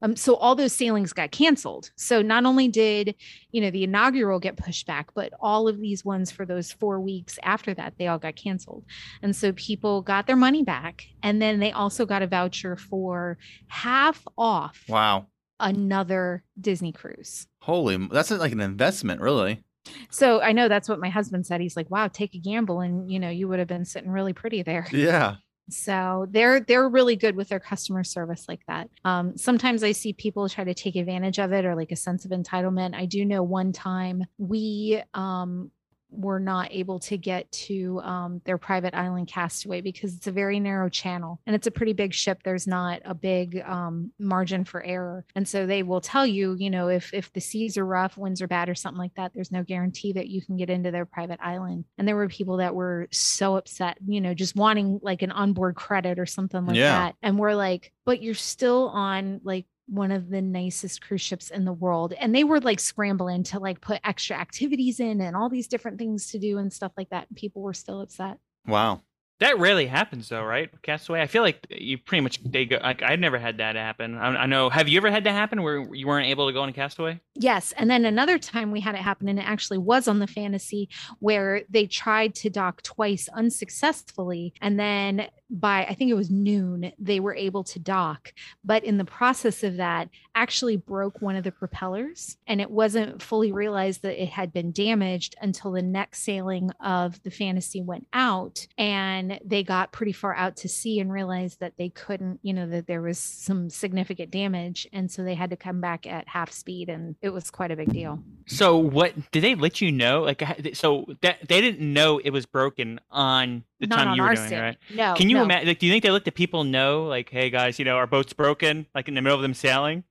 Um, 0.00 0.14
so 0.14 0.36
all 0.36 0.54
those 0.54 0.72
sailings 0.72 1.12
got 1.12 1.32
canceled. 1.32 1.90
So 1.96 2.22
not 2.22 2.46
only 2.46 2.68
did 2.68 3.16
you 3.50 3.60
know 3.60 3.70
the 3.72 3.82
inaugural 3.82 4.38
get 4.38 4.56
pushed 4.56 4.86
back, 4.86 5.08
but 5.12 5.32
all 5.40 5.66
of 5.66 5.80
these 5.80 6.04
ones 6.04 6.30
for 6.30 6.46
those 6.46 6.70
four 6.70 7.00
weeks 7.00 7.36
after 7.42 7.74
that, 7.74 7.94
they 7.98 8.06
all 8.06 8.18
got 8.20 8.36
canceled. 8.36 8.84
And 9.22 9.34
so 9.34 9.50
people 9.54 10.02
got 10.02 10.28
their 10.28 10.36
money 10.36 10.62
back, 10.62 11.04
and 11.24 11.42
then 11.42 11.58
they 11.58 11.72
also 11.72 12.06
got 12.06 12.22
a 12.22 12.28
voucher 12.28 12.76
for 12.76 13.38
half 13.66 14.24
off 14.38 14.84
Wow. 14.88 15.26
another 15.58 16.44
Disney 16.60 16.92
cruise. 16.92 17.48
Holy, 17.62 17.96
that's 18.10 18.30
like 18.30 18.52
an 18.52 18.60
investment, 18.60 19.20
really. 19.20 19.64
So 20.10 20.40
I 20.40 20.52
know 20.52 20.68
that's 20.68 20.88
what 20.88 21.00
my 21.00 21.08
husband 21.08 21.46
said. 21.46 21.60
He's 21.60 21.76
like, 21.76 21.90
"Wow, 21.90 22.08
take 22.08 22.34
a 22.34 22.38
gamble, 22.38 22.80
and 22.80 23.10
you 23.10 23.18
know 23.18 23.30
you 23.30 23.48
would 23.48 23.58
have 23.58 23.68
been 23.68 23.84
sitting 23.84 24.10
really 24.10 24.32
pretty 24.32 24.62
there." 24.62 24.86
Yeah. 24.92 25.36
So 25.70 26.26
they're 26.30 26.60
they're 26.60 26.88
really 26.88 27.16
good 27.16 27.36
with 27.36 27.48
their 27.48 27.60
customer 27.60 28.04
service 28.04 28.46
like 28.48 28.60
that. 28.66 28.90
Um, 29.04 29.36
sometimes 29.36 29.82
I 29.82 29.92
see 29.92 30.12
people 30.12 30.48
try 30.48 30.64
to 30.64 30.74
take 30.74 30.96
advantage 30.96 31.38
of 31.38 31.52
it 31.52 31.64
or 31.64 31.74
like 31.74 31.92
a 31.92 31.96
sense 31.96 32.24
of 32.24 32.30
entitlement. 32.32 32.94
I 32.94 33.06
do 33.06 33.24
know 33.24 33.42
one 33.42 33.72
time 33.72 34.24
we 34.38 35.02
um, 35.14 35.70
were 36.10 36.40
not 36.40 36.68
able 36.72 36.98
to 37.00 37.16
get 37.16 37.50
to 37.52 38.00
um, 38.00 38.40
their 38.44 38.58
private 38.58 38.94
island 38.94 39.28
castaway 39.28 39.80
because 39.80 40.16
it's 40.16 40.26
a 40.26 40.32
very 40.32 40.60
narrow 40.60 40.88
channel 40.88 41.40
and 41.46 41.54
it's 41.56 41.66
a 41.66 41.70
pretty 41.70 41.92
big 41.92 42.12
ship. 42.14 42.42
There's 42.44 42.66
not 42.66 43.00
a 43.04 43.14
big 43.14 43.60
um, 43.66 44.12
margin 44.18 44.64
for 44.64 44.82
error. 44.82 45.24
And 45.34 45.46
so 45.46 45.66
they 45.66 45.82
will 45.82 46.00
tell 46.00 46.26
you 46.26 46.54
you 46.58 46.70
know 46.70 46.88
if 46.88 47.12
if 47.14 47.32
the 47.32 47.40
seas 47.40 47.76
are 47.78 47.86
rough 47.86 48.16
winds 48.16 48.42
are 48.42 48.48
bad 48.48 48.68
or 48.68 48.74
something 48.74 48.98
like 48.98 49.14
that 49.14 49.32
there's 49.34 49.52
no 49.52 49.62
guarantee 49.62 50.12
that 50.12 50.28
you 50.28 50.42
can 50.42 50.56
get 50.56 50.70
into 50.70 50.90
their 50.90 51.06
private 51.06 51.40
island. 51.42 51.84
And 51.98 52.06
there 52.08 52.16
were 52.16 52.28
people 52.28 52.58
that 52.58 52.74
were 52.74 53.08
so 53.10 53.56
upset 53.56 53.98
you 54.06 54.20
know 54.20 54.34
just 54.34 54.56
wanting 54.56 55.00
like 55.02 55.22
an 55.22 55.30
onboard 55.32 55.74
credit 55.76 56.18
or 56.18 56.26
something 56.26 56.66
like 56.66 56.76
Yeah. 56.76 56.92
that 56.98 57.16
and 57.22 57.38
we're 57.38 57.54
like 57.54 57.92
but 58.04 58.22
you're 58.22 58.34
still 58.34 58.88
on 58.88 59.40
like 59.44 59.66
one 59.90 60.12
of 60.12 60.30
the 60.30 60.40
nicest 60.40 61.02
cruise 61.02 61.20
ships 61.20 61.50
in 61.50 61.64
the 61.64 61.72
world 61.72 62.12
and 62.14 62.34
they 62.34 62.44
were 62.44 62.60
like 62.60 62.80
scrambling 62.80 63.42
to 63.42 63.58
like 63.58 63.80
put 63.80 64.00
extra 64.04 64.36
activities 64.36 65.00
in 65.00 65.20
and 65.20 65.36
all 65.36 65.48
these 65.48 65.68
different 65.68 65.98
things 65.98 66.30
to 66.30 66.38
do 66.38 66.58
and 66.58 66.72
stuff 66.72 66.92
like 66.96 67.10
that 67.10 67.26
and 67.28 67.36
people 67.36 67.62
were 67.62 67.74
still 67.74 68.00
upset 68.00 68.38
Wow. 68.66 69.02
That 69.38 69.58
rarely 69.58 69.86
happens, 69.86 70.28
though, 70.28 70.42
right? 70.44 70.70
Castaway. 70.82 71.22
I 71.22 71.26
feel 71.26 71.42
like 71.42 71.66
you 71.70 71.96
pretty 71.96 72.20
much 72.20 72.42
they 72.44 72.66
go. 72.66 72.76
Like 72.82 73.02
I've 73.02 73.18
never 73.20 73.38
had 73.38 73.56
that 73.56 73.74
happen. 73.74 74.18
I, 74.18 74.42
I 74.42 74.46
know. 74.46 74.68
Have 74.68 74.86
you 74.86 74.98
ever 74.98 75.10
had 75.10 75.24
that 75.24 75.32
happen 75.32 75.62
where 75.62 75.94
you 75.94 76.06
weren't 76.06 76.26
able 76.26 76.46
to 76.46 76.52
go 76.52 76.60
on 76.60 76.68
a 76.68 76.72
Castaway? 76.74 77.20
yes 77.36 77.72
and 77.78 77.88
then 77.88 78.04
another 78.04 78.38
time 78.38 78.70
we 78.70 78.80
had 78.80 78.94
it 78.94 78.98
happen 78.98 79.28
and 79.28 79.38
it 79.38 79.48
actually 79.48 79.78
was 79.78 80.06
on 80.06 80.18
the 80.18 80.26
fantasy 80.26 80.90
where 81.20 81.62
they 81.70 81.86
tried 81.86 82.34
to 82.34 82.50
dock 82.50 82.82
twice 82.82 83.28
unsuccessfully 83.34 84.52
and 84.60 84.78
then 84.78 85.26
by 85.50 85.84
i 85.86 85.94
think 85.94 86.10
it 86.10 86.14
was 86.14 86.30
noon 86.30 86.92
they 86.98 87.20
were 87.20 87.34
able 87.34 87.64
to 87.64 87.78
dock 87.78 88.32
but 88.64 88.84
in 88.84 88.98
the 88.98 89.04
process 89.04 89.62
of 89.62 89.76
that 89.76 90.08
actually 90.34 90.76
broke 90.76 91.20
one 91.20 91.36
of 91.36 91.44
the 91.44 91.52
propellers 91.52 92.36
and 92.46 92.60
it 92.60 92.70
wasn't 92.70 93.20
fully 93.20 93.52
realized 93.52 94.02
that 94.02 94.22
it 94.22 94.28
had 94.28 94.52
been 94.52 94.72
damaged 94.72 95.34
until 95.40 95.72
the 95.72 95.82
next 95.82 96.22
sailing 96.22 96.70
of 96.80 97.22
the 97.22 97.30
fantasy 97.30 97.82
went 97.82 98.06
out 98.12 98.66
and 98.78 99.40
they 99.44 99.62
got 99.62 99.92
pretty 99.92 100.12
far 100.12 100.34
out 100.34 100.56
to 100.56 100.68
sea 100.68 101.00
and 101.00 101.12
realized 101.12 101.60
that 101.60 101.74
they 101.78 101.88
couldn't 101.88 102.38
you 102.42 102.52
know 102.52 102.66
that 102.68 102.86
there 102.86 103.02
was 103.02 103.18
some 103.18 103.68
significant 103.68 104.30
damage 104.30 104.86
and 104.92 105.10
so 105.10 105.22
they 105.22 105.34
had 105.34 105.50
to 105.50 105.56
come 105.56 105.80
back 105.80 106.06
at 106.06 106.28
half 106.28 106.52
speed 106.52 106.88
and 106.88 107.16
it 107.20 107.30
was 107.30 107.50
quite 107.50 107.70
a 107.70 107.76
big 107.76 107.92
deal 107.92 108.22
So 108.46 108.76
what 108.78 109.14
did 109.30 109.44
they 109.44 109.54
let 109.54 109.80
you 109.80 109.92
know? 109.92 110.22
Like, 110.22 110.42
so 110.74 111.06
that 111.22 111.46
they 111.46 111.60
didn't 111.60 111.80
know 111.80 112.18
it 112.18 112.30
was 112.30 112.46
broken 112.46 113.00
on 113.10 113.62
the 113.78 113.86
not 113.86 113.96
time 113.96 114.08
on 114.08 114.16
you 114.16 114.22
were 114.22 114.34
doing 114.34 114.52
it, 114.52 114.60
right? 114.60 114.78
no 114.94 115.14
Can 115.14 115.30
you 115.30 115.39
no. 115.40 115.44
imagine? 115.44 115.68
Like, 115.68 115.78
do 115.78 115.86
you 115.86 115.92
think 115.92 116.02
they 116.02 116.10
let 116.10 116.24
the 116.24 116.32
people 116.32 116.64
know? 116.64 117.04
Like, 117.04 117.30
hey 117.30 117.50
guys, 117.50 117.78
you 117.78 117.84
know 117.84 117.96
our 117.96 118.06
boat's 118.06 118.32
broken. 118.32 118.86
Like 118.94 119.08
in 119.08 119.14
the 119.14 119.22
middle 119.22 119.36
of 119.36 119.42
them 119.42 119.54
sailing. 119.54 120.04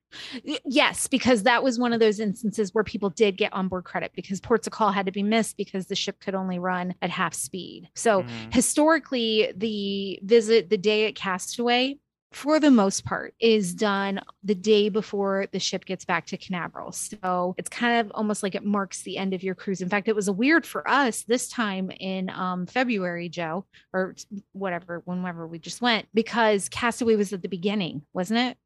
Yes, 0.66 1.06
because 1.08 1.44
that 1.44 1.64
was 1.64 1.78
one 1.78 1.94
of 1.94 2.00
those 2.00 2.20
instances 2.20 2.74
where 2.74 2.84
people 2.84 3.12
did 3.12 3.38
get 3.38 3.54
onboard 3.54 3.84
credit 3.84 4.12
because 4.16 4.40
ports 4.40 4.66
of 4.66 4.74
call 4.74 4.92
had 4.92 5.06
to 5.06 5.12
be 5.12 5.22
missed 5.22 5.56
because 5.56 5.86
the 5.86 5.96
ship 5.96 6.20
could 6.20 6.34
only 6.34 6.58
run 6.58 6.96
at 7.04 7.12
half 7.12 7.34
speed. 7.36 7.90
So 7.94 8.24
Mhm. 8.24 8.54
historically, 8.54 9.54
the 9.56 10.20
visit 10.24 10.70
the 10.70 10.78
day 10.78 11.06
at 11.08 11.14
Castaway, 11.16 11.98
for 12.32 12.60
the 12.60 12.72
most 12.72 13.06
part, 13.06 13.34
is 13.40 13.74
done 13.74 14.22
the 14.44 14.56
day 14.56 14.90
before 14.90 15.48
the 15.52 15.60
ship 15.60 15.86
gets 15.86 16.06
back 16.06 16.28
to 16.28 16.38
Canaveral. 16.38 16.92
So 16.92 17.56
it's 17.58 17.70
kind 17.70 18.00
of 18.00 18.12
almost 18.14 18.44
like 18.44 18.56
it 18.56 18.64
marks 18.64 19.02
the 19.02 19.18
end 19.18 19.34
of 19.34 19.44
your 19.44 19.56
cruise. 19.56 19.82
In 19.82 19.90
fact, 19.90 20.08
it 20.08 20.16
was 20.16 20.28
a 20.28 20.34
weird 20.34 20.66
for 20.66 20.88
us 20.88 21.24
this 21.24 21.50
time 21.50 21.90
in 21.92 22.30
um, 22.30 22.66
February, 22.68 23.30
Joe, 23.30 23.66
or 23.94 24.16
whatever, 24.54 25.02
whenever 25.06 25.48
we 25.48 25.60
just 25.60 25.82
went, 25.82 26.08
because 26.14 26.70
Castaway 26.70 27.16
was 27.16 27.34
at 27.34 27.42
the 27.42 27.50
beginning, 27.50 28.04
wasn't 28.14 28.40
it? 28.40 28.58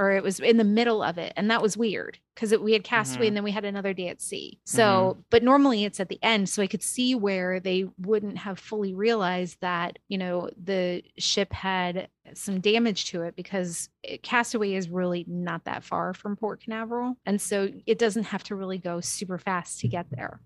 Or 0.00 0.12
it 0.12 0.22
was 0.22 0.40
in 0.40 0.56
the 0.56 0.64
middle 0.64 1.02
of 1.02 1.18
it. 1.18 1.34
And 1.36 1.50
that 1.50 1.60
was 1.60 1.76
weird 1.76 2.18
because 2.34 2.56
we 2.56 2.72
had 2.72 2.82
Castaway 2.84 3.26
Mhm. 3.26 3.28
and 3.28 3.36
then 3.36 3.44
we 3.44 3.50
had 3.50 3.66
another 3.66 3.92
day 3.92 4.08
at 4.08 4.22
sea. 4.22 4.58
So, 4.64 5.18
but 5.28 5.42
normally 5.42 5.84
it's 5.84 6.00
at 6.00 6.08
the 6.08 6.18
end. 6.22 6.48
So 6.48 6.62
I 6.62 6.66
could 6.66 6.82
see 6.82 7.14
where 7.14 7.60
they 7.60 7.84
wouldn't 7.98 8.38
have 8.38 8.58
fully 8.58 8.94
realized 8.94 9.58
that, 9.60 9.98
you 10.08 10.16
know, 10.16 10.48
the 10.56 11.02
ship 11.18 11.52
had 11.52 12.08
some 12.32 12.60
damage 12.60 13.06
to 13.10 13.22
it 13.24 13.36
because 13.36 13.90
Castaway 14.22 14.72
is 14.72 14.88
really 14.88 15.26
not 15.28 15.64
that 15.64 15.84
far 15.84 16.14
from 16.14 16.34
Port 16.34 16.62
Canaveral. 16.62 17.16
And 17.26 17.38
so 17.40 17.68
it 17.86 17.98
doesn't 17.98 18.24
have 18.24 18.42
to 18.44 18.54
really 18.54 18.78
go 18.78 19.00
super 19.02 19.36
fast 19.38 19.80
to 19.80 19.88
get 19.88 20.06
there. 20.10 20.40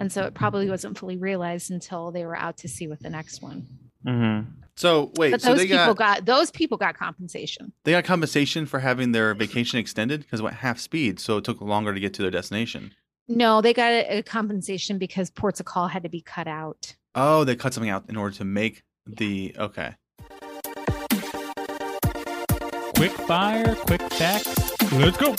And 0.00 0.10
so 0.10 0.24
it 0.24 0.34
probably 0.34 0.68
wasn't 0.68 0.98
fully 0.98 1.16
realized 1.16 1.70
until 1.70 2.10
they 2.10 2.24
were 2.24 2.36
out 2.36 2.56
to 2.58 2.68
sea 2.68 2.88
with 2.88 3.00
the 3.00 3.10
next 3.10 3.40
one. 3.40 3.68
Mm-hmm. 4.04 4.50
So 4.76 5.10
wait, 5.16 5.30
but 5.30 5.40
so 5.40 5.50
those 5.50 5.58
they 5.58 5.66
people 5.68 5.94
got, 5.94 5.96
got, 5.96 6.24
those 6.26 6.50
people 6.50 6.76
got 6.76 6.98
compensation. 6.98 7.72
they 7.84 7.92
got 7.92 8.04
compensation 8.04 8.66
for 8.66 8.78
having 8.78 9.12
their 9.12 9.32
vacation 9.32 9.78
extended 9.78 10.20
because 10.20 10.40
it 10.40 10.42
went 10.42 10.56
half 10.56 10.78
speed, 10.78 11.18
so 11.18 11.38
it 11.38 11.44
took 11.44 11.62
longer 11.62 11.94
to 11.94 12.00
get 12.00 12.12
to 12.14 12.22
their 12.22 12.30
destination. 12.30 12.92
No, 13.26 13.62
they 13.62 13.72
got 13.72 13.90
a, 13.90 14.18
a 14.18 14.22
compensation 14.22 14.98
because 14.98 15.30
ports 15.30 15.60
of 15.60 15.66
call 15.66 15.88
had 15.88 16.02
to 16.02 16.10
be 16.10 16.20
cut 16.20 16.46
out. 16.46 16.94
Oh, 17.14 17.44
they 17.44 17.56
cut 17.56 17.72
something 17.72 17.90
out 17.90 18.04
in 18.10 18.16
order 18.16 18.36
to 18.36 18.44
make 18.44 18.84
the 19.06 19.54
okay. 19.58 19.94
Quick 22.96 23.12
fire, 23.12 23.74
quick 23.74 24.02
facts. 24.12 24.92
Let's 24.92 25.16
go. 25.16 25.34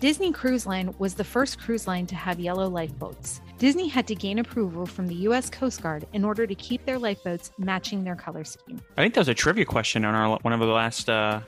Disney 0.00 0.32
Cruise 0.32 0.66
Line 0.66 0.94
was 0.98 1.14
the 1.14 1.24
first 1.24 1.58
cruise 1.58 1.86
line 1.86 2.06
to 2.08 2.14
have 2.14 2.38
yellow 2.38 2.68
lifeboats. 2.68 3.40
Disney 3.58 3.88
had 3.88 4.06
to 4.08 4.14
gain 4.14 4.40
approval 4.40 4.84
from 4.84 5.06
the 5.06 5.14
U.S. 5.14 5.48
Coast 5.48 5.82
Guard 5.82 6.06
in 6.12 6.24
order 6.24 6.46
to 6.46 6.54
keep 6.54 6.84
their 6.84 6.98
lifeboats 6.98 7.52
matching 7.56 8.02
their 8.02 8.16
color 8.16 8.44
scheme. 8.44 8.80
I 8.96 9.02
think 9.02 9.14
that 9.14 9.20
was 9.20 9.28
a 9.28 9.34
trivia 9.34 9.64
question 9.64 10.04
on 10.04 10.14
our 10.14 10.38
one 10.38 10.52
of 10.52 10.60
the 10.60 10.66
last 10.66 11.08
uh, 11.08 11.40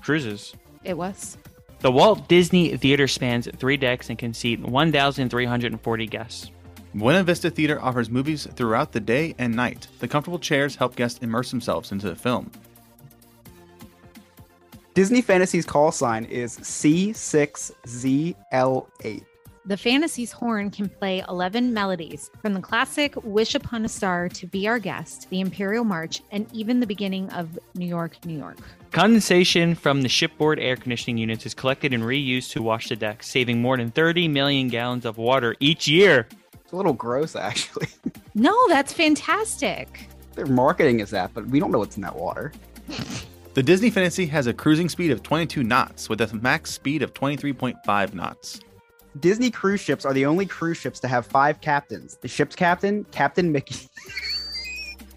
cruises. 0.00 0.54
It 0.84 0.96
was. 0.96 1.36
The 1.80 1.90
Walt 1.90 2.28
Disney 2.28 2.76
Theater 2.76 3.08
spans 3.08 3.48
three 3.56 3.76
decks 3.76 4.10
and 4.10 4.18
can 4.18 4.34
seat 4.34 4.60
1,340 4.60 6.06
guests. 6.06 6.50
Buena 6.94 7.22
Vista 7.22 7.50
Theater 7.50 7.80
offers 7.80 8.10
movies 8.10 8.48
throughout 8.56 8.92
the 8.92 9.00
day 9.00 9.34
and 9.38 9.54
night. 9.54 9.86
The 10.00 10.08
comfortable 10.08 10.38
chairs 10.38 10.76
help 10.76 10.96
guests 10.96 11.20
immerse 11.22 11.50
themselves 11.50 11.92
into 11.92 12.08
the 12.08 12.16
film. 12.16 12.50
Disney 14.94 15.22
Fantasy's 15.22 15.64
call 15.64 15.92
sign 15.92 16.24
is 16.24 16.58
C6ZL8. 16.58 19.24
The 19.66 19.76
Fantasy's 19.76 20.32
horn 20.32 20.70
can 20.70 20.88
play 20.88 21.22
11 21.28 21.74
melodies, 21.74 22.30
from 22.40 22.54
the 22.54 22.62
classic 22.62 23.14
Wish 23.22 23.54
Upon 23.54 23.84
a 23.84 23.90
Star 23.90 24.26
to 24.30 24.46
Be 24.46 24.66
Our 24.66 24.78
Guest, 24.78 25.28
the 25.28 25.40
Imperial 25.40 25.84
March, 25.84 26.22
and 26.32 26.46
even 26.54 26.80
the 26.80 26.86
beginning 26.86 27.28
of 27.30 27.58
New 27.74 27.86
York, 27.86 28.24
New 28.24 28.38
York. 28.38 28.56
Condensation 28.90 29.74
from 29.74 30.00
the 30.00 30.08
shipboard 30.08 30.58
air 30.58 30.76
conditioning 30.76 31.18
units 31.18 31.44
is 31.44 31.52
collected 31.52 31.92
and 31.92 32.02
reused 32.02 32.52
to 32.52 32.62
wash 32.62 32.88
the 32.88 32.96
decks, 32.96 33.28
saving 33.28 33.60
more 33.60 33.76
than 33.76 33.90
30 33.90 34.28
million 34.28 34.68
gallons 34.68 35.04
of 35.04 35.18
water 35.18 35.54
each 35.60 35.86
year. 35.86 36.26
It's 36.54 36.72
a 36.72 36.76
little 36.76 36.94
gross, 36.94 37.36
actually. 37.36 37.88
No, 38.34 38.56
that's 38.68 38.94
fantastic. 38.94 40.08
Their 40.36 40.46
marketing 40.46 41.00
is 41.00 41.10
that, 41.10 41.34
but 41.34 41.46
we 41.48 41.60
don't 41.60 41.70
know 41.70 41.80
what's 41.80 41.96
in 41.96 42.02
that 42.02 42.16
water. 42.16 42.50
The 42.86 43.26
The 43.54 43.62
Disney 43.62 43.90
Fantasy 43.90 44.24
has 44.26 44.46
a 44.46 44.54
cruising 44.54 44.88
speed 44.88 45.10
of 45.10 45.22
22 45.22 45.62
knots 45.64 46.08
with 46.08 46.22
a 46.22 46.34
max 46.36 46.70
speed 46.70 47.02
of 47.02 47.12
23.5 47.12 48.14
knots. 48.14 48.60
Disney 49.18 49.50
cruise 49.50 49.80
ships 49.80 50.04
are 50.04 50.12
the 50.14 50.24
only 50.26 50.46
cruise 50.46 50.76
ships 50.76 51.00
to 51.00 51.08
have 51.08 51.26
five 51.26 51.60
captains. 51.60 52.16
The 52.20 52.28
ship's 52.28 52.54
captain, 52.54 53.04
Captain 53.10 53.50
Mickey. 53.50 53.88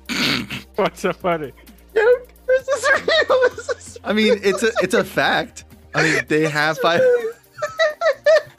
What's 0.75 1.01
so 1.01 1.13
funny? 1.13 1.51
Dude, 1.93 2.21
this 2.47 2.67
is 2.67 2.89
real. 3.07 3.49
This 3.55 3.69
is 3.69 3.97
I 4.03 4.13
mean, 4.13 4.39
it's 4.43 4.63
a 4.63 4.71
it's 4.81 4.93
a 4.93 5.03
fact. 5.03 5.65
I 5.95 6.03
mean, 6.03 6.23
they 6.27 6.49
have 6.49 6.77
five. 6.79 7.01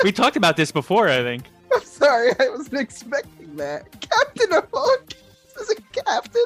We 0.04 0.12
talked 0.12 0.36
about 0.36 0.56
this 0.56 0.70
before, 0.70 1.08
I 1.08 1.22
think. 1.22 1.44
I'm 1.74 1.82
sorry, 1.82 2.30
I 2.38 2.48
wasn't 2.50 2.80
expecting 2.80 3.56
that. 3.56 3.90
Captain 4.00 4.48
Hook. 4.72 5.12
This 5.56 5.68
is 5.70 5.76
a 5.78 6.02
captain. 6.04 6.44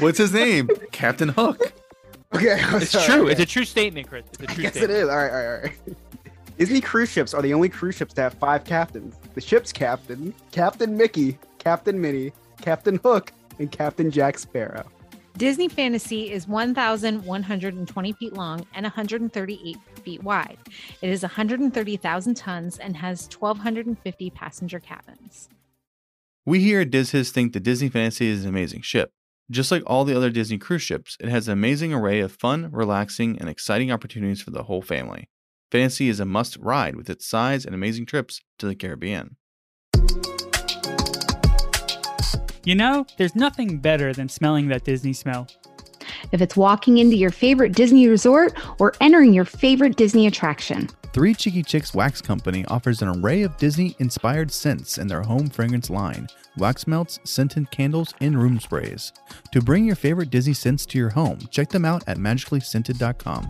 What's 0.00 0.18
his 0.18 0.32
name? 0.32 0.68
Captain 0.92 1.28
Hook. 1.28 1.72
Okay, 2.34 2.60
I'm 2.62 2.82
It's 2.82 2.90
sorry, 2.90 3.06
true. 3.06 3.22
okay. 3.24 3.32
It's 3.32 3.40
a 3.40 3.46
true 3.46 3.64
statement, 3.64 4.08
Chris. 4.08 4.24
It's 4.32 4.40
a 4.42 4.46
true 4.54 4.62
Yes, 4.64 4.76
it 4.76 4.78
statement. 4.84 4.98
is. 5.02 5.08
All 5.08 5.16
right, 5.16 5.30
all 5.30 5.36
right, 5.36 5.46
all 5.46 5.60
right. 5.62 5.96
Disney 6.58 6.80
cruise 6.80 7.08
ships 7.08 7.34
are 7.34 7.42
the 7.42 7.54
only 7.54 7.68
cruise 7.68 7.94
ships 7.94 8.12
to 8.14 8.22
have 8.22 8.34
five 8.34 8.64
captains. 8.64 9.14
The 9.34 9.40
ship's 9.40 9.72
captain, 9.72 10.34
Captain 10.50 10.96
Mickey, 10.96 11.38
Captain 11.58 12.00
Minnie, 12.00 12.32
Captain 12.60 12.96
Hook, 12.96 13.32
and 13.60 13.70
Captain 13.70 14.10
Jack 14.10 14.40
Sparrow. 14.40 14.84
Disney 15.36 15.68
Fantasy 15.68 16.32
is 16.32 16.48
1,120 16.48 18.12
feet 18.12 18.32
long 18.32 18.66
and 18.74 18.82
138 18.82 19.76
feet 20.02 20.22
wide. 20.24 20.58
It 21.00 21.10
is 21.10 21.22
130,000 21.22 22.34
tons 22.34 22.78
and 22.78 22.96
has 22.96 23.28
1,250 23.38 24.30
passenger 24.30 24.80
cabins. 24.80 25.48
We 26.44 26.58
here 26.58 26.80
at 26.80 26.90
DizHiz 26.90 27.30
think 27.30 27.52
the 27.52 27.60
Disney 27.60 27.88
Fantasy 27.88 28.26
is 28.26 28.42
an 28.42 28.48
amazing 28.48 28.82
ship. 28.82 29.12
Just 29.48 29.70
like 29.70 29.84
all 29.86 30.04
the 30.04 30.16
other 30.16 30.28
Disney 30.30 30.58
cruise 30.58 30.82
ships, 30.82 31.16
it 31.20 31.28
has 31.28 31.46
an 31.46 31.52
amazing 31.52 31.94
array 31.94 32.18
of 32.18 32.32
fun, 32.32 32.68
relaxing, 32.72 33.38
and 33.38 33.48
exciting 33.48 33.92
opportunities 33.92 34.42
for 34.42 34.50
the 34.50 34.64
whole 34.64 34.82
family. 34.82 35.28
Fantasy 35.70 36.08
is 36.08 36.18
a 36.18 36.24
must 36.24 36.56
ride 36.56 36.96
with 36.96 37.10
its 37.10 37.26
size 37.26 37.66
and 37.66 37.74
amazing 37.74 38.06
trips 38.06 38.40
to 38.58 38.66
the 38.66 38.74
Caribbean. 38.74 39.36
You 42.64 42.74
know, 42.74 43.06
there's 43.18 43.36
nothing 43.36 43.78
better 43.78 44.14
than 44.14 44.28
smelling 44.28 44.68
that 44.68 44.84
Disney 44.84 45.12
smell. 45.12 45.46
If 46.32 46.40
it's 46.40 46.56
walking 46.56 46.98
into 46.98 47.16
your 47.16 47.30
favorite 47.30 47.72
Disney 47.72 48.08
resort 48.08 48.54
or 48.78 48.94
entering 49.00 49.34
your 49.34 49.44
favorite 49.44 49.96
Disney 49.96 50.26
attraction. 50.26 50.88
Three 51.12 51.34
Cheeky 51.34 51.62
Chicks 51.62 51.94
Wax 51.94 52.22
Company 52.22 52.64
offers 52.66 53.02
an 53.02 53.08
array 53.08 53.42
of 53.42 53.56
Disney 53.58 53.94
inspired 53.98 54.50
scents 54.50 54.98
in 54.98 55.06
their 55.06 55.22
home 55.22 55.48
fragrance 55.48 55.90
line 55.90 56.28
wax 56.56 56.86
melts, 56.86 57.20
scented 57.24 57.70
candles, 57.70 58.12
and 58.20 58.40
room 58.40 58.58
sprays. 58.58 59.12
To 59.52 59.60
bring 59.60 59.84
your 59.84 59.96
favorite 59.96 60.30
Disney 60.30 60.54
scents 60.54 60.84
to 60.86 60.98
your 60.98 61.10
home, 61.10 61.38
check 61.50 61.68
them 61.68 61.84
out 61.84 62.02
at 62.08 62.16
magicallyscented.com. 62.16 63.48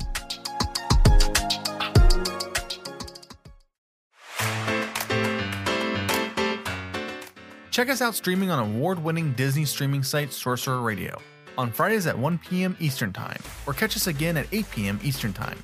Check 7.79 7.91
us 7.91 8.03
out 8.03 8.17
streaming 8.17 8.51
on 8.51 8.59
award 8.59 8.99
winning 8.99 9.35
Disney 9.35 9.65
streaming 9.65 10.03
site 10.03 10.33
Sorcerer 10.33 10.81
Radio 10.81 11.17
on 11.57 11.71
Fridays 11.71 12.09
at 12.09 12.19
1 12.19 12.39
p.m. 12.39 12.77
Eastern 12.81 13.13
Time, 13.13 13.39
or 13.69 13.73
catch 13.73 13.95
us 13.95 14.09
again 14.09 14.37
at 14.37 14.49
8 14.51 14.69
p.m. 14.73 15.01
Eastern 15.05 15.33
Time. 15.33 15.63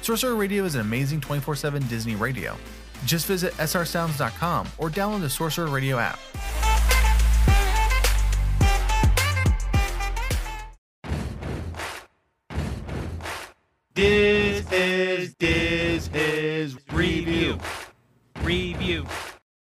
Sorcerer 0.00 0.34
Radio 0.34 0.64
is 0.64 0.74
an 0.74 0.80
amazing 0.80 1.20
24 1.20 1.54
7 1.54 1.86
Disney 1.86 2.16
radio. 2.16 2.56
Just 3.04 3.28
visit 3.28 3.52
srsounds.com 3.58 4.66
or 4.76 4.90
download 4.90 5.20
the 5.20 5.30
Sorcerer 5.30 5.68
Radio 5.68 5.98
app. 5.98 6.18
This 13.94 14.66
is 14.72 15.36
this 15.36 16.10
is 16.12 16.76
review. 16.92 17.56
Review. 18.42 19.06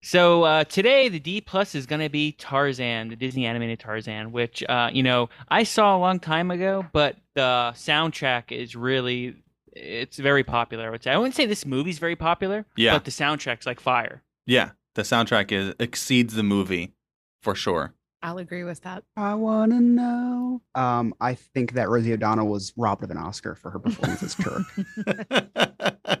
So 0.03 0.43
uh, 0.43 0.63
today 0.63 1.09
the 1.09 1.19
D 1.19 1.41
plus 1.41 1.75
is 1.75 1.85
going 1.85 2.01
to 2.01 2.09
be 2.09 2.31
Tarzan, 2.31 3.09
the 3.09 3.15
Disney 3.15 3.45
animated 3.45 3.79
Tarzan, 3.79 4.31
which 4.31 4.63
uh, 4.67 4.89
you 4.91 5.03
know 5.03 5.29
I 5.49 5.63
saw 5.63 5.95
a 5.95 5.99
long 5.99 6.19
time 6.19 6.49
ago, 6.51 6.85
but 6.91 7.17
the 7.35 7.71
soundtrack 7.75 8.51
is 8.51 8.75
really 8.75 9.35
it's 9.73 10.17
very 10.17 10.43
popular. 10.43 10.87
I 10.87 10.89
would 10.89 11.03
say 11.03 11.11
I 11.11 11.17
wouldn't 11.17 11.35
say 11.35 11.45
this 11.45 11.65
movie's 11.65 11.99
very 11.99 12.15
popular, 12.15 12.65
Yeah. 12.75 12.93
but 12.93 13.05
the 13.05 13.11
soundtrack's 13.11 13.65
like 13.65 13.79
fire. 13.79 14.23
Yeah, 14.47 14.71
the 14.95 15.03
soundtrack 15.03 15.51
is 15.51 15.75
exceeds 15.79 16.33
the 16.33 16.43
movie 16.43 16.93
for 17.43 17.53
sure. 17.55 17.93
I'll 18.23 18.37
agree 18.37 18.63
with 18.63 18.81
that. 18.81 19.03
I 19.15 19.33
wanna 19.35 19.79
know. 19.79 20.61
Um, 20.75 21.13
I 21.21 21.35
think 21.35 21.73
that 21.73 21.89
Rosie 21.89 22.13
O'Donnell 22.13 22.47
was 22.47 22.73
robbed 22.75 23.03
of 23.03 23.11
an 23.11 23.17
Oscar 23.17 23.55
for 23.55 23.69
her 23.71 23.79
performance 23.79 24.23
as 24.23 24.35
Turk. 24.35 24.63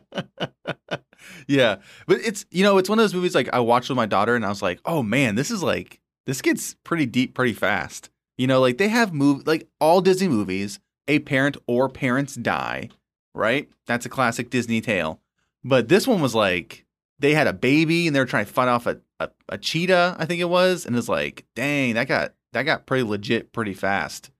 yeah, 1.47 1.77
but 2.07 2.19
it's 2.21 2.45
you 2.51 2.63
know 2.63 2.77
it's 2.77 2.89
one 2.89 2.99
of 2.99 3.03
those 3.03 3.13
movies 3.13 3.35
like 3.35 3.49
I 3.53 3.59
watched 3.59 3.89
with 3.89 3.95
my 3.95 4.05
daughter 4.05 4.35
and 4.35 4.45
I 4.45 4.49
was 4.49 4.61
like, 4.61 4.79
oh 4.85 5.03
man, 5.03 5.35
this 5.35 5.51
is 5.51 5.63
like 5.63 5.99
this 6.25 6.41
gets 6.41 6.75
pretty 6.83 7.05
deep 7.05 7.33
pretty 7.33 7.53
fast. 7.53 8.09
You 8.37 8.47
know, 8.47 8.59
like 8.59 8.77
they 8.77 8.87
have 8.89 9.13
move 9.13 9.45
like 9.45 9.67
all 9.79 10.01
Disney 10.01 10.27
movies, 10.27 10.79
a 11.07 11.19
parent 11.19 11.57
or 11.67 11.89
parents 11.89 12.35
die, 12.35 12.89
right? 13.33 13.69
That's 13.85 14.05
a 14.05 14.09
classic 14.09 14.49
Disney 14.49 14.81
tale. 14.81 15.21
But 15.63 15.89
this 15.89 16.07
one 16.07 16.21
was 16.21 16.33
like 16.33 16.85
they 17.19 17.33
had 17.33 17.47
a 17.47 17.53
baby 17.53 18.07
and 18.07 18.15
they 18.15 18.19
were 18.19 18.25
trying 18.25 18.45
to 18.45 18.51
fight 18.51 18.67
off 18.67 18.87
a, 18.87 18.99
a, 19.19 19.29
a 19.49 19.57
cheetah, 19.57 20.15
I 20.17 20.25
think 20.25 20.41
it 20.41 20.49
was, 20.49 20.87
and 20.87 20.95
it's 20.95 21.07
like, 21.07 21.45
dang, 21.55 21.93
that 21.93 22.07
got 22.07 22.33
that 22.53 22.63
got 22.63 22.85
pretty 22.85 23.03
legit 23.03 23.53
pretty 23.53 23.73
fast. 23.73 24.30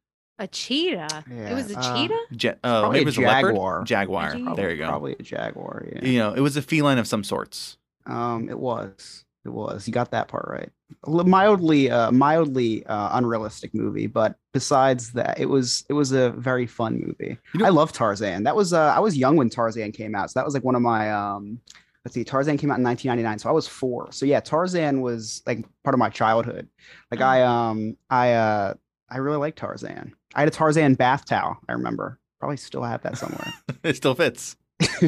A 0.42 0.48
cheetah. 0.48 1.24
Yeah, 1.32 1.52
it 1.52 1.54
was 1.54 1.72
a 1.72 1.78
uh, 1.78 1.96
cheetah? 1.96 2.20
Ja- 2.32 2.52
uh, 2.64 2.82
Probably 2.82 2.98
a 3.00 3.02
it 3.02 3.06
was 3.06 3.18
a 3.18 3.22
leopard? 3.22 3.52
jaguar. 3.52 3.84
Jaguar. 3.86 4.32
Probably- 4.32 4.56
There 4.56 4.72
you 4.72 4.78
go. 4.78 4.88
Probably 4.88 5.16
a 5.20 5.22
jaguar. 5.24 5.86
Yeah. 5.94 6.06
You 6.06 6.20
know, 6.20 6.34
it 6.34 6.40
was 6.42 6.58
a 6.58 6.62
feline 6.64 6.98
of 6.98 7.08
some 7.08 7.24
sorts. 7.24 7.78
Um, 8.08 8.50
it 8.50 8.58
was. 8.58 9.24
It 9.46 9.50
was. 9.50 9.88
You 9.88 9.94
got 9.94 10.12
that 10.12 10.28
part 10.28 10.48
right. 10.50 10.70
Mildly, 11.08 11.90
uh, 11.92 12.12
mildly 12.12 12.86
uh, 12.86 13.18
unrealistic 13.18 13.74
movie, 13.74 14.08
but 14.08 14.36
besides 14.54 15.14
that, 15.14 15.40
it 15.40 15.46
was 15.48 15.86
it 15.90 15.94
was 15.94 16.12
a 16.12 16.32
very 16.32 16.66
fun 16.68 17.00
movie. 17.00 17.38
You 17.54 17.60
know- 17.60 17.66
I 17.66 17.70
love 17.70 17.92
Tarzan. 17.92 18.44
That 18.44 18.56
was 18.56 18.74
uh, 18.74 18.80
I 18.96 19.00
was 19.00 19.18
young 19.18 19.36
when 19.38 19.50
Tarzan 19.50 19.92
came 19.92 20.16
out, 20.16 20.32
so 20.32 20.40
that 20.40 20.46
was 20.46 20.54
like 20.54 20.64
one 20.64 20.76
of 20.76 20.82
my 20.82 21.12
um. 21.12 21.60
Let's 22.04 22.16
see, 22.16 22.24
Tarzan 22.24 22.58
came 22.58 22.72
out 22.72 22.80
in 22.80 22.84
1999, 22.84 23.38
so 23.38 23.48
I 23.48 23.52
was 23.52 23.68
four. 23.68 24.12
So 24.12 24.26
yeah, 24.26 24.40
Tarzan 24.40 25.02
was 25.02 25.44
like 25.46 25.64
part 25.84 25.94
of 25.94 26.00
my 26.00 26.10
childhood. 26.10 26.68
Like 27.12 27.22
I 27.22 27.44
um 27.44 27.96
I 28.10 28.34
uh 28.34 28.74
I 29.12 29.18
really 29.18 29.38
like 29.38 29.56
Tarzan. 29.56 30.14
I 30.34 30.40
had 30.40 30.48
a 30.48 30.52
Tarzan 30.52 30.96
bath 30.96 31.26
towel. 31.26 31.58
I 31.68 31.74
remember. 31.74 32.18
Probably 32.40 32.58
still 32.58 32.84
have 32.84 33.04
that 33.04 33.18
somewhere. 33.18 33.54
it 33.84 33.96
still 33.98 34.16
fits. 34.16 34.56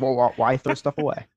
well, 0.00 0.14
why- 0.14 0.32
why 0.36 0.56
throw 0.56 0.74
stuff 0.74 0.96
away? 0.98 1.26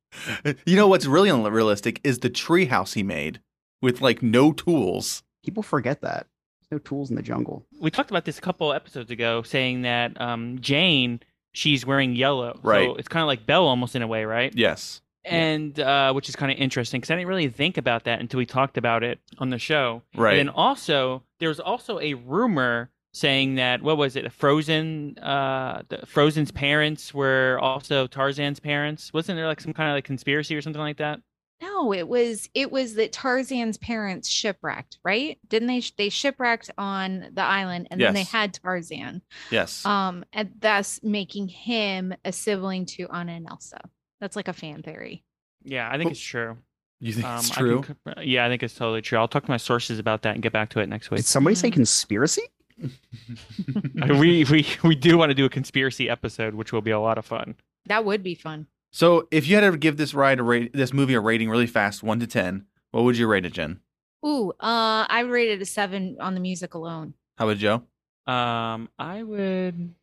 You 0.68 0.76
know 0.76 0.88
what's 0.88 1.08
really 1.08 1.30
unrealistic 1.30 2.00
is 2.04 2.20
the 2.20 2.30
treehouse 2.30 2.94
he 2.94 3.02
made 3.02 3.42
with 3.82 4.00
like 4.00 4.22
no 4.22 4.54
tools. 4.54 5.24
People 5.44 5.64
forget 5.64 6.02
that. 6.02 6.28
There's 6.62 6.72
no 6.72 6.78
tools 6.78 7.10
in 7.10 7.16
the 7.16 7.24
jungle. 7.24 7.66
We 7.82 7.90
talked 7.90 8.12
about 8.12 8.24
this 8.26 8.38
a 8.38 8.42
couple 8.42 8.74
episodes 8.74 9.10
ago, 9.10 9.42
saying 9.42 9.82
that 9.82 10.22
um, 10.22 10.60
Jane 10.62 11.20
she's 11.54 11.84
wearing 11.86 12.16
yellow, 12.16 12.60
Right. 12.62 12.90
So 12.90 12.96
it's 12.96 13.08
kind 13.08 13.22
of 13.24 13.28
like 13.28 13.46
Belle 13.48 13.66
almost 13.66 13.96
in 13.96 14.02
a 14.04 14.08
way, 14.08 14.26
right? 14.26 14.54
Yes. 14.56 15.02
And 15.26 15.80
uh, 15.80 16.12
which 16.14 16.30
is 16.30 16.36
kind 16.36 16.52
of 16.52 16.58
interesting 16.58 17.00
because 17.00 17.12
I 17.12 17.16
didn't 17.16 17.28
really 17.28 17.50
think 17.50 17.78
about 17.78 18.04
that 18.06 18.20
until 18.20 18.38
we 18.38 18.46
talked 18.46 18.78
about 18.78 19.04
it 19.04 19.20
on 19.40 19.50
the 19.50 19.60
show. 19.60 20.02
Right. 20.16 20.38
And 20.38 20.50
then 20.50 20.56
also, 20.56 21.24
there 21.40 21.50
was 21.50 21.60
also 21.60 22.00
a 22.00 22.14
rumor 22.14 22.90
saying 23.14 23.56
that 23.56 23.82
what 23.82 23.98
was 23.98 24.16
it? 24.16 24.32
Frozen, 24.32 25.20
uh, 25.20 25.84
the, 25.88 26.06
Frozen's 26.06 26.52
parents 26.52 27.14
were 27.14 27.60
also 27.62 28.08
Tarzan's 28.08 28.60
parents. 28.60 29.14
Wasn't 29.14 29.38
there 29.38 29.48
like 29.48 29.62
some 29.62 29.74
kind 29.74 29.90
of 29.90 29.96
like 29.96 30.04
conspiracy 30.04 30.56
or 30.56 30.62
something 30.62 30.82
like 30.82 30.98
that? 30.98 31.20
No, 31.62 31.94
it 31.94 32.10
was 32.10 32.50
it 32.54 32.72
was 32.74 32.96
that 32.96 33.14
Tarzan's 33.14 33.78
parents 33.78 34.28
shipwrecked, 34.28 34.98
right? 35.06 35.40
Didn't 35.48 35.70
they 35.70 35.82
they 35.98 36.10
shipwrecked 36.10 36.72
on 36.78 37.30
the 37.32 37.42
island 37.42 37.88
and 37.90 38.02
then 38.02 38.14
they 38.14 38.24
had 38.24 38.54
Tarzan. 38.54 39.22
Yes. 39.50 39.86
Um 39.86 40.26
and 40.34 40.52
thus 40.60 41.00
making 41.04 41.48
him 41.48 42.14
a 42.26 42.34
sibling 42.34 42.86
to 42.88 43.08
Anna 43.10 43.34
and 43.34 43.48
Elsa. 43.50 43.80
That's 44.24 44.38
like 44.38 44.48
a 44.48 44.54
fan 44.54 44.82
theory. 44.84 45.22
Yeah, 45.66 45.90
I 45.92 45.98
think 45.98 46.12
it's 46.12 46.20
true. 46.22 46.56
you 47.02 47.12
think 47.12 47.26
Um, 47.28 47.40
it's 47.40 47.52
I 47.52 47.56
can 47.56 47.64
true? 47.84 47.84
yeah, 48.22 48.46
I 48.46 48.48
think 48.48 48.64
it's 48.64 48.74
totally 48.74 49.02
true. 49.02 49.18
I'll 49.20 49.28
talk 49.28 49.44
to 49.44 49.52
my 49.52 49.58
sources 49.58 50.00
about 50.00 50.22
that 50.22 50.36
and 50.36 50.42
get 50.42 50.54
back 50.54 50.70
to 50.70 50.80
it 50.80 50.88
next 50.88 51.12
week. 51.12 51.18
Did 51.18 51.26
somebody 51.26 51.56
say 51.56 51.70
Mm. 51.70 51.74
conspiracy? 51.74 52.44
we 54.20 54.46
we 54.46 54.66
we 54.84 54.96
do 54.96 55.18
want 55.18 55.30
to 55.30 55.34
do 55.36 55.44
a 55.44 55.50
conspiracy 55.50 56.10
episode, 56.10 56.56
which 56.56 56.72
will 56.72 56.82
be 56.82 56.92
a 56.92 57.00
lot 57.02 57.18
of 57.18 57.26
fun. 57.26 57.56
That 57.88 58.06
would 58.06 58.24
be 58.24 58.34
fun. 58.34 58.68
so, 58.92 59.28
if 59.30 59.46
you 59.46 59.56
had 59.58 59.70
to 59.70 59.78
give 59.78 59.98
this 59.98 60.14
ride 60.14 60.40
a 60.40 60.44
rate, 60.44 60.72
this 60.74 60.94
movie 60.94 61.16
a 61.16 61.20
rating 61.20 61.50
really 61.50 61.68
fast, 61.68 62.02
one 62.02 62.20
to 62.22 62.28
ten, 62.28 62.66
what 62.92 63.04
would 63.04 63.18
you 63.18 63.28
rate 63.28 63.46
it, 63.46 63.52
Jen? 63.52 63.82
Ooh, 64.26 64.52
uh 64.62 65.06
I 65.10 65.20
rated 65.28 65.62
a 65.62 65.66
seven 65.66 66.16
on 66.22 66.34
the 66.34 66.40
music 66.40 66.74
alone. 66.76 67.14
How 67.38 67.46
about 67.50 67.58
Joe? 67.58 67.84
Um, 68.26 68.88
I 68.98 69.22
would. 69.24 69.94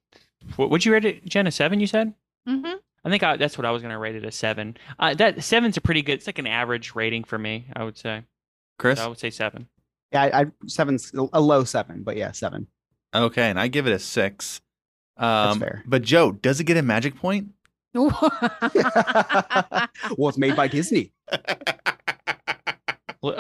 What 0.57 0.69
would 0.69 0.85
you 0.85 0.93
rate 0.93 1.07
it, 1.07 1.25
Jen? 1.25 1.47
A 1.47 1.51
seven? 1.51 1.81
You 1.81 1.87
said. 1.87 2.13
Mm-hmm. 2.47 2.75
I 3.05 3.11
think 3.11 3.23
I, 3.23 3.37
that's 3.37 3.57
what 3.57 3.65
I 3.65 3.71
was 3.71 3.83
gonna 3.83 3.99
rate 3.99 4.17
it 4.17 4.25
a 4.25 4.31
seven. 4.31 4.77
Uh, 4.99 5.15
that 5.15 5.43
seven's 5.43 5.77
a 5.77 5.81
pretty 5.81 6.03
good. 6.03 6.15
It's 6.15 6.27
like 6.27 6.39
an 6.39 6.47
average 6.47 6.95
rating 6.95 7.25
for 7.25 7.39
me. 7.39 7.67
I 7.75 7.85
would 7.85 7.97
say. 7.97 8.25
Chris? 8.79 8.99
So 8.99 9.05
I 9.07 9.09
would 9.09 9.19
say 9.19 9.31
seven. 9.31 9.69
Yeah, 10.13 10.23
I, 10.23 10.41
I 10.41 10.47
seven's 10.67 11.13
a 11.33 11.41
low 11.41 11.65
seven, 11.65 12.03
but 12.03 12.17
yeah, 12.17 12.33
seven. 12.33 12.67
Okay, 13.15 13.49
and 13.49 13.59
I 13.59 13.69
give 13.69 13.87
it 13.87 13.93
a 13.93 13.99
six. 13.99 14.61
Um, 15.17 15.61
fair. 15.61 15.83
But 15.87 16.03
Joe, 16.03 16.33
does 16.33 16.61
it 16.61 16.65
get 16.65 16.77
a 16.77 16.83
magic 16.83 17.17
point? 17.17 17.51
well, 17.95 18.11
it's 20.29 20.39
made 20.39 20.57
by 20.57 20.69
Disney. 20.69 21.13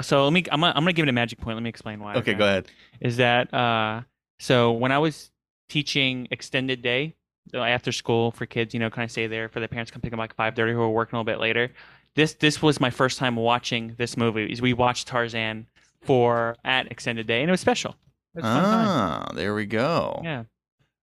So 0.03 0.25
let 0.25 0.35
me. 0.35 0.45
I'm 0.53 0.61
gonna, 0.61 0.75
I'm 0.77 0.83
gonna 0.83 0.93
give 0.93 1.07
it 1.07 1.09
a 1.09 1.13
magic 1.13 1.41
point. 1.41 1.57
Let 1.57 1.63
me 1.63 1.71
explain 1.71 2.01
why. 2.01 2.17
Okay, 2.17 2.35
go 2.35 2.45
ahead. 2.45 2.69
Is 3.01 3.17
that 3.17 3.55
uh? 3.55 4.03
So 4.39 4.73
when 4.73 4.93
I 4.93 4.99
was 4.99 5.31
teaching 5.71 6.29
extended 6.31 6.83
day 6.83 7.15
so 7.15 7.20
after 7.55 7.93
school 7.93 8.31
for 8.33 8.47
kids, 8.47 8.75
you 8.75 8.81
know, 8.81 8.91
kind 8.91 9.05
of 9.05 9.11
stay 9.11 9.27
there 9.27 9.49
for 9.49 9.61
the 9.61 9.69
parents 9.69 9.91
come 9.91 10.01
pick 10.03 10.11
them 10.11 10.19
like 10.19 10.35
five 10.35 10.55
thirty 10.55 10.73
who 10.73 10.81
are 10.81 10.91
working 10.91 11.17
a 11.17 11.21
little 11.21 11.33
bit 11.33 11.41
later. 11.41 11.71
This 12.15 12.35
this 12.35 12.61
was 12.63 12.81
my 12.81 12.91
first 12.91 13.19
time 13.19 13.37
watching 13.37 13.95
this 13.99 14.17
movie. 14.17 14.47
Is 14.47 14.61
we 14.63 14.73
watched 14.73 15.07
Tarzan 15.09 15.67
for 16.03 16.57
at 16.65 16.91
extended 16.91 17.27
day, 17.27 17.41
and 17.41 17.49
it 17.49 17.53
was 17.53 17.61
special. 17.61 17.97
It 18.35 18.43
was 18.43 18.45
a 18.45 18.55
fun 18.55 18.63
time. 18.65 18.87
Ah, 18.89 19.33
there 19.35 19.55
we 19.55 19.67
go. 19.67 20.21
Yeah. 20.23 20.45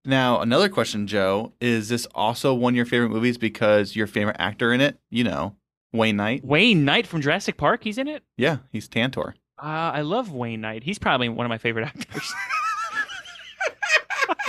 Now, 0.06 0.40
another 0.40 0.70
question, 0.70 1.06
Joe. 1.08 1.52
Is 1.60 1.90
this 1.90 2.06
also 2.16 2.54
one 2.54 2.74
of 2.74 2.76
your 2.78 2.86
favorite 2.86 3.10
movies 3.10 3.38
because 3.38 3.96
your 3.96 4.08
favorite 4.08 4.38
actor 4.40 4.72
in 4.72 4.80
it? 4.80 4.98
You 5.10 5.26
know, 5.26 5.56
Wayne 5.92 6.16
Knight. 6.16 6.46
Wayne 6.46 6.86
Knight 6.86 7.06
from 7.06 7.22
Jurassic 7.22 7.58
Park. 7.58 7.84
He's 7.84 7.98
in 7.98 8.08
it. 8.08 8.24
Yeah, 8.38 8.58
he's 8.72 8.88
Tantor. 8.88 9.36
Uh, 9.62 9.92
I 9.94 10.02
love 10.02 10.32
Wayne 10.32 10.62
Knight. 10.62 10.84
He's 10.84 11.00
probably 11.00 11.28
one 11.30 11.46
of 11.46 11.50
my 11.50 11.58
favorite 11.58 11.86
actors. 11.88 12.34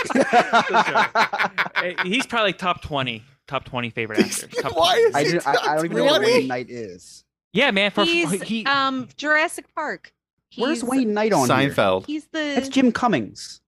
He's 2.03 2.25
probably 2.25 2.53
top 2.53 2.81
twenty, 2.81 3.23
top 3.47 3.65
twenty 3.65 3.89
favorite 3.89 4.19
actors. 4.19 4.45
Top 4.61 4.73
20. 4.73 5.01
is 5.01 5.15
I, 5.15 5.23
didn't, 5.23 5.47
I, 5.47 5.51
I 5.51 5.75
don't 5.75 5.85
even 5.85 5.97
know 5.97 6.05
what 6.05 6.21
Wayne 6.21 6.47
Knight 6.47 6.69
is. 6.69 7.23
Yeah, 7.53 7.71
man. 7.71 7.91
For 7.91 8.05
he's 8.05 8.41
he, 8.43 8.65
um 8.65 9.07
Jurassic 9.17 9.73
Park. 9.73 10.13
Where's 10.57 10.83
Wayne 10.83 11.13
Knight 11.13 11.33
on 11.33 11.47
here? 11.47 11.69
Seinfeld. 11.69 12.05
He's 12.07 12.25
the 12.27 12.53
That's 12.55 12.69
Jim 12.69 12.91
Cummings. 12.91 13.61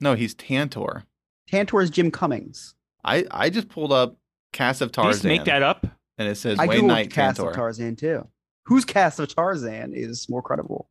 No, 0.00 0.14
he's 0.14 0.34
Tantor. 0.34 1.04
Tantor 1.48 1.82
is 1.82 1.90
Jim 1.90 2.10
Cummings. 2.10 2.74
I 3.04 3.24
I 3.30 3.50
just 3.50 3.68
pulled 3.68 3.92
up 3.92 4.16
cast 4.52 4.80
of 4.80 4.92
Did 4.92 5.02
you 5.02 5.10
just 5.10 5.22
Tarzan, 5.22 5.28
make 5.28 5.44
that 5.44 5.62
up. 5.62 5.86
and 6.18 6.28
it 6.28 6.36
says 6.36 6.58
I 6.58 6.66
Wayne 6.66 6.82
googled 6.82 6.86
Knight 6.88 7.10
cast 7.10 7.36
Tantor. 7.36 7.50
of 7.50 7.56
Tarzan 7.56 7.96
too. 7.96 8.26
Whose 8.66 8.84
cast 8.84 9.20
of 9.20 9.34
Tarzan 9.34 9.92
is 9.92 10.28
more 10.28 10.42
credible? 10.42 10.88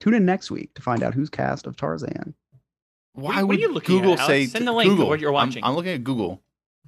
Tune 0.00 0.14
in 0.14 0.24
next 0.24 0.50
week 0.50 0.72
to 0.74 0.82
find 0.82 1.02
out 1.02 1.14
whose 1.14 1.30
cast 1.30 1.66
of 1.66 1.76
Tarzan. 1.76 2.34
Why 3.14 3.22
What 3.34 3.36
are 3.42 3.46
would 3.46 3.60
you 3.60 3.72
looking 3.72 3.96
at, 3.96 4.00
Google 4.00 4.12
Alex? 4.18 4.26
say 4.26 4.46
Send 4.46 4.66
the 4.66 4.72
link 4.72 4.88
to 4.88 4.94
Google? 4.96 5.08
what 5.08 5.20
you're 5.20 5.34
I'm- 5.34 5.48
watching. 5.48 5.64
I'm, 5.64 5.74
looking 5.74 5.92
at 5.92 6.04
Google. 6.04 6.42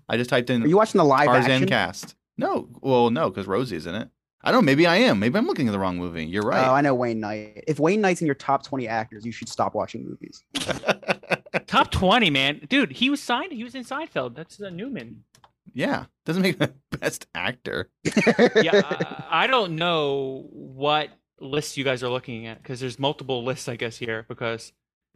I 0.08 0.16
just 0.16 0.30
typed 0.30 0.50
in. 0.50 0.62
Are 0.62 0.66
you 0.66 0.76
watching 0.76 0.98
the 0.98 1.04
live 1.04 1.26
Tarzan 1.26 1.50
action? 1.50 1.68
cast. 1.68 2.14
No, 2.38 2.68
well, 2.80 3.10
no, 3.10 3.28
because 3.30 3.46
Rosie's 3.46 3.86
in 3.86 3.94
it. 3.94 4.08
I 4.44 4.50
don't. 4.50 4.62
know, 4.62 4.66
Maybe 4.66 4.86
I 4.86 4.96
am. 4.96 5.20
Maybe 5.20 5.38
I'm 5.38 5.46
looking 5.46 5.68
at 5.68 5.72
the 5.72 5.78
wrong 5.78 5.98
movie. 5.98 6.24
You're 6.24 6.42
right. 6.42 6.66
Oh. 6.66 6.74
I 6.74 6.80
know 6.80 6.94
Wayne 6.94 7.20
Knight. 7.20 7.62
If 7.68 7.78
Wayne 7.78 8.00
Knight's 8.00 8.20
in 8.20 8.26
your 8.26 8.34
top 8.34 8.64
20 8.64 8.88
actors, 8.88 9.24
you 9.24 9.30
should 9.30 9.48
stop 9.48 9.74
watching 9.74 10.04
movies. 10.04 10.42
Top 11.66 11.90
twenty, 11.90 12.30
man. 12.30 12.60
Dude, 12.68 12.92
he 12.92 13.10
was 13.10 13.22
signed. 13.22 13.52
He 13.52 13.62
was 13.62 13.74
in 13.74 13.84
Seinfeld. 13.84 14.34
That's 14.34 14.60
uh, 14.60 14.70
Newman. 14.70 15.24
yeah, 15.74 16.06
doesn't 16.24 16.42
make 16.42 16.58
the 16.58 16.72
best 16.98 17.26
actor. 17.34 17.90
Yeah, 18.04 18.80
I, 18.84 19.24
I 19.30 19.46
don't 19.46 19.76
know 19.76 20.46
what 20.50 21.10
list 21.40 21.76
you 21.76 21.84
guys 21.84 22.02
are 22.02 22.08
looking 22.08 22.46
at 22.46 22.62
because 22.62 22.80
there's 22.80 22.98
multiple 22.98 23.44
lists, 23.44 23.68
I 23.68 23.76
guess 23.76 23.96
here. 23.98 24.24
Because 24.28 24.72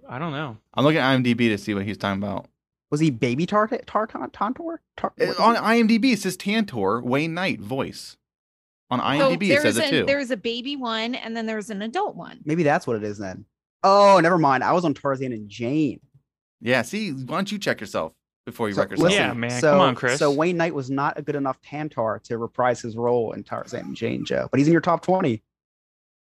I 0.09 0.19
don't 0.19 0.33
know. 0.33 0.57
I'm 0.75 0.85
looking 0.85 0.99
at 1.01 1.17
IMDb 1.19 1.49
to 1.49 1.59
see 1.59 1.75
what 1.75 1.85
he's 1.85 1.99
talking 1.99 2.23
about. 2.23 2.47
Was 2.91 3.01
he 3.01 3.11
Baby 3.11 3.47
Tart 3.47 3.73
Tar 3.87 4.07
Tantor? 4.07 4.81
Tar- 4.97 5.13
Uh, 5.21 5.33
On 5.43 5.57
IMDb, 5.57 6.13
it 6.13 6.21
says 6.21 6.37
Tantor 6.37 7.01
Wayne 7.03 7.35
Knight 7.35 7.61
voice. 7.61 8.17
On 8.91 9.01
So 9.01 9.05
IMDb, 9.05 9.51
it 9.51 9.61
says 9.63 9.75
there's 9.75 9.79
it 9.79 9.95
a, 9.95 10.01
too. 10.01 10.07
There's 10.07 10.31
a 10.31 10.37
baby 10.37 10.77
one, 10.77 11.17
and 11.17 11.37
then 11.37 11.47
there's 11.47 11.71
an 11.71 11.83
adult 11.83 12.15
one. 12.15 12.39
Maybe 12.45 12.63
that's 12.63 12.87
what 12.87 12.97
it 12.97 13.03
is 13.03 13.19
then. 13.19 13.45
Oh, 13.83 14.21
never 14.23 14.39
mind. 14.39 14.63
I 14.63 14.73
was 14.73 14.85
on 14.85 14.95
Tarzan 14.95 15.33
and 15.33 15.49
Jane. 15.49 16.01
Yeah, 16.61 16.83
see, 16.83 17.11
why 17.11 17.37
don't 17.37 17.51
you 17.51 17.59
check 17.59 17.81
yourself 17.81 18.13
before 18.47 18.69
you 18.69 18.75
So, 18.75 18.83
wreck 18.83 18.91
yourself? 18.93 19.09
listen, 19.11 19.23
Yeah, 19.25 19.33
man. 19.35 19.61
So, 19.61 19.73
Come 19.73 19.81
on, 19.81 19.95
Chris. 19.97 20.19
So 20.21 20.31
Wayne 20.31 20.57
Knight 20.57 20.73
was 20.75 20.89
not 20.89 21.19
a 21.19 21.23
good 21.23 21.35
enough 21.35 21.61
Tantor 21.63 22.21
to 22.25 22.39
reprise 22.39 22.81
his 22.81 22.97
role 22.97 23.33
in 23.33 23.43
Tarzan 23.43 23.81
and 23.87 23.97
Jane, 23.97 24.25
Joe. 24.25 24.49
But 24.53 24.59
he's 24.59 24.69
in 24.69 24.73
your 24.73 24.81
top 24.81 25.03
20. 25.03 25.43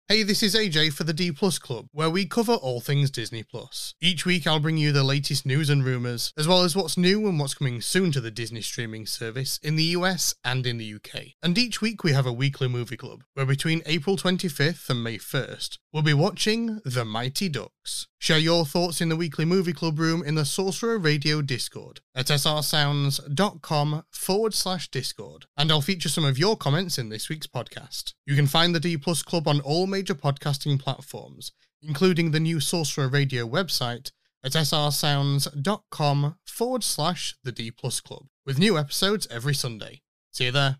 Hey, 0.08 0.24
this 0.24 0.42
is 0.42 0.56
AJ 0.56 0.92
for 0.94 1.04
the 1.04 1.12
D 1.12 1.30
Plus 1.30 1.60
Club, 1.60 1.86
where 1.92 2.10
we 2.10 2.26
cover 2.26 2.54
all 2.54 2.80
things 2.80 3.08
Disney 3.08 3.44
Plus. 3.44 3.94
Each 4.00 4.26
week, 4.26 4.48
I'll 4.48 4.58
bring 4.58 4.76
you 4.76 4.90
the 4.90 5.04
latest 5.04 5.46
news 5.46 5.70
and 5.70 5.84
rumors, 5.84 6.32
as 6.36 6.48
well 6.48 6.64
as 6.64 6.74
what's 6.74 6.98
new 6.98 7.26
and 7.28 7.38
what's 7.38 7.54
coming 7.54 7.80
soon 7.80 8.10
to 8.12 8.20
the 8.20 8.32
Disney 8.32 8.62
streaming 8.62 9.06
service 9.06 9.60
in 9.62 9.76
the 9.76 9.84
US 9.96 10.34
and 10.44 10.66
in 10.66 10.76
the 10.76 10.94
UK. 10.94 11.34
And 11.40 11.56
each 11.56 11.80
week, 11.80 12.02
we 12.02 12.12
have 12.12 12.26
a 12.26 12.32
weekly 12.32 12.66
movie 12.66 12.96
club, 12.96 13.22
where 13.34 13.46
between 13.46 13.80
April 13.86 14.16
25th 14.16 14.90
and 14.90 15.04
May 15.04 15.18
1st, 15.18 15.78
we'll 15.92 16.02
be 16.02 16.12
watching 16.12 16.80
The 16.84 17.04
Mighty 17.04 17.48
Ducks. 17.82 18.06
Share 18.18 18.38
your 18.38 18.64
thoughts 18.64 19.00
in 19.00 19.08
the 19.08 19.16
weekly 19.16 19.44
movie 19.44 19.72
club 19.72 19.98
room 19.98 20.22
in 20.22 20.36
the 20.36 20.44
Sorcerer 20.44 20.98
Radio 20.98 21.42
Discord 21.42 22.00
at 22.14 22.26
srsounds.com 22.26 24.04
forward 24.10 24.54
slash 24.54 24.88
Discord, 24.88 25.46
and 25.56 25.72
I'll 25.72 25.80
feature 25.80 26.08
some 26.08 26.24
of 26.24 26.38
your 26.38 26.56
comments 26.56 26.96
in 26.96 27.08
this 27.08 27.28
week's 27.28 27.48
podcast. 27.48 28.14
You 28.24 28.36
can 28.36 28.46
find 28.46 28.72
the 28.72 28.80
D 28.80 28.96
Plus 28.96 29.22
Club 29.24 29.48
on 29.48 29.60
all 29.60 29.88
major 29.88 30.14
podcasting 30.14 30.78
platforms, 30.78 31.50
including 31.82 32.30
the 32.30 32.40
new 32.40 32.60
Sorcerer 32.60 33.08
Radio 33.08 33.48
website 33.48 34.12
at 34.44 34.52
srsounds.com 34.52 36.36
forward 36.46 36.84
slash 36.84 37.34
the 37.42 37.52
D 37.52 37.72
Plus 37.72 38.00
Club, 38.00 38.26
with 38.46 38.60
new 38.60 38.78
episodes 38.78 39.26
every 39.28 39.54
Sunday. 39.54 40.02
See 40.30 40.44
you 40.44 40.52
there. 40.52 40.76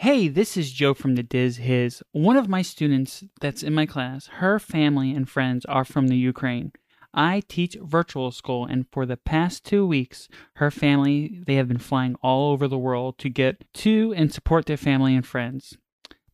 Hey, 0.00 0.28
this 0.28 0.56
is 0.56 0.72
Joe 0.72 0.94
from 0.94 1.14
the 1.14 1.22
Diz 1.22 1.58
Hiz. 1.58 2.02
One 2.12 2.38
of 2.38 2.48
my 2.48 2.62
students 2.62 3.22
that's 3.42 3.62
in 3.62 3.74
my 3.74 3.84
class, 3.84 4.28
her 4.28 4.58
family 4.58 5.12
and 5.12 5.28
friends 5.28 5.66
are 5.66 5.84
from 5.84 6.08
the 6.08 6.16
Ukraine. 6.16 6.72
I 7.12 7.42
teach 7.48 7.76
virtual 7.82 8.32
school, 8.32 8.64
and 8.64 8.86
for 8.90 9.04
the 9.04 9.18
past 9.18 9.62
two 9.62 9.86
weeks, 9.86 10.26
her 10.54 10.70
family, 10.70 11.42
they 11.46 11.56
have 11.56 11.68
been 11.68 11.76
flying 11.76 12.14
all 12.22 12.50
over 12.50 12.66
the 12.66 12.78
world 12.78 13.18
to 13.18 13.28
get 13.28 13.62
to 13.74 14.14
and 14.16 14.32
support 14.32 14.64
their 14.64 14.78
family 14.78 15.14
and 15.14 15.26
friends. 15.26 15.76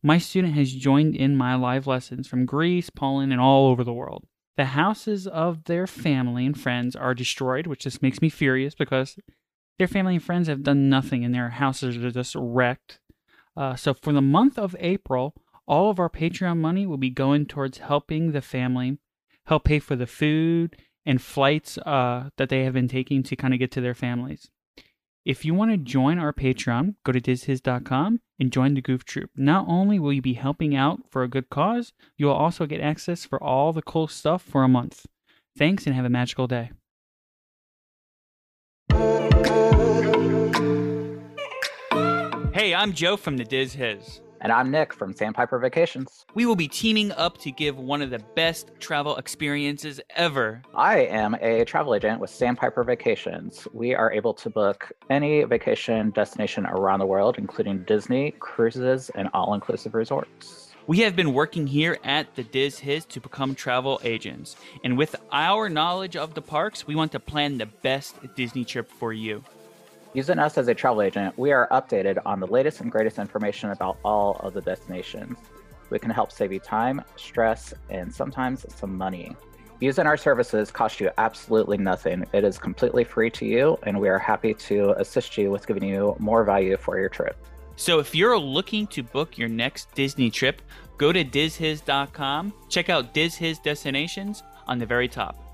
My 0.01 0.17
student 0.17 0.53
has 0.53 0.71
joined 0.71 1.17
in 1.17 1.35
my 1.35 1.53
live 1.55 1.87
lessons 1.87 2.25
from 2.25 2.45
Greece, 2.45 2.89
Poland, 2.89 3.33
and 3.33 3.41
all 3.41 3.67
over 3.67 3.83
the 3.83 3.91
world. 3.91 4.27
The 4.55 4.77
houses 4.81 5.27
of 5.27 5.65
their 5.65 5.87
family 5.87 6.45
and 6.45 6.57
friends 6.57 6.95
are 6.95 7.13
destroyed, 7.13 7.67
which 7.67 7.83
just 7.83 8.01
makes 8.01 8.21
me 8.21 8.29
furious 8.29 8.75
because 8.75 9.17
their 9.77 9.89
family 9.89 10.15
and 10.15 10.23
friends 10.23 10.47
have 10.47 10.63
done 10.63 10.87
nothing 10.87 11.25
and 11.25 11.35
their 11.35 11.49
houses 11.49 11.97
are 11.97 12.11
just 12.11 12.33
wrecked. 12.39 12.99
Uh, 13.57 13.75
so 13.75 13.93
for 13.93 14.13
the 14.13 14.21
month 14.21 14.59
of 14.59 14.75
April, 14.79 15.33
all 15.67 15.89
of 15.89 15.99
our 15.99 16.09
Patreon 16.09 16.57
money 16.57 16.85
will 16.85 16.97
be 16.97 17.09
going 17.09 17.47
towards 17.47 17.79
helping 17.79 18.31
the 18.31 18.41
family, 18.41 18.99
help 19.47 19.65
pay 19.65 19.79
for 19.79 19.95
the 19.95 20.05
food 20.05 20.77
and 21.05 21.21
flights 21.21 21.77
uh, 21.79 22.29
that 22.37 22.49
they 22.49 22.63
have 22.63 22.73
been 22.73 22.87
taking 22.87 23.23
to 23.23 23.35
kind 23.35 23.53
of 23.53 23.59
get 23.59 23.71
to 23.71 23.81
their 23.81 23.95
families. 23.95 24.49
If 25.25 25.43
you 25.43 25.53
want 25.53 25.71
to 25.71 25.77
join 25.77 26.19
our 26.19 26.31
Patreon, 26.31 26.95
go 27.03 27.11
to 27.11 27.19
dizhiz.com 27.19 28.21
and 28.39 28.51
join 28.51 28.75
the 28.75 28.81
Goof 28.81 29.03
Troop. 29.03 29.31
Not 29.35 29.65
only 29.67 29.99
will 29.99 30.13
you 30.13 30.21
be 30.21 30.35
helping 30.35 30.75
out 30.75 31.01
for 31.09 31.23
a 31.23 31.27
good 31.27 31.49
cause, 31.49 31.91
you 32.15 32.27
will 32.27 32.33
also 32.33 32.65
get 32.65 32.79
access 32.79 33.25
for 33.25 33.41
all 33.43 33.73
the 33.73 33.81
cool 33.81 34.07
stuff 34.07 34.41
for 34.41 34.63
a 34.63 34.69
month. 34.69 35.05
Thanks 35.57 35.85
and 35.85 35.95
have 35.95 36.05
a 36.05 36.09
magical 36.09 36.47
day. 36.47 36.71
Hey, 42.57 42.73
I'm 42.73 42.91
Joe 42.91 43.17
from 43.17 43.37
the 43.37 43.43
Diz 43.43 43.73
Hiz. 43.73 44.19
And 44.41 44.51
I'm 44.51 44.71
Nick 44.71 44.91
from 44.91 45.13
Sandpiper 45.13 45.59
Vacations. 45.59 46.25
We 46.33 46.47
will 46.47 46.55
be 46.55 46.67
teaming 46.67 47.11
up 47.11 47.37
to 47.41 47.51
give 47.51 47.77
one 47.77 48.01
of 48.01 48.09
the 48.09 48.17
best 48.17 48.71
travel 48.79 49.15
experiences 49.17 50.01
ever. 50.15 50.63
I 50.73 51.01
am 51.01 51.35
a 51.35 51.65
travel 51.65 51.93
agent 51.93 52.19
with 52.19 52.31
Sandpiper 52.31 52.83
Vacations. 52.83 53.67
We 53.73 53.93
are 53.93 54.11
able 54.11 54.33
to 54.33 54.49
book 54.49 54.91
any 55.11 55.43
vacation 55.43 56.09
destination 56.09 56.65
around 56.65 56.97
the 56.97 57.05
world, 57.05 57.37
including 57.37 57.83
Disney, 57.83 58.31
cruises, 58.39 59.11
and 59.13 59.29
all 59.35 59.53
inclusive 59.53 59.93
resorts. 59.93 60.73
We 60.87 61.01
have 61.01 61.15
been 61.15 61.33
working 61.33 61.67
here 61.67 61.99
at 62.03 62.33
the 62.33 62.41
Diz 62.41 62.79
Hiz 62.79 63.05
to 63.05 63.19
become 63.19 63.53
travel 63.53 64.01
agents. 64.03 64.55
And 64.83 64.97
with 64.97 65.15
our 65.31 65.69
knowledge 65.69 66.15
of 66.15 66.33
the 66.33 66.41
parks, 66.41 66.87
we 66.87 66.95
want 66.95 67.11
to 67.11 67.19
plan 67.19 67.59
the 67.59 67.67
best 67.67 68.15
Disney 68.35 68.65
trip 68.65 68.89
for 68.89 69.13
you. 69.13 69.43
Using 70.13 70.39
us 70.39 70.57
as 70.57 70.67
a 70.67 70.73
travel 70.73 71.01
agent, 71.01 71.37
we 71.37 71.51
are 71.51 71.67
updated 71.69 72.19
on 72.25 72.39
the 72.39 72.47
latest 72.47 72.81
and 72.81 72.91
greatest 72.91 73.19
information 73.19 73.71
about 73.71 73.97
all 74.03 74.37
of 74.37 74.53
the 74.53 74.61
destinations. 74.61 75.37
We 75.89 75.99
can 75.99 76.09
help 76.09 76.31
save 76.31 76.51
you 76.51 76.59
time, 76.59 77.01
stress, 77.15 77.73
and 77.89 78.13
sometimes 78.13 78.65
some 78.73 78.97
money. 78.97 79.35
Using 79.79 80.07
our 80.07 80.17
services 80.17 80.71
costs 80.71 80.99
you 80.99 81.11
absolutely 81.17 81.77
nothing. 81.77 82.25
It 82.33 82.43
is 82.43 82.57
completely 82.57 83.03
free 83.03 83.29
to 83.31 83.45
you, 83.45 83.77
and 83.83 83.99
we 83.99 84.09
are 84.09 84.17
happy 84.17 84.53
to 84.55 84.99
assist 84.99 85.37
you 85.37 85.51
with 85.51 85.67
giving 85.67 85.83
you 85.83 86.15
more 86.19 86.43
value 86.43 86.77
for 86.77 86.97
your 86.97 87.09
trip. 87.09 87.37
So 87.75 87.99
if 87.99 88.15
you're 88.15 88.39
looking 88.39 88.87
to 88.87 89.03
book 89.03 89.37
your 89.37 89.49
next 89.49 89.93
Disney 89.93 90.31
trip, 90.31 90.63
go 90.97 91.13
to 91.13 91.23
dizhiz.com, 91.23 92.53
check 92.69 92.89
out 92.89 93.13
Diz 93.13 93.35
Hiz 93.35 93.59
destinations 93.59 94.41
on 94.67 94.79
the 94.79 94.85
very 94.85 95.07
top. 95.07 95.46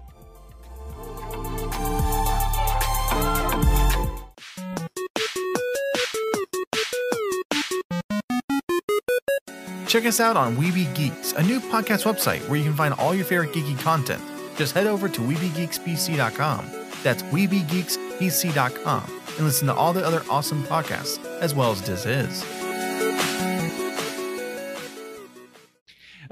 Check 9.93 10.07
us 10.07 10.19
out 10.19 10.35
on 10.35 10.57
Weeby 10.57 10.91
Geeks, 10.95 11.33
a 11.33 11.43
new 11.43 11.59
podcast 11.59 12.11
website 12.11 12.41
where 12.49 12.57
you 12.57 12.63
can 12.63 12.73
find 12.73 12.95
all 12.95 13.13
your 13.13 13.25
favorite 13.25 13.51
geeky 13.51 13.77
content. 13.77 14.23
Just 14.55 14.73
head 14.73 14.87
over 14.87 15.07
to 15.07 15.21
WeebyGeeksPC.com. 15.21 16.65
That's 17.03 17.21
WeebyGeeksPC.com. 17.21 18.13
pc.com 18.17 19.21
and 19.37 19.45
listen 19.45 19.67
to 19.67 19.73
all 19.75 19.93
the 19.93 20.03
other 20.03 20.23
awesome 20.31 20.63
podcasts, 20.63 21.23
as 21.41 21.53
well 21.53 21.71
as 21.71 21.81
Diz 21.81 22.05
Hiz. 22.05 22.62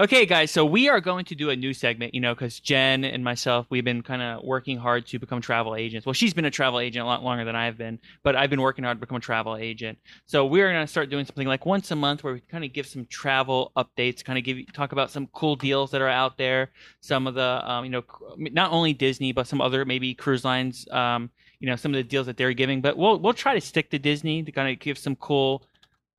Okay, 0.01 0.25
guys, 0.25 0.49
so 0.49 0.65
we 0.65 0.89
are 0.89 0.99
going 0.99 1.25
to 1.25 1.35
do 1.35 1.51
a 1.51 1.55
new 1.55 1.75
segment, 1.75 2.15
you 2.15 2.21
know, 2.21 2.33
because 2.33 2.59
Jen 2.59 3.03
and 3.05 3.23
myself, 3.23 3.67
we've 3.69 3.85
been 3.85 4.01
kind 4.01 4.23
of 4.23 4.43
working 4.43 4.75
hard 4.75 5.05
to 5.05 5.19
become 5.19 5.41
travel 5.41 5.75
agents. 5.75 6.07
Well, 6.07 6.13
she's 6.13 6.33
been 6.33 6.45
a 6.45 6.49
travel 6.49 6.79
agent 6.79 7.03
a 7.03 7.05
lot 7.05 7.23
longer 7.23 7.45
than 7.45 7.55
I've 7.55 7.77
been, 7.77 7.99
but 8.23 8.35
I've 8.35 8.49
been 8.49 8.61
working 8.61 8.83
hard 8.83 8.97
to 8.97 8.99
become 8.99 9.17
a 9.17 9.19
travel 9.19 9.55
agent. 9.57 9.99
So 10.25 10.47
we're 10.47 10.71
going 10.71 10.83
to 10.83 10.87
start 10.87 11.11
doing 11.11 11.23
something 11.23 11.47
like 11.47 11.67
once 11.67 11.91
a 11.91 11.95
month 11.95 12.23
where 12.23 12.33
we 12.33 12.39
kind 12.39 12.65
of 12.65 12.73
give 12.73 12.87
some 12.87 13.05
travel 13.11 13.71
updates, 13.77 14.25
kind 14.25 14.39
of 14.39 14.43
give 14.43 14.73
talk 14.73 14.91
about 14.91 15.11
some 15.11 15.27
cool 15.33 15.55
deals 15.55 15.91
that 15.91 16.01
are 16.01 16.09
out 16.09 16.35
there, 16.35 16.71
some 17.01 17.27
of 17.27 17.35
the, 17.35 17.61
um, 17.71 17.85
you 17.85 17.91
know, 17.91 18.03
not 18.37 18.71
only 18.71 18.93
Disney, 18.93 19.33
but 19.33 19.45
some 19.45 19.61
other 19.61 19.85
maybe 19.85 20.15
cruise 20.15 20.43
lines, 20.43 20.87
um, 20.89 21.29
you 21.59 21.69
know, 21.69 21.75
some 21.75 21.91
of 21.91 21.97
the 21.97 22.03
deals 22.03 22.25
that 22.25 22.37
they're 22.37 22.53
giving. 22.53 22.81
But 22.81 22.97
we'll 22.97 23.19
we'll 23.19 23.35
try 23.35 23.53
to 23.53 23.61
stick 23.61 23.91
to 23.91 23.99
Disney 23.99 24.41
to 24.41 24.51
kind 24.51 24.73
of 24.73 24.79
give 24.79 24.97
some 24.97 25.15
cool 25.15 25.61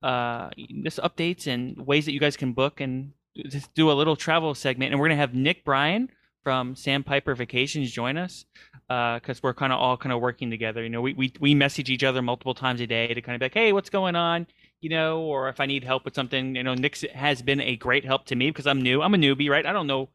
uh, 0.01 0.51
just 0.83 0.99
updates 0.99 1.47
and 1.47 1.85
ways 1.85 2.05
that 2.05 2.13
you 2.13 2.21
guys 2.21 2.37
can 2.37 2.53
book 2.53 2.79
and 2.79 3.11
just 3.35 3.73
do 3.73 3.91
a 3.91 3.93
little 3.93 4.15
travel 4.15 4.53
segment, 4.55 4.91
and 4.91 4.99
we're 4.99 5.07
gonna 5.07 5.17
have 5.17 5.33
Nick 5.33 5.65
Bryan 5.65 6.09
from 6.43 6.75
Sandpiper 6.75 7.35
Vacations 7.35 7.91
join 7.91 8.17
us 8.17 8.45
because 8.87 9.37
uh, 9.37 9.41
we're 9.41 9.53
kind 9.53 9.71
of 9.71 9.79
all 9.79 9.97
kind 9.97 10.11
of 10.11 10.19
working 10.19 10.49
together. 10.49 10.83
You 10.83 10.89
know, 10.89 11.01
we, 11.01 11.13
we 11.13 11.33
we 11.39 11.55
message 11.55 11.89
each 11.89 12.03
other 12.03 12.21
multiple 12.21 12.53
times 12.53 12.81
a 12.81 12.87
day 12.87 13.13
to 13.13 13.21
kind 13.21 13.35
of 13.35 13.39
be 13.39 13.45
like, 13.45 13.53
hey, 13.53 13.73
what's 13.73 13.89
going 13.89 14.15
on? 14.15 14.47
You 14.81 14.89
know, 14.89 15.21
or 15.21 15.49
if 15.49 15.59
I 15.59 15.65
need 15.65 15.83
help 15.83 16.03
with 16.05 16.13
something, 16.13 16.55
you 16.55 16.63
know, 16.63 16.73
Nick 16.73 16.97
has 17.13 17.41
been 17.41 17.61
a 17.61 17.77
great 17.77 18.05
help 18.05 18.25
to 18.25 18.35
me 18.35 18.49
because 18.49 18.67
I'm 18.67 18.81
new. 18.81 19.01
I'm 19.01 19.13
a 19.13 19.17
newbie, 19.17 19.49
right? 19.49 19.65
I 19.65 19.71
don't 19.71 19.87
know. 19.87 20.09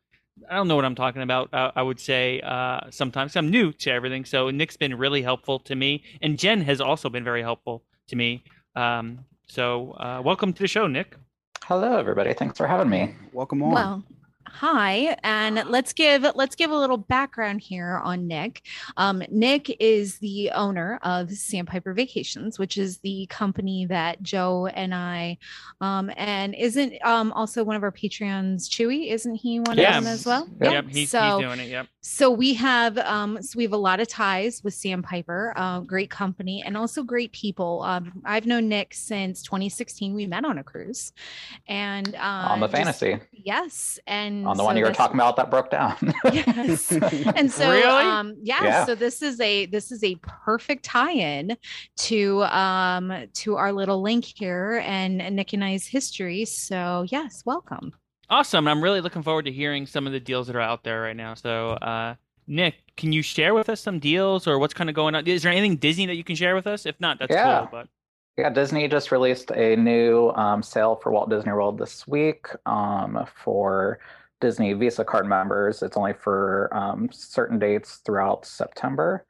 I 0.48 0.54
don't 0.54 0.68
know 0.68 0.76
what 0.76 0.84
I'm 0.84 0.94
talking 0.94 1.22
about. 1.22 1.52
Uh, 1.52 1.72
I 1.74 1.82
would 1.82 1.98
say 1.98 2.40
uh, 2.42 2.80
sometimes 2.90 3.34
I'm 3.34 3.50
new 3.50 3.72
to 3.72 3.90
everything. 3.90 4.24
So 4.24 4.50
Nick's 4.50 4.76
been 4.76 4.96
really 4.96 5.22
helpful 5.22 5.58
to 5.60 5.74
me, 5.74 6.04
and 6.22 6.38
Jen 6.38 6.60
has 6.60 6.80
also 6.80 7.08
been 7.08 7.24
very 7.24 7.42
helpful 7.42 7.82
to 8.08 8.16
me. 8.16 8.44
Um, 8.76 9.24
so 9.48 9.92
uh, 9.92 10.20
welcome 10.24 10.52
to 10.52 10.62
the 10.62 10.68
show, 10.68 10.86
Nick. 10.86 11.16
Hello, 11.68 11.98
everybody. 11.98 12.32
Thanks 12.32 12.56
for 12.56 12.66
having 12.66 12.88
me. 12.88 13.14
Welcome 13.34 13.62
on. 13.62 13.72
Well, 13.72 14.04
hi 14.46 15.14
and 15.22 15.62
let's 15.68 15.92
give 15.92 16.26
let's 16.34 16.56
give 16.56 16.70
a 16.70 16.74
little 16.74 16.96
background 16.96 17.60
here 17.60 18.00
on 18.02 18.26
nick 18.26 18.62
um, 18.96 19.22
nick 19.30 19.76
is 19.78 20.18
the 20.20 20.50
owner 20.52 20.98
of 21.02 21.30
sandpiper 21.30 21.92
vacations 21.92 22.58
which 22.58 22.78
is 22.78 22.96
the 23.00 23.26
company 23.26 23.84
that 23.84 24.22
joe 24.22 24.66
and 24.68 24.94
i 24.94 25.36
um, 25.82 26.10
and 26.16 26.54
isn't 26.54 26.94
um, 27.04 27.30
also 27.34 27.62
one 27.62 27.76
of 27.76 27.82
our 27.82 27.92
patreons 27.92 28.68
chewy 28.68 29.12
isn't 29.12 29.34
he 29.34 29.60
one 29.60 29.76
yes. 29.76 29.98
of 29.98 30.04
them 30.04 30.12
as 30.12 30.24
well 30.24 30.48
yep, 30.62 30.72
yep. 30.72 30.84
He's, 30.88 31.10
so, 31.10 31.20
he's 31.20 31.46
doing 31.46 31.60
it 31.60 31.68
yep 31.68 31.86
so 32.08 32.30
we 32.30 32.54
have 32.54 32.96
um, 32.98 33.40
so 33.42 33.56
we 33.56 33.64
have 33.64 33.72
a 33.72 33.76
lot 33.76 34.00
of 34.00 34.08
ties 34.08 34.62
with 34.64 34.74
sandpiper 34.74 35.52
uh, 35.56 35.80
great 35.80 36.10
company 36.10 36.62
and 36.64 36.76
also 36.76 37.02
great 37.02 37.32
people 37.32 37.82
um, 37.82 38.12
i've 38.24 38.46
known 38.46 38.68
nick 38.68 38.94
since 38.94 39.42
2016 39.42 40.14
we 40.14 40.26
met 40.26 40.44
on 40.44 40.58
a 40.58 40.64
cruise 40.64 41.12
and 41.68 42.14
uh, 42.16 42.48
on 42.48 42.60
the 42.60 42.68
fantasy 42.68 43.14
just, 43.14 43.26
yes 43.32 43.98
and 44.06 44.46
on 44.46 44.56
the 44.56 44.62
so 44.62 44.66
one 44.66 44.76
you 44.76 44.84
were 44.84 44.92
talking 44.92 45.16
about 45.16 45.36
that 45.36 45.50
broke 45.50 45.70
down. 45.70 45.96
yes. 46.32 46.92
And 47.36 47.50
so 47.50 47.70
really? 47.70 47.84
um 47.86 48.36
yeah, 48.42 48.64
Yeah. 48.64 48.86
so 48.86 48.94
this 48.94 49.22
is 49.22 49.40
a 49.40 49.66
this 49.66 49.90
is 49.92 50.02
a 50.04 50.16
perfect 50.16 50.84
tie-in 50.84 51.56
to 51.96 52.42
um 52.44 53.26
to 53.34 53.56
our 53.56 53.72
little 53.72 54.02
link 54.02 54.24
here 54.24 54.82
and 54.84 55.18
Nick 55.34 55.52
and 55.52 55.64
I's 55.64 55.86
history. 55.86 56.44
So 56.44 57.06
yes, 57.08 57.42
welcome. 57.44 57.92
Awesome. 58.30 58.68
I'm 58.68 58.82
really 58.82 59.00
looking 59.00 59.22
forward 59.22 59.46
to 59.46 59.52
hearing 59.52 59.86
some 59.86 60.06
of 60.06 60.12
the 60.12 60.20
deals 60.20 60.46
that 60.48 60.56
are 60.56 60.60
out 60.60 60.84
there 60.84 61.02
right 61.02 61.16
now. 61.16 61.34
So, 61.34 61.70
uh, 61.70 62.14
Nick, 62.46 62.74
can 62.96 63.12
you 63.12 63.22
share 63.22 63.54
with 63.54 63.68
us 63.68 63.80
some 63.80 63.98
deals 63.98 64.46
or 64.46 64.58
what's 64.58 64.74
kind 64.74 64.90
of 64.90 64.94
going 64.96 65.14
on? 65.14 65.26
Is 65.26 65.42
there 65.42 65.52
anything 65.52 65.76
Disney 65.76 66.06
that 66.06 66.16
you 66.16 66.24
can 66.24 66.36
share 66.36 66.54
with 66.54 66.66
us? 66.66 66.84
If 66.86 67.00
not, 67.00 67.18
that's 67.18 67.32
Yeah. 67.32 67.60
cool. 67.60 67.68
But 67.70 67.88
Yeah, 68.36 68.50
Disney 68.50 68.86
just 68.86 69.10
released 69.10 69.50
a 69.50 69.76
new 69.76 70.30
um, 70.30 70.62
sale 70.62 70.96
for 70.96 71.10
Walt 71.10 71.28
Disney 71.28 71.52
World 71.52 71.78
this 71.78 72.06
week 72.06 72.46
um, 72.66 73.26
for 73.34 73.98
Disney 74.40 74.72
Visa 74.74 75.04
card 75.04 75.26
members. 75.26 75.82
It's 75.82 75.96
only 75.96 76.12
for 76.12 76.70
um, 76.72 77.08
certain 77.10 77.58
dates 77.58 77.96
throughout 77.96 78.46
September. 78.46 79.26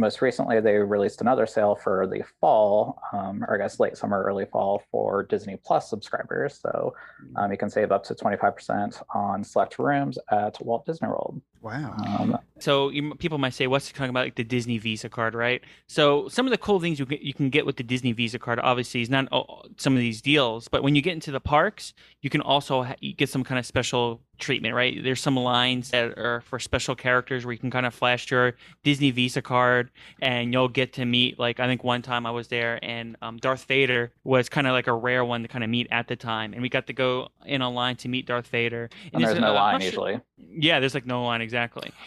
Most 0.00 0.22
recently, 0.22 0.60
they 0.60 0.76
released 0.76 1.20
another 1.20 1.44
sale 1.44 1.74
for 1.74 2.06
the 2.06 2.24
fall, 2.40 3.02
um, 3.12 3.44
or 3.44 3.54
I 3.54 3.58
guess 3.58 3.78
late 3.78 3.98
summer, 3.98 4.22
early 4.22 4.46
fall 4.46 4.82
for 4.90 5.24
Disney 5.24 5.58
Plus 5.62 5.90
subscribers. 5.90 6.58
So 6.58 6.94
um, 7.36 7.52
you 7.52 7.58
can 7.58 7.68
save 7.68 7.92
up 7.92 8.02
to 8.04 8.14
25% 8.14 9.02
on 9.14 9.44
select 9.44 9.78
rooms 9.78 10.16
at 10.30 10.58
Walt 10.64 10.86
Disney 10.86 11.06
World. 11.08 11.42
Wow. 11.62 11.94
Um, 11.98 12.38
so 12.58 12.88
you, 12.88 13.14
people 13.14 13.38
might 13.38 13.54
say, 13.54 13.66
"What's 13.66 13.90
talking 13.92 14.10
about 14.10 14.24
like 14.24 14.34
the 14.34 14.44
Disney 14.44 14.78
Visa 14.78 15.08
card, 15.08 15.34
right?" 15.34 15.62
So 15.86 16.28
some 16.28 16.46
of 16.46 16.50
the 16.50 16.58
cool 16.58 16.80
things 16.80 16.98
you 16.98 17.06
can, 17.06 17.18
you 17.20 17.34
can 17.34 17.50
get 17.50 17.66
with 17.66 17.76
the 17.76 17.82
Disney 17.82 18.12
Visa 18.12 18.38
card, 18.38 18.58
obviously, 18.62 19.02
is 19.02 19.10
not 19.10 19.28
all, 19.30 19.66
some 19.76 19.94
of 19.94 19.98
these 19.98 20.22
deals, 20.22 20.68
but 20.68 20.82
when 20.82 20.94
you 20.94 21.02
get 21.02 21.12
into 21.12 21.30
the 21.30 21.40
parks, 21.40 21.92
you 22.22 22.30
can 22.30 22.40
also 22.40 22.82
ha- 22.84 22.96
you 23.00 23.12
get 23.14 23.28
some 23.28 23.44
kind 23.44 23.58
of 23.58 23.66
special 23.66 24.20
treatment, 24.38 24.74
right? 24.74 25.02
There's 25.02 25.20
some 25.20 25.36
lines 25.36 25.90
that 25.90 26.18
are 26.18 26.40
for 26.42 26.58
special 26.58 26.94
characters 26.94 27.44
where 27.44 27.52
you 27.52 27.58
can 27.58 27.70
kind 27.70 27.84
of 27.84 27.94
flash 27.94 28.30
your 28.30 28.54
Disney 28.82 29.10
Visa 29.10 29.42
card, 29.42 29.90
and 30.20 30.52
you'll 30.52 30.68
get 30.68 30.94
to 30.94 31.04
meet. 31.04 31.38
Like 31.38 31.60
I 31.60 31.66
think 31.66 31.84
one 31.84 32.02
time 32.02 32.26
I 32.26 32.30
was 32.30 32.48
there, 32.48 32.78
and 32.82 33.16
um, 33.20 33.36
Darth 33.36 33.64
Vader 33.64 34.12
was 34.24 34.48
kind 34.48 34.66
of 34.66 34.72
like 34.72 34.86
a 34.86 34.94
rare 34.94 35.24
one 35.24 35.42
to 35.42 35.48
kind 35.48 35.64
of 35.64 35.68
meet 35.68 35.88
at 35.90 36.08
the 36.08 36.16
time, 36.16 36.52
and 36.54 36.62
we 36.62 36.68
got 36.70 36.86
to 36.86 36.94
go 36.94 37.28
in 37.44 37.60
a 37.60 37.70
line 37.70 37.96
to 37.96 38.08
meet 38.08 38.26
Darth 38.26 38.48
Vader. 38.48 38.88
and 39.12 39.22
there's 39.22 39.34
it's, 39.34 39.40
no 39.40 39.50
uh, 39.50 39.54
line 39.54 39.72
not 39.74 39.82
sure- 39.82 39.86
usually. 39.86 40.20
Yeah, 40.52 40.80
there's 40.80 40.94
like 40.94 41.06
no 41.06 41.22
line 41.24 41.42
exactly. 41.42 41.49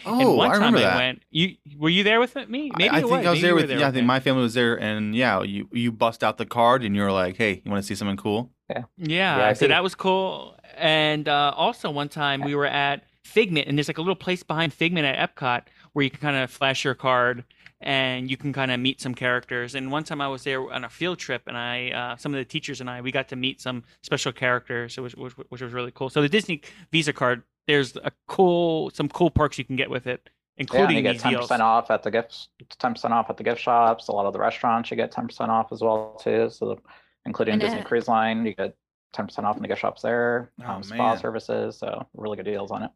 Oh, 0.06 0.20
and 0.20 0.36
one 0.36 0.50
I 0.50 0.52
time 0.54 0.60
remember 0.62 0.78
I 0.78 0.82
that. 0.82 0.96
went. 0.96 1.22
You 1.30 1.56
were 1.78 1.88
you 1.88 2.02
there 2.04 2.20
with 2.20 2.34
me? 2.48 2.70
Maybe 2.76 2.88
I, 2.90 2.96
I 2.96 2.98
it 2.98 3.02
think 3.02 3.12
I 3.26 3.30
was 3.30 3.38
Maybe 3.38 3.40
there 3.42 3.50
you 3.50 3.54
were 3.54 3.60
with 3.62 3.70
yeah. 3.70 3.88
I 3.88 3.90
think 3.90 4.02
me. 4.04 4.06
my 4.08 4.20
family 4.20 4.42
was 4.42 4.54
there, 4.54 4.78
and 4.80 5.14
yeah, 5.14 5.42
you 5.42 5.68
you 5.72 5.92
bust 5.92 6.22
out 6.24 6.38
the 6.38 6.46
card 6.46 6.82
and 6.84 6.94
you're 6.96 7.12
like, 7.12 7.36
"Hey, 7.36 7.62
you 7.64 7.70
want 7.70 7.82
to 7.82 7.86
see 7.86 7.94
something 7.94 8.16
cool?" 8.16 8.50
Yeah, 8.70 8.84
Yeah. 8.98 9.52
so 9.52 9.60
VIP. 9.66 9.68
that 9.70 9.82
was 9.82 9.94
cool. 9.94 10.56
And 10.76 11.28
uh, 11.28 11.52
also 11.56 11.90
one 11.90 12.08
time 12.08 12.40
we 12.42 12.54
were 12.54 12.66
at 12.66 13.04
Figment, 13.24 13.68
and 13.68 13.76
there's 13.78 13.88
like 13.88 13.98
a 13.98 14.02
little 14.02 14.14
place 14.16 14.42
behind 14.42 14.72
Figment 14.72 15.06
at 15.06 15.34
Epcot 15.36 15.62
where 15.92 16.02
you 16.02 16.10
can 16.10 16.20
kind 16.20 16.36
of 16.36 16.50
flash 16.50 16.84
your 16.84 16.94
card 16.94 17.44
and 17.80 18.30
you 18.30 18.36
can 18.36 18.52
kind 18.52 18.70
of 18.70 18.80
meet 18.80 19.00
some 19.00 19.14
characters. 19.14 19.74
And 19.74 19.92
one 19.92 20.04
time 20.04 20.20
I 20.20 20.28
was 20.28 20.44
there 20.44 20.72
on 20.72 20.84
a 20.84 20.88
field 20.88 21.18
trip, 21.18 21.42
and 21.46 21.56
I, 21.56 21.90
uh, 21.90 22.16
some 22.16 22.32
of 22.32 22.38
the 22.38 22.44
teachers 22.44 22.80
and 22.80 22.88
I, 22.88 23.00
we 23.02 23.12
got 23.12 23.28
to 23.28 23.36
meet 23.36 23.60
some 23.60 23.82
special 24.02 24.32
characters, 24.32 24.96
which, 24.98 25.14
which, 25.14 25.34
which 25.34 25.60
was 25.60 25.72
really 25.72 25.90
cool. 25.90 26.08
So 26.10 26.22
the 26.22 26.28
Disney 26.28 26.62
Visa 26.92 27.12
card, 27.12 27.42
there's 27.66 27.96
a 27.96 28.12
cool, 28.28 28.90
some 28.90 29.08
cool 29.08 29.30
perks 29.30 29.58
you 29.58 29.64
can 29.64 29.76
get 29.76 29.90
with 29.90 30.06
it, 30.06 30.20
Yeah, 30.26 30.30
including 30.58 30.96
you 30.96 31.02
get 31.02 31.18
ten 31.18 31.36
percent 31.36 31.62
off 31.62 31.90
at 31.90 32.02
the 32.02 32.10
gift, 32.10 32.48
ten 32.78 32.92
percent 32.94 33.14
off 33.14 33.30
at 33.30 33.36
the 33.36 33.44
gift 33.44 33.60
shops. 33.60 34.08
A 34.08 34.12
lot 34.12 34.26
of 34.26 34.32
the 34.32 34.38
restaurants 34.38 34.90
you 34.90 34.96
get 34.96 35.10
ten 35.12 35.26
percent 35.26 35.50
off 35.50 35.72
as 35.72 35.80
well 35.80 36.20
too. 36.22 36.50
So, 36.50 36.80
including 37.26 37.52
And 37.54 37.60
Disney 37.60 37.80
it- 37.80 37.86
Cruise 37.86 38.08
Line, 38.08 38.44
you 38.46 38.54
get 38.54 38.76
ten 39.12 39.26
percent 39.26 39.46
off 39.46 39.56
in 39.56 39.62
the 39.62 39.68
gift 39.68 39.80
shops 39.80 40.02
there. 40.02 40.50
Oh, 40.64 40.70
um, 40.72 40.82
spa 40.82 40.96
man. 41.12 41.18
services, 41.18 41.78
so 41.78 42.06
really 42.14 42.36
good 42.36 42.46
deals 42.46 42.70
on 42.70 42.82
it. 42.84 42.90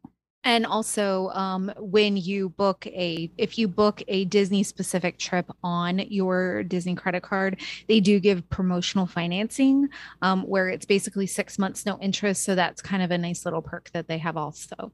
And 0.45 0.65
also, 0.65 1.29
um, 1.29 1.71
when 1.77 2.15
you 2.15 2.49
book 2.49 2.87
a, 2.87 3.29
if 3.37 3.57
you 3.57 3.67
book 3.67 4.01
a 4.07 4.23
Disney 4.25 4.63
specific 4.63 5.17
trip 5.17 5.51
on 5.63 5.99
your 5.99 6.63
Disney 6.63 6.95
credit 6.95 7.23
card, 7.23 7.59
they 7.87 7.99
do 7.99 8.19
give 8.21 8.49
promotional 8.49 9.05
financing, 9.05 9.89
um, 10.21 10.43
where 10.43 10.69
it's 10.69 10.85
basically 10.85 11.27
six 11.27 11.59
months 11.59 11.85
no 11.85 11.99
interest. 11.99 12.43
So 12.43 12.55
that's 12.55 12.81
kind 12.81 13.03
of 13.03 13.11
a 13.11 13.17
nice 13.17 13.43
little 13.43 13.61
perk 13.61 13.89
that 13.91 14.07
they 14.07 14.17
have 14.17 14.37
also. 14.37 14.93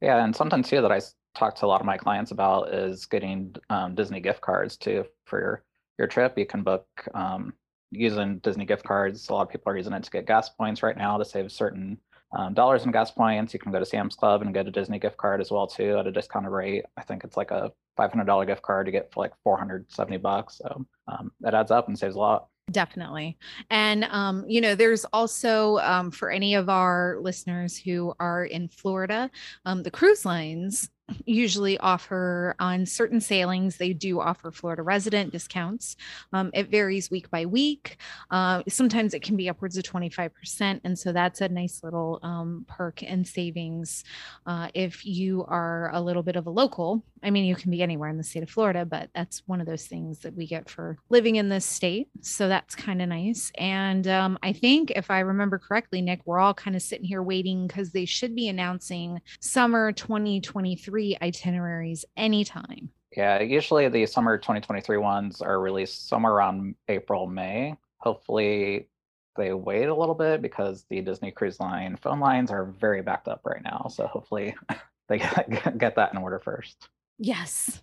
Yeah, 0.00 0.22
and 0.22 0.34
something 0.34 0.62
too 0.62 0.80
that 0.82 0.92
I 0.92 1.00
talk 1.34 1.56
to 1.56 1.66
a 1.66 1.68
lot 1.68 1.80
of 1.80 1.86
my 1.86 1.96
clients 1.96 2.30
about 2.30 2.72
is 2.72 3.06
getting 3.06 3.56
um, 3.70 3.96
Disney 3.96 4.20
gift 4.20 4.40
cards 4.42 4.76
too 4.76 5.04
for 5.24 5.40
your 5.40 5.64
your 5.98 6.08
trip. 6.08 6.38
You 6.38 6.46
can 6.46 6.62
book 6.62 6.86
um, 7.14 7.54
using 7.90 8.38
Disney 8.38 8.64
gift 8.64 8.84
cards. 8.84 9.28
A 9.28 9.32
lot 9.32 9.42
of 9.42 9.48
people 9.48 9.72
are 9.72 9.76
using 9.76 9.92
it 9.92 10.04
to 10.04 10.10
get 10.10 10.26
gas 10.26 10.50
points 10.50 10.82
right 10.82 10.96
now 10.96 11.18
to 11.18 11.24
save 11.24 11.50
certain 11.50 11.98
um, 12.34 12.52
dollars 12.52 12.84
in 12.84 12.92
gas 12.92 13.10
points. 13.10 13.54
You 13.54 13.60
can 13.60 13.72
go 13.72 13.78
to 13.78 13.86
Sam's 13.86 14.16
Club 14.16 14.42
and 14.42 14.52
get 14.52 14.66
a 14.66 14.70
Disney 14.70 14.98
gift 14.98 15.16
card 15.16 15.40
as 15.40 15.50
well 15.50 15.66
too 15.66 15.98
at 15.98 16.06
a 16.06 16.12
discounted 16.12 16.52
rate. 16.52 16.84
I 16.96 17.02
think 17.02 17.24
it's 17.24 17.36
like 17.36 17.50
a 17.50 17.72
five 17.96 18.10
hundred 18.10 18.26
dollar 18.26 18.44
gift 18.44 18.62
card 18.62 18.86
to 18.86 18.92
get 18.92 19.12
for 19.12 19.24
like 19.24 19.32
four 19.42 19.56
hundred 19.56 19.90
seventy 19.90 20.18
bucks. 20.18 20.58
So 20.58 20.84
um, 21.08 21.32
that 21.40 21.54
adds 21.54 21.70
up 21.70 21.88
and 21.88 21.98
saves 21.98 22.16
a 22.16 22.18
lot. 22.18 22.48
Definitely. 22.70 23.36
And, 23.68 24.04
um, 24.04 24.44
you 24.48 24.62
know, 24.62 24.74
there's 24.74 25.04
also 25.12 25.76
um, 25.80 26.10
for 26.10 26.30
any 26.30 26.54
of 26.54 26.70
our 26.70 27.18
listeners 27.20 27.76
who 27.76 28.14
are 28.18 28.46
in 28.46 28.68
Florida, 28.68 29.30
um, 29.66 29.82
the 29.82 29.90
cruise 29.90 30.24
lines 30.24 30.88
usually 31.26 31.78
offer 31.78 32.54
on 32.58 32.86
certain 32.86 33.20
sailings, 33.20 33.76
they 33.76 33.92
do 33.92 34.20
offer 34.20 34.50
Florida 34.50 34.82
resident 34.82 35.32
discounts. 35.32 35.96
Um, 36.32 36.50
it 36.54 36.70
varies 36.70 37.10
week 37.10 37.30
by 37.30 37.46
week. 37.46 37.98
Uh, 38.30 38.62
sometimes 38.68 39.14
it 39.14 39.22
can 39.22 39.36
be 39.36 39.48
upwards 39.48 39.76
of 39.76 39.84
25%. 39.84 40.80
And 40.84 40.98
so 40.98 41.12
that's 41.12 41.40
a 41.40 41.48
nice 41.48 41.82
little 41.82 42.20
um, 42.22 42.64
perk 42.68 43.02
and 43.02 43.26
savings 43.26 44.04
uh, 44.46 44.68
if 44.74 45.04
you 45.04 45.44
are 45.48 45.90
a 45.92 46.00
little 46.00 46.22
bit 46.22 46.36
of 46.36 46.46
a 46.46 46.50
local. 46.50 47.04
I 47.22 47.30
mean, 47.30 47.44
you 47.44 47.56
can 47.56 47.70
be 47.70 47.82
anywhere 47.82 48.10
in 48.10 48.18
the 48.18 48.22
state 48.22 48.42
of 48.42 48.50
Florida, 48.50 48.84
but 48.84 49.08
that's 49.14 49.42
one 49.46 49.60
of 49.60 49.66
those 49.66 49.86
things 49.86 50.18
that 50.20 50.34
we 50.34 50.46
get 50.46 50.68
for 50.68 50.98
living 51.08 51.36
in 51.36 51.48
this 51.48 51.64
state. 51.64 52.08
So 52.20 52.48
that's 52.48 52.74
kind 52.74 53.00
of 53.00 53.08
nice. 53.08 53.50
And 53.56 54.06
um, 54.08 54.38
I 54.42 54.52
think 54.52 54.90
if 54.90 55.10
I 55.10 55.20
remember 55.20 55.58
correctly, 55.58 56.02
Nick, 56.02 56.20
we're 56.26 56.38
all 56.38 56.52
kind 56.52 56.76
of 56.76 56.82
sitting 56.82 57.06
here 57.06 57.22
waiting 57.22 57.66
because 57.66 57.92
they 57.92 58.04
should 58.04 58.34
be 58.34 58.48
announcing 58.48 59.20
summer 59.40 59.90
2023 59.92 60.93
itineraries 61.22 62.04
anytime. 62.16 62.90
Yeah, 63.16 63.40
usually 63.40 63.88
the 63.88 64.06
summer 64.06 64.36
2023 64.38 64.96
ones 64.96 65.40
are 65.40 65.60
released 65.60 66.08
somewhere 66.08 66.32
around 66.32 66.74
April, 66.88 67.26
May. 67.26 67.76
Hopefully, 67.98 68.88
they 69.36 69.52
wait 69.52 69.86
a 69.86 69.94
little 69.94 70.14
bit 70.14 70.42
because 70.42 70.84
the 70.90 71.00
Disney 71.00 71.30
Cruise 71.30 71.60
Line 71.60 71.96
phone 71.96 72.20
lines 72.20 72.50
are 72.50 72.64
very 72.64 73.02
backed 73.02 73.28
up 73.28 73.42
right 73.44 73.62
now. 73.62 73.86
So 73.88 74.06
hopefully, 74.06 74.54
they 75.08 75.18
get, 75.18 75.78
get 75.78 75.96
that 75.96 76.12
in 76.12 76.18
order 76.18 76.40
first. 76.40 76.88
Yes. 77.18 77.82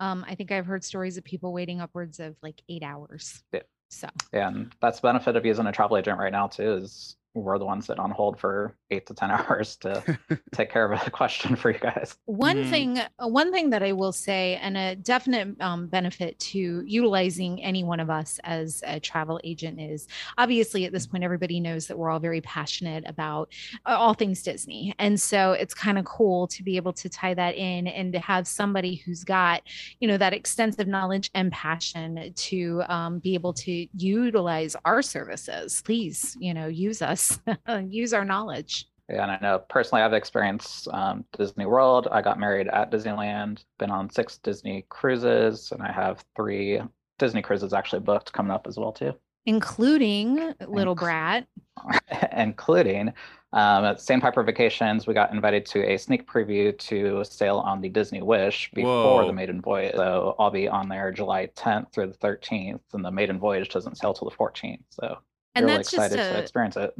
Um, 0.00 0.24
I 0.26 0.34
think 0.34 0.50
I've 0.50 0.66
heard 0.66 0.82
stories 0.82 1.16
of 1.16 1.24
people 1.24 1.52
waiting 1.52 1.80
upwards 1.80 2.20
of 2.20 2.36
like 2.42 2.62
eight 2.68 2.82
hours. 2.82 3.42
Yeah. 3.52 3.60
So 3.90 4.08
Yeah, 4.32 4.48
and 4.48 4.72
that's 4.80 5.00
the 5.00 5.08
benefit 5.08 5.36
of 5.36 5.44
using 5.44 5.66
a 5.66 5.72
travel 5.72 5.96
agent 5.96 6.18
right 6.18 6.32
now 6.32 6.46
too. 6.46 6.74
Is 6.74 7.16
we're 7.34 7.58
the 7.58 7.64
ones 7.64 7.86
that 7.86 7.98
on 7.98 8.10
hold 8.10 8.38
for 8.40 8.74
eight 8.90 9.06
to 9.06 9.14
ten 9.14 9.30
hours 9.36 9.76
to 9.76 10.18
take 10.52 10.70
care 10.70 10.90
of 10.90 11.06
a 11.06 11.10
question 11.10 11.54
for 11.54 11.70
you 11.70 11.78
guys. 11.78 12.16
one 12.26 12.56
Mhm. 12.56 12.70
thing 12.70 12.98
uh, 12.98 13.28
one 13.28 13.52
thing 13.52 13.70
that 13.70 13.82
i 13.82 13.92
will 13.92 14.12
say 14.12 14.56
and 14.56 14.76
a 14.76 14.96
definite 14.96 15.60
um, 15.60 15.86
benefit 15.86 16.38
to 16.40 16.82
utilizing 16.86 17.62
any 17.62 17.84
one 17.84 18.00
of 18.00 18.10
us 18.10 18.40
as 18.44 18.82
a 18.86 18.98
travel 18.98 19.40
agent 19.44 19.80
is 19.80 20.08
obviously 20.38 20.84
at 20.84 20.92
this 20.92 21.06
point 21.06 21.22
everybody 21.22 21.60
knows 21.60 21.86
that 21.86 21.96
we're 21.96 22.10
all 22.10 22.18
very 22.18 22.40
passionate 22.40 23.04
about 23.06 23.52
uh, 23.86 23.90
all 23.96 24.12
things 24.14 24.42
disney 24.42 24.92
and 24.98 25.20
so 25.20 25.52
it's 25.52 25.72
kind 25.74 25.98
of 25.98 26.04
cool 26.04 26.46
to 26.48 26.62
be 26.64 26.76
able 26.76 26.92
to 26.92 27.08
tie 27.08 27.34
that 27.34 27.54
in 27.54 27.86
and 27.86 28.12
to 28.12 28.18
have 28.18 28.46
somebody 28.48 28.96
who's 28.96 29.22
got 29.24 29.62
you 30.00 30.08
know 30.08 30.18
that 30.18 30.32
extensive 30.32 30.88
knowledge 30.88 31.30
and 31.34 31.52
passion 31.52 32.32
to 32.34 32.82
um, 32.88 33.18
be 33.20 33.34
able 33.34 33.52
to 33.52 33.86
utilize 33.96 34.74
our 34.84 35.00
services 35.00 35.80
please 35.84 36.36
you 36.40 36.52
know 36.52 36.66
use 36.66 37.00
us 37.02 37.19
use 37.88 38.12
our 38.12 38.24
knowledge 38.24 38.86
Yeah, 39.08 39.22
and 39.22 39.32
I 39.32 39.38
know 39.40 39.58
personally 39.68 40.02
I've 40.02 40.12
experienced 40.12 40.88
um, 40.92 41.24
Disney 41.36 41.66
World. 41.66 42.08
I 42.10 42.22
got 42.22 42.38
married 42.38 42.68
at 42.68 42.90
Disneyland, 42.90 43.64
been 43.78 43.90
on 43.90 44.10
six 44.10 44.38
Disney 44.38 44.86
cruises, 44.88 45.72
and 45.72 45.82
I 45.82 45.92
have 45.92 46.24
three 46.36 46.80
Disney 47.18 47.42
cruises 47.42 47.72
actually 47.72 48.00
booked 48.00 48.32
coming 48.32 48.52
up 48.52 48.66
as 48.66 48.78
well 48.78 48.92
too, 48.92 49.12
including 49.46 50.54
little 50.66 50.94
Inc- 50.94 51.00
brat 51.00 51.46
including 52.36 53.12
um, 53.52 53.84
at 53.84 54.00
Sandpiper 54.00 54.42
Vacations. 54.42 55.06
We 55.06 55.14
got 55.14 55.32
invited 55.32 55.66
to 55.66 55.84
a 55.84 55.96
sneak 55.96 56.28
preview 56.28 56.76
to 56.78 57.24
sail 57.24 57.58
on 57.58 57.80
the 57.80 57.88
Disney 57.88 58.22
Wish 58.22 58.70
before 58.72 59.22
Whoa. 59.22 59.26
the 59.26 59.32
maiden 59.32 59.60
voyage. 59.60 59.94
So 59.96 60.34
I'll 60.38 60.50
be 60.50 60.68
on 60.68 60.88
there 60.88 61.10
July 61.10 61.48
10th 61.56 61.92
through 61.92 62.08
the 62.08 62.18
13th, 62.18 62.80
and 62.92 63.04
the 63.04 63.10
maiden 63.10 63.38
voyage 63.38 63.68
doesn't 63.68 63.98
sail 63.98 64.14
till 64.14 64.28
the 64.28 64.36
14th. 64.36 64.82
So 64.90 65.18
and 65.54 65.66
really 65.66 65.78
that's 65.78 65.90
just 65.90 66.06
excited 66.06 66.22
to 66.30 66.36
a 66.36 66.40
experience 66.40 66.76
it. 66.76 66.94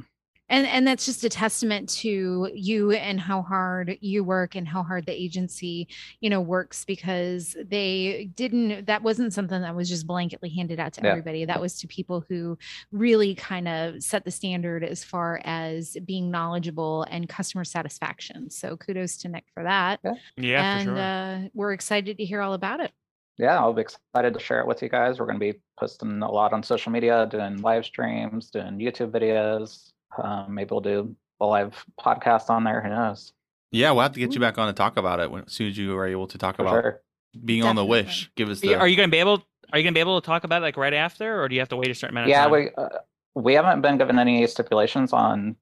and 0.49 0.67
and 0.67 0.87
that's 0.87 1.07
just 1.07 1.23
a 1.25 1.29
testament 1.29 1.89
to 1.89 2.51
you 2.55 2.91
and 2.91 3.21
how 3.21 3.43
hard 3.43 3.97
you 4.01 4.25
work 4.25 4.57
and 4.57 4.67
how 4.67 4.83
hard 4.83 5.07
the 5.07 5.13
agency 5.13 5.87
you 6.21 6.29
know 6.29 6.41
works 6.41 6.85
because 6.85 7.57
they 7.65 8.31
didn't 8.35 8.87
that 8.87 9.03
wasn't 9.03 9.33
something 9.33 9.63
that 9.63 9.75
was 9.77 9.89
just 9.89 10.07
blanketly 10.07 10.53
handed 10.55 10.81
out 10.81 10.93
to 10.95 11.03
Yeah. 11.03 11.11
everybody 11.11 11.45
that 11.45 11.61
was 11.61 11.79
to 11.81 11.87
people 11.87 12.25
who 12.29 12.59
really 12.91 13.35
kind 13.37 13.69
of 13.69 14.03
set 14.03 14.25
the 14.25 14.31
standard 14.33 14.83
as 14.83 15.05
far 15.05 15.41
as 15.45 15.97
being 16.05 16.31
knowledgeable 16.31 17.05
and 17.11 17.29
customer 17.29 17.65
satisfaction 17.65 18.51
so 18.51 18.77
kudos 18.77 19.19
to 19.19 19.29
nick 19.29 19.45
for 19.55 19.63
that 19.63 20.01
Yeah, 20.37 20.79
and 20.79 20.89
for 20.89 20.95
sure. 20.97 20.99
uh, 20.99 21.49
we're 21.55 21.73
excited 21.73 22.19
to 22.19 22.25
hear 22.25 22.41
all 22.41 22.55
about 22.55 22.81
it 22.81 22.91
yeah, 23.41 23.59
I'll 23.59 23.73
be 23.73 23.83
excited 23.83 24.35
to 24.35 24.41
share 24.41 24.61
it 24.61 24.67
with 24.67 24.83
you 24.83 24.89
guys. 24.89 25.19
We're 25.19 25.27
going 25.27 25.41
to 25.41 25.53
be 25.53 25.59
posting 25.79 26.21
a 26.23 26.31
lot 26.31 26.53
on 26.53 26.63
social 26.63 26.93
media, 26.93 27.27
doing 27.31 27.59
live 27.63 27.85
streams, 27.87 28.51
doing 28.51 28.79
YouTube 28.79 29.11
videos. 29.11 29.91
Um, 30.23 30.55
maybe 30.55 30.69
we'll 30.71 30.81
do 30.81 31.17
a 31.41 31.47
live 31.47 31.85
podcast 31.99 32.51
on 32.51 32.65
there. 32.65 32.81
Who 32.83 32.91
knows? 32.91 33.33
Yeah, 33.73 33.93
we'll 33.93 34.03
have 34.03 34.13
to 34.13 34.21
get 34.21 34.35
you 34.35 34.41
back 34.41 34.59
on 34.59 34.67
to 34.67 34.73
talk 34.73 34.97
about 34.97 35.21
it 35.21 35.31
when, 35.31 35.45
as 35.47 35.53
soon 35.53 35.69
as 35.69 35.79
you 35.79 35.97
are 35.97 36.07
able 36.07 36.27
to 36.27 36.39
talk 36.39 36.57
For 36.57 36.63
about 36.63 36.83
sure. 36.83 37.03
being 37.45 37.65
on 37.65 37.77
the 37.77 37.85
Wish. 37.85 38.31
Give 38.37 38.49
us 38.51 38.63
Are 38.63 38.67
you- 38.67 38.73
the. 38.75 38.79
are 38.81 38.89
you 38.89 38.97
going 38.97 39.09
to 39.09 39.13
be 39.13 39.19
able? 39.21 39.43
Are 39.73 39.79
you 39.79 39.85
going 39.85 39.95
to 39.95 39.97
be 39.97 40.01
able 40.01 40.21
to 40.21 40.27
talk 40.27 40.43
about 40.45 40.63
it 40.63 40.65
like 40.65 40.77
right 40.77 40.93
after, 40.93 41.41
or 41.41 41.49
do 41.49 41.55
you 41.55 41.61
have 41.61 41.69
to 41.69 41.77
wait 41.77 41.91
a 41.91 41.95
certain 41.95 42.17
amount 42.17 42.25
of 42.27 42.31
Yeah, 42.31 42.43
time? 42.43 42.51
we 42.51 42.71
uh, 42.77 42.89
we 43.37 43.55
haven't 43.55 43.81
been 43.83 43.97
given 43.99 44.19
any 44.19 44.45
stipulations 44.49 45.13
on 45.13 45.55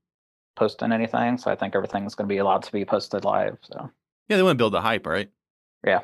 posting 0.57 0.91
anything, 0.93 1.37
so 1.37 1.51
I 1.51 1.55
think 1.57 1.77
everything's 1.77 2.15
going 2.15 2.27
to 2.27 2.33
be 2.35 2.39
allowed 2.39 2.63
to 2.63 2.73
be 2.73 2.87
posted 2.87 3.25
live. 3.27 3.59
So 3.63 3.91
yeah, 4.29 4.37
they 4.39 4.43
want 4.43 4.57
to 4.57 4.63
build 4.63 4.73
the 4.73 4.81
hype, 4.81 5.07
right? 5.07 5.31
yeah, 5.87 6.01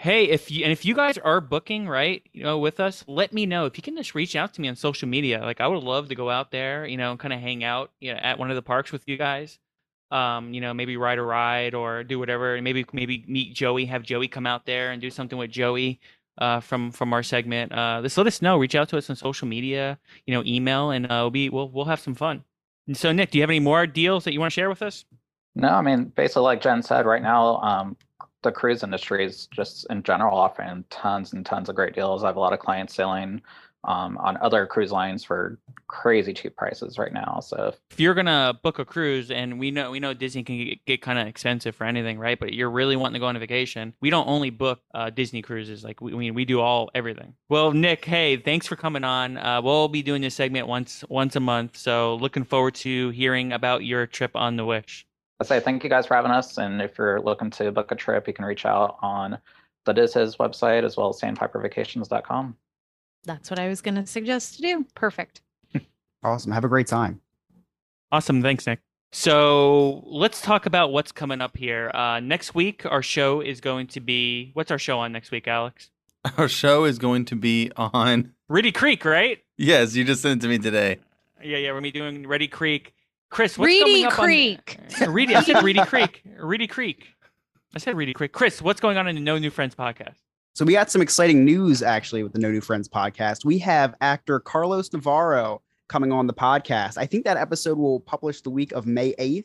Hey, 0.00 0.26
if 0.26 0.48
you 0.48 0.62
and 0.62 0.70
if 0.70 0.84
you 0.84 0.94
guys 0.94 1.18
are 1.18 1.40
booking 1.40 1.88
right, 1.88 2.22
you 2.32 2.44
know, 2.44 2.58
with 2.60 2.78
us, 2.78 3.02
let 3.08 3.32
me 3.32 3.46
know. 3.46 3.66
If 3.66 3.76
you 3.76 3.82
can 3.82 3.96
just 3.96 4.14
reach 4.14 4.36
out 4.36 4.54
to 4.54 4.60
me 4.60 4.68
on 4.68 4.76
social 4.76 5.08
media, 5.08 5.40
like 5.40 5.60
I 5.60 5.66
would 5.66 5.82
love 5.82 6.08
to 6.10 6.14
go 6.14 6.30
out 6.30 6.52
there, 6.52 6.86
you 6.86 6.96
know, 6.96 7.10
and 7.10 7.18
kind 7.18 7.34
of 7.34 7.40
hang 7.40 7.64
out, 7.64 7.90
you 7.98 8.12
know, 8.12 8.20
at 8.22 8.38
one 8.38 8.48
of 8.48 8.54
the 8.54 8.62
parks 8.62 8.92
with 8.92 9.08
you 9.08 9.16
guys. 9.16 9.58
Um, 10.12 10.54
you 10.54 10.60
know, 10.60 10.72
maybe 10.72 10.96
ride 10.96 11.18
a 11.18 11.22
ride 11.22 11.74
or 11.74 12.04
do 12.04 12.20
whatever, 12.20 12.54
and 12.54 12.62
maybe 12.62 12.86
maybe 12.92 13.24
meet 13.26 13.54
Joey, 13.54 13.86
have 13.86 14.04
Joey 14.04 14.28
come 14.28 14.46
out 14.46 14.66
there 14.66 14.92
and 14.92 15.02
do 15.02 15.10
something 15.10 15.36
with 15.36 15.50
Joey, 15.50 15.98
uh, 16.38 16.60
from 16.60 16.92
from 16.92 17.12
our 17.12 17.24
segment. 17.24 17.72
Uh, 17.72 18.00
just 18.00 18.16
let 18.16 18.28
us 18.28 18.40
know. 18.40 18.56
Reach 18.56 18.76
out 18.76 18.88
to 18.90 18.98
us 18.98 19.10
on 19.10 19.16
social 19.16 19.48
media, 19.48 19.98
you 20.26 20.32
know, 20.32 20.44
email, 20.46 20.92
and 20.92 21.06
uh, 21.06 21.22
we'll 21.22 21.30
be 21.30 21.48
we'll 21.48 21.70
we'll 21.70 21.86
have 21.86 22.00
some 22.00 22.14
fun. 22.14 22.44
And 22.86 22.96
so, 22.96 23.10
Nick, 23.10 23.32
do 23.32 23.38
you 23.38 23.42
have 23.42 23.50
any 23.50 23.60
more 23.60 23.84
deals 23.84 24.22
that 24.24 24.32
you 24.32 24.38
want 24.38 24.52
to 24.52 24.54
share 24.54 24.68
with 24.68 24.80
us? 24.80 25.04
no, 25.56 25.70
I 25.70 25.82
mean 25.82 26.04
basically 26.04 26.42
like 26.42 26.62
Jen 26.62 26.82
said, 26.82 27.04
right 27.04 27.22
now 27.22 27.56
um, 27.56 27.96
the 28.42 28.52
cruise 28.52 28.82
industry 28.82 29.24
is 29.24 29.46
just 29.46 29.86
in 29.90 30.02
general 30.02 30.36
offering 30.36 30.84
tons 30.90 31.32
and 31.32 31.44
tons 31.44 31.68
of 31.68 31.74
great 31.74 31.94
deals. 31.94 32.22
I 32.22 32.28
have 32.28 32.36
a 32.36 32.40
lot 32.40 32.52
of 32.52 32.58
clients 32.58 32.94
sailing 32.94 33.42
um, 33.84 34.18
on 34.18 34.36
other 34.38 34.66
cruise 34.66 34.90
lines 34.90 35.24
for 35.24 35.58
crazy 35.86 36.34
cheap 36.34 36.56
prices 36.56 36.98
right 36.98 37.12
now. 37.12 37.40
So 37.40 37.72
if 37.90 38.00
you're 38.00 38.14
gonna 38.14 38.58
book 38.62 38.78
a 38.78 38.84
cruise, 38.84 39.30
and 39.30 39.58
we 39.58 39.70
know 39.70 39.90
we 39.90 40.00
know 40.00 40.14
Disney 40.14 40.42
can 40.42 40.58
get, 40.58 40.84
get 40.84 41.02
kind 41.02 41.18
of 41.18 41.26
expensive 41.26 41.76
for 41.76 41.84
anything, 41.84 42.18
right? 42.18 42.38
But 42.38 42.52
you're 42.54 42.70
really 42.70 42.96
wanting 42.96 43.14
to 43.14 43.20
go 43.20 43.26
on 43.26 43.36
a 43.36 43.38
vacation. 43.38 43.94
We 44.00 44.10
don't 44.10 44.28
only 44.28 44.50
book 44.50 44.80
uh, 44.94 45.10
Disney 45.10 45.42
cruises; 45.42 45.84
like 45.84 46.00
we, 46.00 46.12
we 46.12 46.30
we 46.30 46.44
do 46.44 46.60
all 46.60 46.90
everything. 46.94 47.34
Well, 47.48 47.72
Nick, 47.72 48.04
hey, 48.04 48.36
thanks 48.36 48.66
for 48.66 48.76
coming 48.76 49.04
on. 49.04 49.38
Uh, 49.38 49.62
we'll 49.62 49.88
be 49.88 50.02
doing 50.02 50.22
this 50.22 50.34
segment 50.34 50.66
once 50.66 51.04
once 51.08 51.36
a 51.36 51.40
month, 51.40 51.76
so 51.76 52.16
looking 52.16 52.44
forward 52.44 52.74
to 52.76 53.10
hearing 53.10 53.52
about 53.52 53.84
your 53.84 54.06
trip 54.06 54.32
on 54.34 54.56
the 54.56 54.64
Wish. 54.64 55.06
I 55.40 55.44
say 55.44 55.60
thank 55.60 55.84
you 55.84 55.90
guys 55.90 56.06
for 56.06 56.14
having 56.14 56.30
us. 56.32 56.58
And 56.58 56.82
if 56.82 56.98
you're 56.98 57.20
looking 57.20 57.50
to 57.52 57.70
book 57.70 57.92
a 57.92 57.94
trip, 57.94 58.26
you 58.26 58.34
can 58.34 58.44
reach 58.44 58.66
out 58.66 58.96
on 59.02 59.38
the 59.84 59.92
Diz 59.94 60.14
Hiz 60.14 60.36
website 60.36 60.84
as 60.84 60.96
well 60.96 61.10
as 61.10 61.20
sandpipervacations.com. 61.20 62.56
that's 63.24 63.50
what 63.50 63.58
i 63.58 63.68
was 63.68 63.80
going 63.80 63.94
to 63.94 64.06
suggest 64.06 64.56
to 64.56 64.62
do 64.62 64.86
perfect 64.94 65.40
Awesome. 66.22 66.50
Have 66.50 66.64
a 66.64 66.68
great 66.68 66.88
time. 66.88 67.20
Awesome, 68.10 68.42
thanks, 68.42 68.66
Nick. 68.66 68.80
So 69.12 70.02
let's 70.04 70.40
talk 70.40 70.66
about 70.66 70.90
what's 70.92 71.12
coming 71.12 71.40
up 71.40 71.56
here. 71.56 71.90
Uh, 71.94 72.18
next 72.20 72.56
week, 72.56 72.84
our 72.84 73.02
show 73.02 73.40
is 73.40 73.60
going 73.60 73.86
to 73.88 74.00
be 74.00 74.50
what's 74.54 74.70
our 74.72 74.78
show 74.80 74.98
on 74.98 75.12
next 75.12 75.30
week, 75.30 75.46
Alex? 75.46 75.90
Our 76.36 76.48
show 76.48 76.84
is 76.84 76.98
going 76.98 77.24
to 77.26 77.36
be 77.36 77.70
on. 77.76 78.32
Reedy 78.48 78.72
Creek, 78.72 79.04
right? 79.04 79.38
Yes, 79.56 79.94
you 79.94 80.02
just 80.04 80.22
sent 80.22 80.40
it 80.40 80.42
to 80.42 80.48
me 80.48 80.58
today. 80.58 80.98
Yeah, 81.42 81.58
yeah, 81.58 81.68
we're 81.68 81.74
gonna 81.74 81.82
be 81.82 81.92
doing 81.92 82.26
Reedy 82.26 82.48
Creek. 82.48 82.92
Chris, 83.30 83.58
what's 83.58 83.66
Reedy 83.66 83.80
coming 84.02 84.04
up 84.06 84.12
Creek. 84.12 84.78
on 85.02 85.12
Reedy? 85.12 85.34
I 85.36 85.42
said 85.42 85.62
Reedy 85.62 85.80
Creek. 85.84 86.22
Reedy 86.38 86.66
Creek. 86.66 87.06
I 87.74 87.78
said 87.78 87.96
Reedy 87.96 88.14
Creek. 88.14 88.32
Chris, 88.32 88.62
what's 88.62 88.80
going 88.80 88.96
on 88.96 89.06
in 89.08 89.14
the 89.14 89.20
No 89.20 89.38
New 89.38 89.50
Friends 89.50 89.74
podcast? 89.74 90.16
So 90.54 90.64
we 90.64 90.72
got 90.72 90.90
some 90.90 91.02
exciting 91.02 91.44
news 91.44 91.82
actually 91.82 92.22
with 92.22 92.32
the 92.32 92.38
No 92.38 92.50
New 92.50 92.60
Friends 92.62 92.88
podcast. 92.88 93.44
We 93.44 93.58
have 93.58 93.94
actor 94.00 94.40
Carlos 94.40 94.92
Navarro 94.92 95.62
coming 95.88 96.10
on 96.10 96.26
the 96.26 96.34
podcast. 96.34 96.98
I 96.98 97.06
think 97.06 97.24
that 97.24 97.36
episode 97.36 97.78
will 97.78 98.00
publish 98.00 98.40
the 98.40 98.50
week 98.50 98.72
of 98.72 98.86
May 98.86 99.12
8th. 99.14 99.44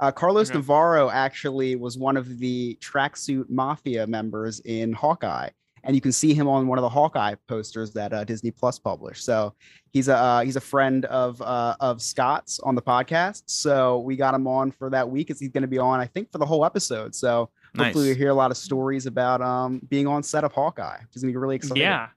Uh, 0.00 0.10
Carlos 0.12 0.48
Okay. 0.48 0.58
Navarro 0.58 1.10
actually 1.10 1.76
was 1.76 1.98
one 1.98 2.16
of 2.16 2.38
the 2.38 2.78
tracksuit 2.80 3.50
mafia 3.50 4.06
members 4.06 4.60
in 4.60 4.92
Hawkeye, 4.94 5.50
and 5.86 5.94
you 5.94 6.00
can 6.02 6.12
see 6.12 6.34
him 6.34 6.48
on 6.48 6.66
one 6.66 6.78
of 6.78 6.82
the 6.82 6.88
Hawkeye 6.88 7.34
posters 7.48 7.92
that 7.92 8.12
uh, 8.12 8.24
Disney 8.24 8.50
Plus 8.50 8.78
published. 8.78 9.24
So 9.24 9.54
he's 9.92 10.08
a 10.08 10.16
uh, 10.16 10.40
he's 10.42 10.56
a 10.56 10.60
friend 10.60 11.04
of 11.06 11.40
uh, 11.40 11.76
of 11.80 12.02
Scott's 12.02 12.58
on 12.60 12.74
the 12.74 12.82
podcast. 12.82 13.44
So 13.46 14.00
we 14.00 14.16
got 14.16 14.34
him 14.34 14.46
on 14.46 14.70
for 14.72 14.90
that 14.90 15.08
week, 15.08 15.30
as 15.30 15.40
he's 15.40 15.50
going 15.50 15.62
to 15.62 15.68
be 15.68 15.78
on, 15.78 16.00
I 16.00 16.06
think, 16.06 16.30
for 16.30 16.38
the 16.38 16.46
whole 16.46 16.64
episode. 16.64 17.14
So 17.14 17.48
hopefully 17.76 18.08
Nice. 18.08 18.14
we 18.16 18.18
hear 18.18 18.30
a 18.30 18.34
lot 18.34 18.50
of 18.50 18.56
stories 18.56 19.06
about 19.06 19.40
um 19.40 19.80
being 19.88 20.06
on 20.06 20.22
set 20.22 20.44
of 20.44 20.52
Hawkeye, 20.52 20.98
which 21.02 21.16
is 21.16 21.22
gonna 21.22 21.32
be 21.32 21.36
really 21.38 21.56
exciting. 21.56 21.82
Yeah. 21.82 22.08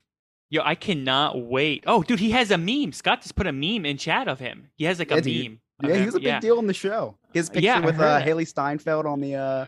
Yo, 0.51 0.63
I 0.65 0.73
cannot 0.73 1.39
wait. 1.45 1.83
Oh, 1.85 2.01
dude, 2.01 2.19
he 2.19 2.31
has 2.31 2.49
a 2.49 2.57
meme. 2.57 2.91
Scott 2.91 3.21
just 3.21 3.35
put 3.35 3.45
a 3.45 3.51
meme 3.51 3.85
in 3.85 3.97
chat 3.97 4.27
of 4.27 4.39
him. 4.39 4.69
He 4.77 4.85
has 4.85 4.97
like 4.97 5.11
a 5.11 5.21
Yeah, 5.21 5.43
meme. 5.49 5.59
yeah, 5.83 5.95
he 5.97 6.05
was 6.05 6.15
a 6.15 6.19
big 6.19 6.25
yeah. 6.25 6.39
deal 6.39 6.57
in 6.57 6.65
the 6.65 6.73
show. 6.73 7.15
His 7.35 7.49
picture 7.49 7.65
Yeah, 7.65 7.85
with 7.85 7.99
uh. 7.99 8.19
Hailee 8.19 8.47
Steinfeld 8.47 9.05
on 9.05 9.21
the 9.21 9.35
uh 9.35 9.65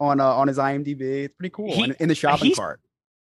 on 0.00 0.20
uh, 0.20 0.24
on 0.26 0.48
his 0.48 0.58
IMDb. 0.58 1.00
It's 1.24 1.34
pretty 1.34 1.48
cool. 1.50 1.72
He- 1.74 1.84
in, 1.84 1.92
in 2.00 2.08
the 2.08 2.14
shopping 2.14 2.54
cart. 2.54 2.80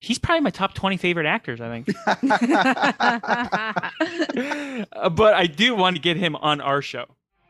He's 0.04 0.20
probably 0.20 0.42
my 0.42 0.50
top 0.50 0.74
20 0.74 0.98
favorite 0.98 1.26
actors, 1.26 1.62
I 1.62 1.70
think. 1.70 1.88
But 5.16 5.34
I 5.34 5.48
do 5.48 5.76
want 5.76 5.96
to 5.96 6.02
get 6.02 6.18
him 6.18 6.36
on 6.36 6.60
our 6.60 6.82
show. 6.82 7.06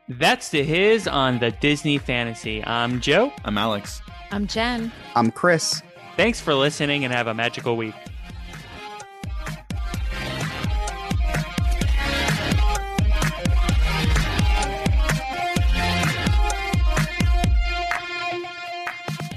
That's 0.08 0.50
the 0.50 0.62
hiz 0.62 1.08
on 1.08 1.40
the 1.40 1.50
Disney 1.50 1.98
Fantasy. 1.98 2.64
I'm 2.64 3.00
Joe. 3.00 3.32
I'm 3.44 3.58
Alex. 3.58 4.00
i'm 4.30 4.46
jen 4.46 4.92
I'm 5.16 5.32
Chris. 5.32 5.82
Thanks 6.16 6.40
for 6.40 6.54
listening 6.54 7.04
and 7.04 7.12
have 7.12 7.26
a 7.26 7.34
magical 7.34 7.76
week. 7.76 7.94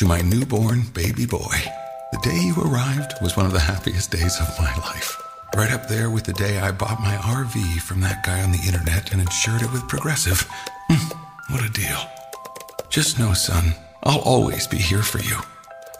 To 0.00 0.06
my 0.06 0.22
newborn 0.22 0.84
baby 0.94 1.26
boy, 1.26 1.56
the 2.10 2.20
day 2.22 2.40
you 2.40 2.54
arrived 2.62 3.12
was 3.20 3.36
one 3.36 3.44
of 3.44 3.52
the 3.52 3.60
happiest 3.60 4.10
days 4.10 4.40
of 4.40 4.58
my 4.58 4.74
life. 4.76 5.14
Right 5.54 5.70
up 5.70 5.88
there 5.88 6.08
with 6.08 6.24
the 6.24 6.32
day 6.32 6.58
I 6.58 6.72
bought 6.72 7.00
my 7.00 7.16
RV 7.16 7.82
from 7.82 8.00
that 8.00 8.24
guy 8.24 8.40
on 8.40 8.50
the 8.50 8.62
internet 8.66 9.12
and 9.12 9.20
insured 9.20 9.60
it 9.60 9.70
with 9.70 9.86
Progressive. 9.88 10.48
Hmm, 10.88 11.52
what 11.52 11.62
a 11.62 11.70
deal. 11.70 11.98
Just 12.88 13.18
know, 13.18 13.34
son, 13.34 13.74
I'll 14.02 14.20
always 14.20 14.66
be 14.66 14.78
here 14.78 15.02
for 15.02 15.18
you. 15.18 15.36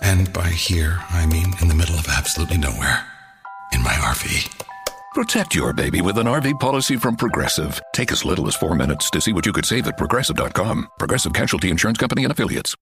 And 0.00 0.32
by 0.32 0.48
here, 0.48 1.00
I 1.10 1.26
mean 1.26 1.52
in 1.60 1.68
the 1.68 1.74
middle 1.74 1.98
of 1.98 2.08
absolutely 2.08 2.56
nowhere. 2.56 3.04
In 3.74 3.82
my 3.82 3.92
RV. 3.92 4.64
Protect 5.12 5.54
your 5.54 5.74
baby 5.74 6.00
with 6.00 6.16
an 6.16 6.26
RV 6.26 6.58
policy 6.58 6.96
from 6.96 7.16
Progressive. 7.16 7.78
Take 7.92 8.12
as 8.12 8.24
little 8.24 8.48
as 8.48 8.56
four 8.56 8.74
minutes 8.74 9.10
to 9.10 9.20
see 9.20 9.34
what 9.34 9.44
you 9.44 9.52
could 9.52 9.66
save 9.66 9.86
at 9.88 9.98
progressive.com. 9.98 10.88
Progressive 10.98 11.34
Casualty 11.34 11.68
Insurance 11.68 11.98
Company 11.98 12.24
and 12.24 12.32
Affiliates. 12.32 12.74